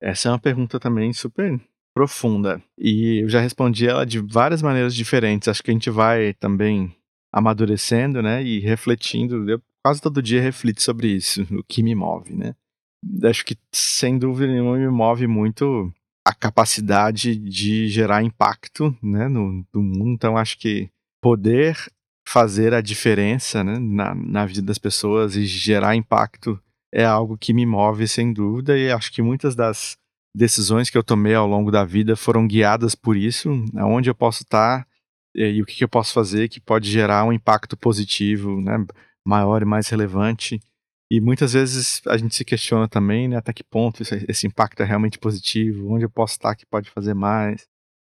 essa 0.00 0.28
é 0.28 0.32
uma 0.32 0.38
pergunta 0.38 0.78
também 0.78 1.12
super 1.12 1.60
profunda. 1.94 2.62
E 2.78 3.22
eu 3.22 3.28
já 3.28 3.40
respondi 3.40 3.88
ela 3.88 4.06
de 4.06 4.20
várias 4.20 4.62
maneiras 4.62 4.94
diferentes. 4.94 5.48
Acho 5.48 5.62
que 5.62 5.70
a 5.70 5.74
gente 5.74 5.90
vai 5.90 6.34
também 6.34 6.94
amadurecendo, 7.32 8.22
né? 8.22 8.42
E 8.42 8.60
refletindo. 8.60 9.48
Eu 9.50 9.60
quase 9.84 10.00
todo 10.00 10.22
dia 10.22 10.40
reflito 10.40 10.82
sobre 10.82 11.08
isso, 11.08 11.42
o 11.50 11.62
que 11.64 11.82
me 11.82 11.94
move, 11.94 12.34
né? 12.34 12.54
acho 13.24 13.44
que 13.44 13.56
sem 13.72 14.18
dúvida 14.18 14.52
nenhuma 14.52 14.76
me 14.76 14.88
move 14.88 15.26
muito 15.26 15.92
a 16.26 16.34
capacidade 16.34 17.36
de 17.36 17.88
gerar 17.88 18.22
impacto 18.22 18.94
né, 19.02 19.28
no, 19.28 19.64
no 19.72 19.82
mundo. 19.82 20.10
Então, 20.10 20.36
acho 20.36 20.58
que 20.58 20.90
poder 21.22 21.76
fazer 22.26 22.74
a 22.74 22.80
diferença 22.80 23.64
né, 23.64 23.78
na, 23.78 24.14
na 24.14 24.44
vida 24.44 24.62
das 24.62 24.78
pessoas 24.78 25.36
e 25.36 25.46
gerar 25.46 25.96
impacto 25.96 26.60
é 26.92 27.04
algo 27.04 27.36
que 27.36 27.52
me 27.52 27.66
move 27.66 28.06
sem 28.08 28.32
dúvida. 28.32 28.76
E 28.76 28.90
acho 28.90 29.12
que 29.12 29.22
muitas 29.22 29.54
das 29.54 29.96
decisões 30.34 30.90
que 30.90 30.98
eu 30.98 31.02
tomei 31.02 31.34
ao 31.34 31.46
longo 31.46 31.70
da 31.70 31.84
vida 31.84 32.16
foram 32.16 32.46
guiadas 32.46 32.94
por 32.94 33.16
isso, 33.16 33.50
aonde 33.76 34.10
eu 34.10 34.14
posso 34.14 34.42
estar 34.42 34.86
e 35.34 35.60
o 35.62 35.66
que, 35.66 35.82
eu 35.84 35.88
posso 35.88 36.12
fazer 36.12 36.48
que 36.48 36.60
pode 36.60 36.90
gerar 36.90 37.24
um 37.24 37.32
impacto 37.32 37.76
positivo, 37.76 38.60
né, 38.60 38.84
maior 39.24 39.62
e 39.62 39.64
mais 39.64 39.88
relevante 39.88 40.60
e 41.10 41.20
muitas 41.20 41.54
vezes 41.54 42.02
a 42.06 42.16
gente 42.18 42.34
se 42.34 42.44
questiona 42.44 42.86
também, 42.86 43.28
né, 43.28 43.36
até 43.36 43.52
que 43.52 43.64
ponto 43.64 44.02
esse, 44.02 44.24
esse 44.28 44.46
impacto 44.46 44.82
é 44.82 44.84
realmente 44.84 45.18
positivo, 45.18 45.92
onde 45.92 46.04
eu 46.04 46.10
posso 46.10 46.34
estar 46.34 46.54
que 46.54 46.66
pode 46.66 46.90
fazer 46.90 47.14
mais. 47.14 47.66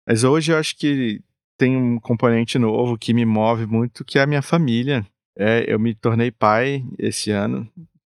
Mas 0.07 0.23
hoje 0.23 0.51
eu 0.51 0.57
acho 0.57 0.75
que 0.75 1.21
tem 1.57 1.77
um 1.77 1.99
componente 1.99 2.57
novo 2.57 2.97
que 2.97 3.13
me 3.13 3.25
move 3.25 3.67
muito, 3.67 4.03
que 4.03 4.17
é 4.17 4.23
a 4.23 4.27
minha 4.27 4.41
família. 4.41 5.05
É, 5.37 5.71
eu 5.71 5.79
me 5.79 5.93
tornei 5.93 6.31
pai 6.31 6.83
esse 6.97 7.29
ano 7.29 7.69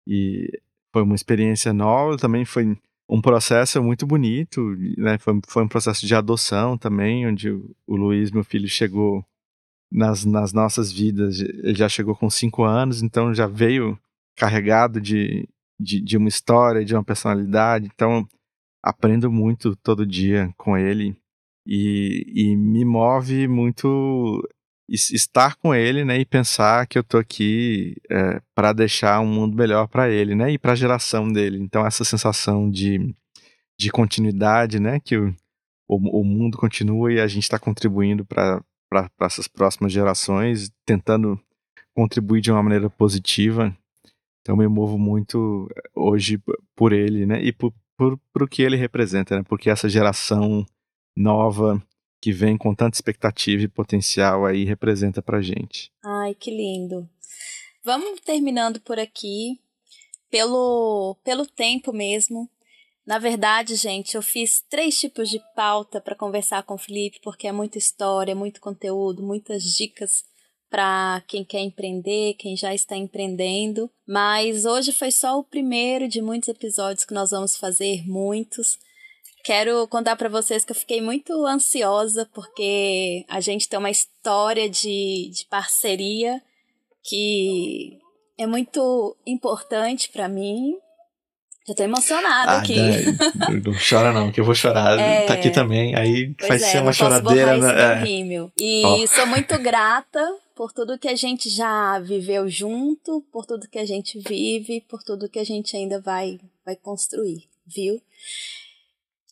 e 0.09 0.51
foi 0.93 1.03
uma 1.03 1.15
experiência 1.15 1.73
nova, 1.73 2.17
também 2.17 2.47
foi 2.47 2.77
um 3.09 3.21
processo 3.21 3.83
muito 3.83 4.07
bonito, 4.07 4.75
né? 4.97 5.19
Foi, 5.19 5.39
foi 5.47 5.65
um 5.65 5.69
processo 5.69 6.07
de 6.07 6.15
adoção 6.15 6.79
também, 6.79 7.27
onde 7.27 7.51
o, 7.51 7.71
o 7.87 7.95
Luiz, 7.95 8.31
meu 8.31 8.43
filho, 8.43 8.69
chegou 8.69 9.25
nas, 9.93 10.25
nas 10.25 10.53
nossas 10.53 10.91
vidas. 10.91 11.41
Ele 11.41 11.75
já 11.75 11.89
chegou 11.89 12.17
com 12.17 12.31
cinco 12.31 12.65
anos, 12.65 13.03
então 13.03 13.35
já 13.35 13.47
veio 13.47 13.99
carregado 14.37 15.01
de, 15.01 15.49
de, 15.79 16.01
de 16.01 16.17
uma 16.17 16.29
história, 16.29 16.85
de 16.85 16.95
uma 16.95 17.05
personalidade. 17.05 17.91
Então, 17.95 18.27
aprendo 18.83 19.31
muito 19.31 19.77
todo 19.77 20.07
dia 20.07 20.53
com 20.57 20.77
ele 20.77 21.17
e, 21.67 22.25
e 22.35 22.57
me 22.57 22.85
move 22.85 23.47
muito 23.47 24.43
estar 24.89 25.57
com 25.57 25.75
ele, 25.75 26.05
né, 26.05 26.19
e 26.19 26.25
pensar 26.25 26.87
que 26.87 26.99
eu 26.99 27.05
tô 27.05 27.19
aqui 27.19 27.97
é, 28.11 28.41
para 28.55 28.73
deixar 28.73 29.21
um 29.21 29.27
mundo 29.27 29.57
melhor 29.57 29.87
para 29.87 30.09
ele, 30.09 30.35
né, 30.35 30.53
e 30.53 30.59
para 30.59 30.73
a 30.73 30.77
geração 30.77 31.31
dele. 31.31 31.59
Então 31.59 31.87
essa 31.87 32.05
sensação 32.05 32.71
de, 32.71 33.15
de 33.79 33.91
continuidade, 33.91 34.81
né, 34.81 34.99
que 34.99 35.17
o, 35.17 35.35
o, 35.87 36.21
o 36.21 36.25
mundo 36.25 36.57
continua 36.57 37.13
e 37.13 37.21
a 37.21 37.27
gente 37.27 37.43
está 37.43 37.59
contribuindo 37.59 38.25
para 38.25 38.63
essas 39.21 39.47
próximas 39.47 39.93
gerações, 39.93 40.71
tentando 40.87 41.39
contribuir 41.95 42.41
de 42.41 42.51
uma 42.51 42.63
maneira 42.63 42.89
positiva. 42.89 43.77
Então 44.41 44.57
me 44.57 44.67
movo 44.67 44.99
muito 44.99 45.69
eh, 45.77 45.91
hoje 45.95 46.41
por 46.75 46.95
ele, 46.95 47.27
né, 47.27 47.43
e 47.43 47.53
por, 47.53 47.75
por, 47.97 48.19
por 48.33 48.43
o 48.45 48.49
que 48.49 48.63
ele 48.63 48.77
representa, 48.77 49.37
né, 49.37 49.43
porque 49.47 49.69
essa 49.69 49.89
geração 49.89 50.65
nova 51.15 51.83
que 52.21 52.33
vem 52.33 52.57
com 52.57 52.75
tanta 52.75 52.97
expectativa 52.97 53.63
e 53.63 53.69
potencial 53.69 54.45
aí 54.45 54.65
representa 54.65 55.23
pra 55.23 55.41
gente. 55.41 55.93
Ai, 56.05 56.35
que 56.35 56.51
lindo. 56.51 57.09
Vamos 57.85 58.21
terminando 58.21 58.81
por 58.81 58.99
aqui. 58.99 59.61
Pelo, 60.31 61.17
pelo 61.25 61.47
tempo 61.47 61.93
mesmo. 61.93 62.51
Na 63.07 63.19
verdade, 63.19 63.75
gente, 63.75 64.15
eu 64.15 64.21
fiz 64.21 64.63
três 64.69 65.01
tipos 65.01 65.31
de 65.31 65.41
pauta 65.57 65.99
para 65.99 66.15
conversar 66.15 66.63
com 66.65 66.75
o 66.75 66.79
Felipe, 66.79 67.19
porque 67.23 67.47
é 67.47 67.53
muita 67.53 67.79
história, 67.79 68.35
muito 68.35 68.61
conteúdo, 68.61 69.23
muitas 69.23 69.63
dicas 69.63 70.27
para 70.69 71.23
quem 71.27 71.43
quer 71.43 71.61
empreender, 71.61 72.35
quem 72.35 72.55
já 72.55 72.75
está 72.75 72.95
empreendendo. 72.95 73.91
Mas 74.07 74.67
hoje 74.67 74.93
foi 74.93 75.11
só 75.11 75.39
o 75.39 75.45
primeiro 75.45 76.07
de 76.07 76.21
muitos 76.21 76.51
episódios 76.51 77.07
que 77.07 77.15
nós 77.15 77.31
vamos 77.31 77.57
fazer, 77.57 78.07
muitos. 78.07 78.79
Quero 79.45 79.87
contar 79.89 80.17
para 80.17 80.29
vocês 80.29 80.65
que 80.65 80.73
eu 80.73 80.77
fiquei 80.77 81.01
muito 81.01 81.47
ansiosa 81.47 82.29
porque 82.35 83.25
a 83.29 83.41
gente 83.41 83.69
tem 83.69 83.79
uma 83.79 83.91
história 83.91 84.69
de, 84.69 85.31
de 85.33 85.47
parceria 85.47 86.43
que 87.03 87.99
é 88.37 88.47
muito 88.47 89.17
importante 89.27 90.11
para 90.11 90.29
mim. 90.29 90.75
Já 91.67 91.75
tô 91.75 91.83
emocionada 91.83 92.53
ah, 92.53 92.59
aqui. 92.59 92.79
Não, 92.79 93.73
não, 93.73 93.79
chora 93.79 94.13
não, 94.13 94.33
que 94.33 94.41
eu 94.41 94.45
vou 94.45 94.55
chorar. 94.55 94.97
É, 94.99 95.27
tá 95.27 95.35
aqui 95.35 95.51
também, 95.51 95.95
aí 95.95 96.35
vai 96.47 96.57
é, 96.57 96.61
ser 96.61 96.81
uma 96.81 96.93
choradeira. 96.93 97.59
Né? 97.59 98.03
É. 98.03 98.53
E 98.59 98.83
oh. 98.85 99.07
sou 99.07 99.27
muito 99.27 99.59
grata 99.59 100.21
por 100.55 100.73
tudo 100.73 100.99
que 100.99 101.09
a 101.09 101.15
gente 101.15 101.51
já 101.51 101.99
viveu 102.01 102.49
junto, 102.49 103.23
por 103.31 103.45
tudo 103.45 103.69
que 103.69 103.79
a 103.79 103.85
gente 103.85 104.19
vive, 104.19 104.81
por 104.89 105.03
tudo 105.03 105.29
que 105.29 105.39
a 105.39 105.45
gente 105.45 105.77
ainda 105.77 106.01
vai, 106.01 106.41
vai 106.65 106.75
construir, 106.75 107.45
viu? 107.67 108.01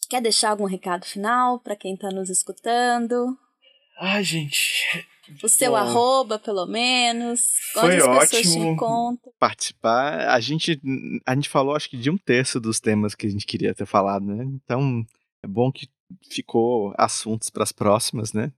Quer 0.08 0.22
deixar 0.22 0.50
algum 0.50 0.66
recado 0.66 1.04
final 1.04 1.58
para 1.58 1.76
quem 1.76 1.94
está 1.94 2.10
nos 2.10 2.30
escutando? 2.30 3.36
Ai, 3.98 4.22
gente. 4.22 4.84
O 5.42 5.48
seu 5.48 5.72
Bom, 5.72 5.76
arroba, 5.76 6.38
pelo 6.38 6.66
menos. 6.66 7.40
Foi 7.72 7.96
encontram. 8.56 9.32
Participar. 9.38 10.28
A 10.28 10.38
gente, 10.38 10.80
a 11.26 11.34
gente 11.34 11.48
falou, 11.48 11.74
acho 11.74 11.90
que, 11.90 11.96
de 11.96 12.10
um 12.10 12.16
terço 12.16 12.60
dos 12.60 12.78
temas 12.78 13.14
que 13.14 13.26
a 13.26 13.30
gente 13.30 13.46
queria 13.46 13.74
ter 13.74 13.86
falado, 13.86 14.24
né? 14.24 14.44
Então, 14.44 15.04
é 15.42 15.48
bom 15.48 15.72
que 15.72 15.88
ficou 16.30 16.94
assuntos 16.96 17.50
para 17.50 17.64
as 17.64 17.72
próximas, 17.72 18.32
né? 18.32 18.52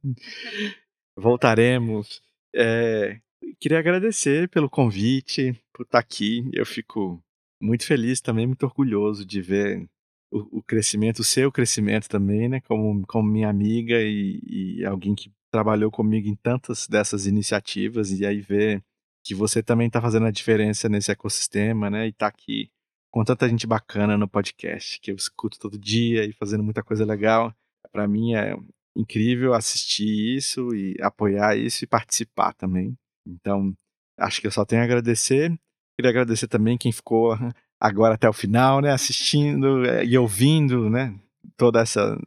Voltaremos. 1.16 2.20
É, 2.54 3.18
queria 3.58 3.78
agradecer 3.78 4.48
pelo 4.48 4.68
convite, 4.68 5.52
por 5.72 5.84
estar 5.84 5.98
tá 5.98 6.00
aqui. 6.00 6.48
Eu 6.52 6.66
fico 6.66 7.22
muito 7.60 7.86
feliz 7.86 8.20
também, 8.20 8.46
muito 8.46 8.64
orgulhoso 8.64 9.24
de 9.24 9.40
ver 9.40 9.88
o, 10.30 10.58
o, 10.58 10.62
crescimento, 10.62 11.20
o 11.20 11.24
seu 11.24 11.50
crescimento 11.50 12.08
também, 12.08 12.48
né? 12.48 12.60
Como, 12.60 13.06
como 13.06 13.30
minha 13.30 13.48
amiga 13.48 13.96
e, 14.00 14.40
e, 14.78 14.84
alguém 14.84 15.14
que 15.14 15.32
trabalhou 15.50 15.90
comigo 15.90 16.28
em 16.28 16.36
tantas 16.36 16.86
dessas 16.86 17.26
iniciativas 17.26 18.12
e 18.12 18.26
aí 18.26 18.40
ver 18.40 18.82
que 19.24 19.34
você 19.34 19.62
também 19.62 19.86
está 19.86 20.00
fazendo 20.00 20.26
a 20.26 20.30
diferença 20.30 20.88
nesse 20.88 21.10
ecossistema, 21.10 21.90
né? 21.90 22.06
E 22.08 22.12
tá 22.12 22.26
aqui 22.26 22.70
com 23.10 23.24
tanta 23.24 23.48
gente 23.48 23.66
bacana 23.66 24.16
no 24.16 24.28
podcast 24.28 25.00
que 25.00 25.10
eu 25.10 25.16
escuto 25.16 25.58
todo 25.58 25.78
dia 25.78 26.24
e 26.24 26.32
fazendo 26.32 26.62
muita 26.62 26.82
coisa 26.82 27.04
legal. 27.04 27.54
Para 27.90 28.06
mim 28.06 28.34
é 28.34 28.54
incrível 28.96 29.54
assistir 29.54 30.36
isso 30.36 30.74
e 30.74 30.96
apoiar 31.00 31.56
isso 31.56 31.84
e 31.84 31.86
participar 31.86 32.52
também. 32.54 32.96
Então, 33.26 33.74
acho 34.18 34.40
que 34.40 34.46
eu 34.46 34.50
só 34.50 34.64
tenho 34.64 34.82
a 34.82 34.84
agradecer. 34.84 35.50
Queria 35.96 36.10
agradecer 36.10 36.48
também 36.48 36.76
quem 36.76 36.92
ficou 36.92 37.36
agora 37.80 38.14
até 38.14 38.28
o 38.28 38.32
final, 38.32 38.80
né, 38.80 38.90
assistindo 38.90 39.84
é, 39.84 40.04
e 40.04 40.16
ouvindo, 40.18 40.90
né, 40.90 41.14
toda 41.56 41.80
essa 41.80 42.18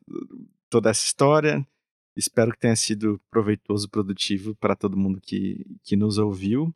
toda 0.70 0.90
essa 0.90 1.06
história. 1.06 1.66
Espero 2.16 2.52
que 2.52 2.60
tenha 2.60 2.76
sido 2.76 3.22
proveitoso, 3.30 3.90
produtivo 3.90 4.56
para 4.56 4.76
todo 4.76 4.98
mundo 4.98 5.20
que, 5.22 5.66
que 5.84 5.96
nos 5.96 6.18
ouviu. 6.18 6.74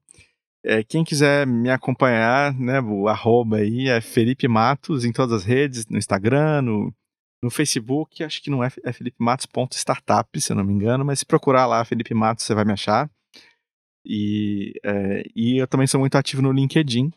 É, 0.64 0.84
quem 0.84 1.04
quiser 1.04 1.46
me 1.46 1.70
acompanhar, 1.70 2.54
né, 2.54 2.82
o 2.82 3.08
arroba 3.08 3.58
aí 3.58 3.88
é 3.88 4.02
Felipe 4.02 4.48
Matos 4.48 5.06
em 5.06 5.12
todas 5.12 5.42
as 5.42 5.44
redes, 5.44 5.86
no 5.88 5.98
Instagram, 5.98 6.64
no, 6.64 6.94
no 7.44 7.52
Facebook, 7.52 8.24
acho 8.24 8.42
que 8.42 8.50
não 8.50 8.64
é, 8.64 8.72
é 8.84 8.92
Felipe 8.92 9.18
Matos.startup, 9.20 10.42
se 10.42 10.52
eu 10.52 10.56
não 10.56 10.64
me 10.64 10.74
engano, 10.74 11.06
mas 11.06 11.20
se 11.20 11.26
procurar 11.26 11.68
lá 11.68 11.86
Felipe 11.86 12.14
Matos, 12.14 12.46
você 12.46 12.56
vai 12.56 12.66
me 12.66 12.74
achar. 12.74 13.10
E, 14.04 14.74
é, 14.84 15.24
e 15.36 15.62
eu 15.62 15.68
também 15.68 15.88
sou 15.88 16.00
muito 16.00 16.16
ativo 16.16 16.42
no 16.42 16.52
LinkedIn, 16.52 17.12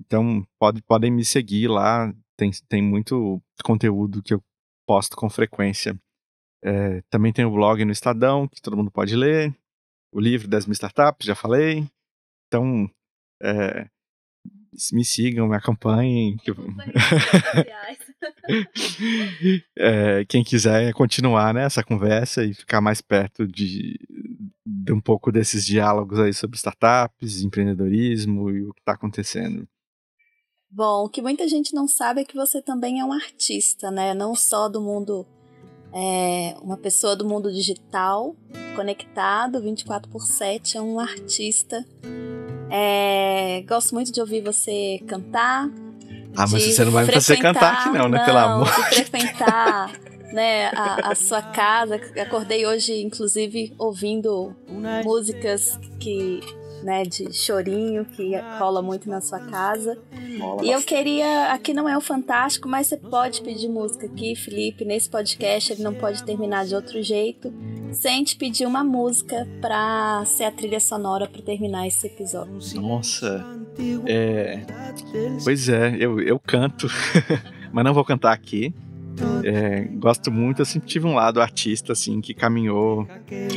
então, 0.00 0.46
pode, 0.58 0.82
podem 0.82 1.10
me 1.10 1.24
seguir 1.24 1.68
lá, 1.68 2.12
tem, 2.36 2.50
tem 2.68 2.82
muito 2.82 3.40
conteúdo 3.62 4.22
que 4.22 4.32
eu 4.32 4.42
posto 4.86 5.14
com 5.14 5.28
frequência. 5.28 5.96
É, 6.64 7.02
também 7.10 7.32
tem 7.32 7.44
o 7.44 7.50
blog 7.50 7.84
no 7.84 7.92
Estadão, 7.92 8.48
que 8.48 8.60
todo 8.60 8.76
mundo 8.76 8.90
pode 8.90 9.14
ler. 9.14 9.54
O 10.12 10.18
livro 10.18 10.48
das 10.48 10.66
mil 10.66 10.72
startups, 10.72 11.26
já 11.26 11.34
falei. 11.34 11.86
Então, 12.48 12.90
é, 13.42 13.88
me 14.92 15.04
sigam, 15.04 15.48
me 15.48 15.56
acompanhem. 15.56 16.36
é, 19.78 20.24
quem 20.28 20.42
quiser 20.42 20.92
continuar 20.94 21.54
né, 21.54 21.68
conversa 21.86 22.44
e 22.44 22.54
ficar 22.54 22.80
mais 22.80 23.00
perto 23.00 23.46
de, 23.46 23.98
de 24.66 24.92
um 24.92 25.00
pouco 25.00 25.30
desses 25.30 25.64
diálogos 25.64 26.18
aí 26.18 26.32
sobre 26.32 26.56
startups, 26.56 27.42
empreendedorismo 27.42 28.50
e 28.50 28.62
o 28.62 28.72
que 28.74 28.80
está 28.80 28.92
acontecendo. 28.92 29.68
Bom, 30.70 31.04
o 31.04 31.08
que 31.08 31.20
muita 31.20 31.48
gente 31.48 31.74
não 31.74 31.88
sabe 31.88 32.20
é 32.20 32.24
que 32.24 32.36
você 32.36 32.62
também 32.62 33.00
é 33.00 33.04
um 33.04 33.12
artista, 33.12 33.90
né? 33.90 34.14
Não 34.14 34.36
só 34.36 34.68
do 34.68 34.80
mundo. 34.80 35.26
É, 35.92 36.54
uma 36.62 36.76
pessoa 36.76 37.16
do 37.16 37.26
mundo 37.26 37.52
digital, 37.52 38.36
conectado 38.76 39.60
24 39.60 40.08
por 40.08 40.22
7, 40.22 40.76
é 40.76 40.80
um 40.80 41.00
artista. 41.00 41.84
É, 42.70 43.64
gosto 43.66 43.92
muito 43.92 44.12
de 44.12 44.20
ouvir 44.20 44.40
você 44.40 45.02
cantar. 45.08 45.68
Ah, 46.36 46.46
mas 46.48 46.62
você 46.62 46.84
não 46.84 46.92
vai 46.92 47.04
me 47.04 47.12
fazer 47.12 47.36
cantar 47.38 47.72
aqui, 47.72 47.98
não, 47.98 48.08
né? 48.08 48.18
Não, 48.18 48.24
Pelo 48.24 48.38
amor. 48.38 48.66
De 48.66 48.94
frequentar 48.94 49.90
né, 50.32 50.66
a, 50.68 51.10
a, 51.10 51.14
sua 51.16 51.42
casa. 51.42 51.96
Acordei 52.22 52.64
hoje, 52.64 53.02
inclusive, 53.02 53.74
ouvindo 53.76 54.54
músicas 55.04 55.76
que 55.98 56.40
né, 56.82 57.04
de 57.04 57.32
chorinho 57.32 58.04
que 58.04 58.36
rola 58.58 58.82
muito 58.82 59.08
na 59.08 59.20
sua 59.20 59.38
casa. 59.40 59.98
E 60.62 60.70
eu 60.70 60.80
queria, 60.82 61.52
aqui 61.52 61.72
não 61.72 61.88
é 61.88 61.96
o 61.96 62.00
fantástico, 62.00 62.68
mas 62.68 62.86
você 62.86 62.96
pode 62.96 63.42
pedir 63.42 63.68
música 63.68 64.06
aqui, 64.06 64.34
Felipe, 64.34 64.84
nesse 64.84 65.08
podcast 65.08 65.72
ele 65.72 65.82
não 65.82 65.94
pode 65.94 66.22
terminar 66.24 66.66
de 66.66 66.74
outro 66.74 67.02
jeito, 67.02 67.52
sem 67.92 68.24
te 68.24 68.36
pedir 68.36 68.66
uma 68.66 68.84
música 68.84 69.46
para 69.60 70.24
ser 70.24 70.44
a 70.44 70.50
trilha 70.50 70.80
sonora 70.80 71.28
para 71.28 71.42
terminar 71.42 71.86
esse 71.86 72.06
episódio. 72.06 72.58
Nossa, 72.80 73.44
é... 74.06 74.64
pois 75.44 75.68
é, 75.68 75.96
eu, 75.98 76.20
eu 76.20 76.38
canto, 76.38 76.86
mas 77.72 77.84
não 77.84 77.94
vou 77.94 78.04
cantar 78.04 78.32
aqui. 78.32 78.74
É, 79.44 79.84
gosto 79.94 80.30
muito, 80.30 80.60
eu 80.60 80.64
sempre 80.64 80.88
tive 80.88 81.06
um 81.06 81.14
lado 81.14 81.40
artista, 81.40 81.92
assim, 81.92 82.20
que 82.20 82.34
caminhou 82.34 83.06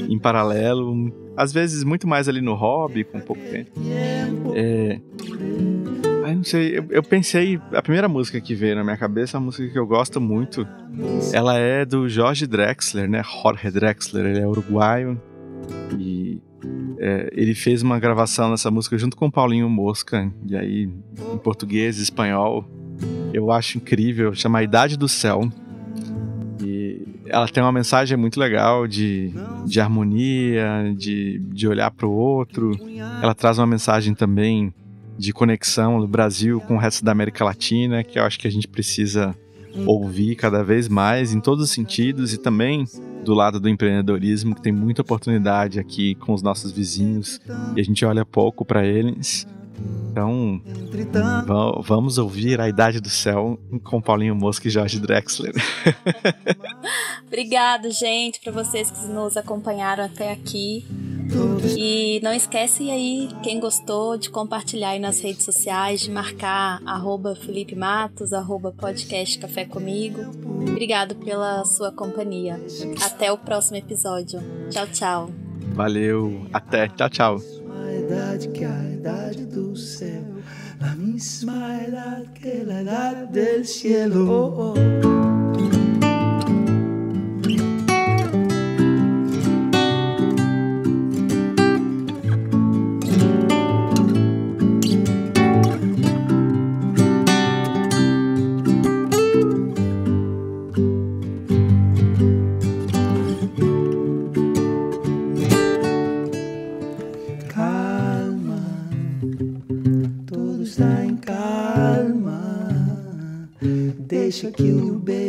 em 0.10 0.18
paralelo, 0.18 1.14
às 1.36 1.52
vezes 1.52 1.84
muito 1.84 2.08
mais 2.08 2.28
ali 2.28 2.42
no 2.42 2.54
hobby, 2.54 3.04
com 3.04 3.20
pouco 3.20 3.42
tempo. 3.44 3.72
É, 4.56 5.00
ai, 6.26 6.36
não 6.36 6.44
sei, 6.44 6.78
eu, 6.78 6.86
eu, 6.90 7.04
pensei, 7.04 7.60
a 7.74 7.82
primeira 7.82 8.08
música 8.08 8.40
que 8.40 8.56
veio 8.56 8.76
na 8.76 8.84
minha 8.84 8.98
cabeça, 8.98 9.38
é 9.38 9.40
uma 9.40 9.46
música 9.46 9.68
que 9.68 9.78
eu 9.78 9.86
gosto 9.86 10.20
muito, 10.22 10.68
ela 11.34 11.58
é 11.58 11.86
do 11.86 12.08
Jorge 12.08 12.48
Drexler, 12.48 13.10
né, 13.10 13.22
Jorge 13.24 13.72
Drexler, 13.72 14.26
ele 14.26 14.40
é 14.40 14.48
uruguaio, 14.48 15.22
e 15.98 16.42
é, 17.00 17.30
ele 17.34 17.54
fez 17.54 17.82
uma 17.82 18.00
gravação 18.00 18.50
nessa 18.50 18.72
música 18.72 18.98
junto 18.98 19.18
com 19.18 19.28
o 19.28 19.32
Paulinho 19.32 19.70
Mosca, 19.70 20.32
e 20.48 20.56
aí 20.56 20.90
em 21.34 21.38
português, 21.38 21.98
espanhol, 21.98 22.66
eu 23.34 23.52
acho 23.52 23.78
incrível, 23.78 24.34
chama 24.34 24.60
A 24.60 24.64
Idade 24.64 24.98
do 24.98 25.08
Céu. 25.08 25.50
E 26.62 27.02
ela 27.28 27.48
tem 27.48 27.64
uma 27.64 27.72
mensagem 27.72 28.18
muito 28.18 28.40
legal 28.40 28.88
de, 28.88 29.34
de 29.66 29.80
harmonia, 29.80 30.94
de, 30.96 31.40
de 31.40 31.68
olhar 31.68 31.92
para 31.92 32.08
o 32.08 32.12
outro. 32.12 32.78
Ela 33.22 33.34
traz 33.34 33.58
uma 33.58 33.68
mensagem 33.68 34.14
também 34.14 34.74
de 35.18 35.32
conexão 35.32 36.00
do 36.00 36.08
Brasil 36.08 36.60
com 36.62 36.76
o 36.76 36.80
resto 36.80 37.04
da 37.04 37.12
América 37.12 37.44
Latina, 37.44 38.04
que 38.04 38.18
eu 38.18 38.24
acho 38.24 38.40
que 38.40 38.48
a 38.48 38.52
gente 38.52 38.68
precisa 38.68 39.36
ouvir 39.86 40.36
cada 40.36 40.64
vez 40.64 40.88
mais 40.88 41.34
em 41.34 41.40
todos 41.40 41.64
os 41.64 41.72
sentidos 41.72 42.34
e 42.34 42.38
também 42.38 42.86
do 43.24 43.34
lado 43.34 43.60
do 43.60 43.70
empreendedorismo, 43.70 44.54
que 44.54 44.62
tem 44.62 44.74
muita 44.74 45.02
oportunidade 45.02 45.80
aqui 45.80 46.16
com 46.16 46.34
os 46.34 46.42
nossos 46.42 46.72
vizinhos 46.72 47.40
e 47.76 47.80
a 47.80 47.84
gente 47.84 48.06
olha 48.06 48.26
pouco 48.26 48.66
para 48.66 48.86
eles. 48.86 49.48
Então, 50.12 50.62
vamos 51.82 52.20
ouvir 52.20 52.62
A 52.62 52.70
Idade 52.70 53.00
do 53.00 53.10
Céu 53.10 53.60
com 53.84 54.00
Paulinho 54.00 54.36
Mosca 54.36 54.68
e 54.68 54.72
Jorge 54.72 55.00
Drexler. 55.00 55.54
Obrigado, 57.26 57.90
gente, 57.90 58.40
para 58.40 58.52
vocês 58.52 58.92
que 58.92 59.08
nos 59.08 59.36
acompanharam 59.36 60.04
até 60.06 60.32
aqui. 60.32 60.86
E 61.76 62.20
não 62.22 62.32
esquece 62.32 62.92
aí, 62.92 63.30
quem 63.42 63.60
gostou, 63.60 64.18
de 64.18 64.30
compartilhar 64.30 64.90
aí 64.90 65.00
nas 65.00 65.20
redes 65.20 65.44
sociais, 65.44 66.02
de 66.02 66.12
marcar 66.12 66.80
arroba 66.86 67.36
Felipe 67.36 67.76
Matos, 67.76 68.34
arroba 68.34 68.72
podcast 68.72 69.40
Café 69.40 69.66
Comigo. 69.66 70.22
Obrigado 70.70 71.16
pela 71.16 71.66
sua 71.66 71.92
companhia. 71.92 72.62
Até 73.04 73.32
o 73.32 73.38
próximo 73.38 73.78
episódio. 73.78 74.40
Tchau, 74.70 74.88
tchau. 74.88 75.30
Valeu, 75.74 76.46
até. 76.54 76.88
Tchau, 76.88 77.10
tchau. 77.10 77.63
La 80.80 80.96
misma 80.96 81.84
edad 81.84 82.24
que 82.34 82.64
la 82.66 82.82
edad 82.82 83.16
del 83.30 83.66
cielo. 83.66 84.26
Oh, 84.30 84.74
oh. 84.76 85.33
cupid 114.56 115.23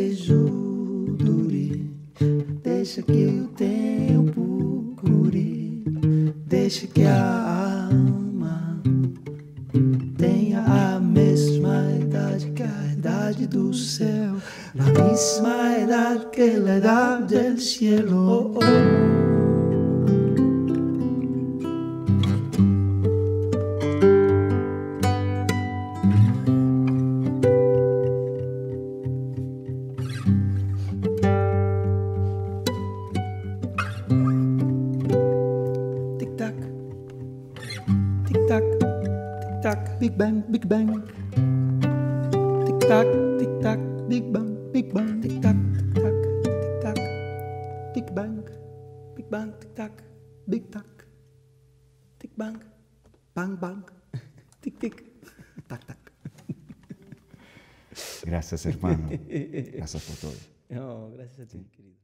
Gracias 59.85 60.03
por 60.05 60.17
todo. 60.17 60.33
No, 60.71 61.11
gracias 61.11 61.41
a 61.41 61.47
ti, 61.47 61.59
sí. 61.59 61.71
querido. 61.77 61.99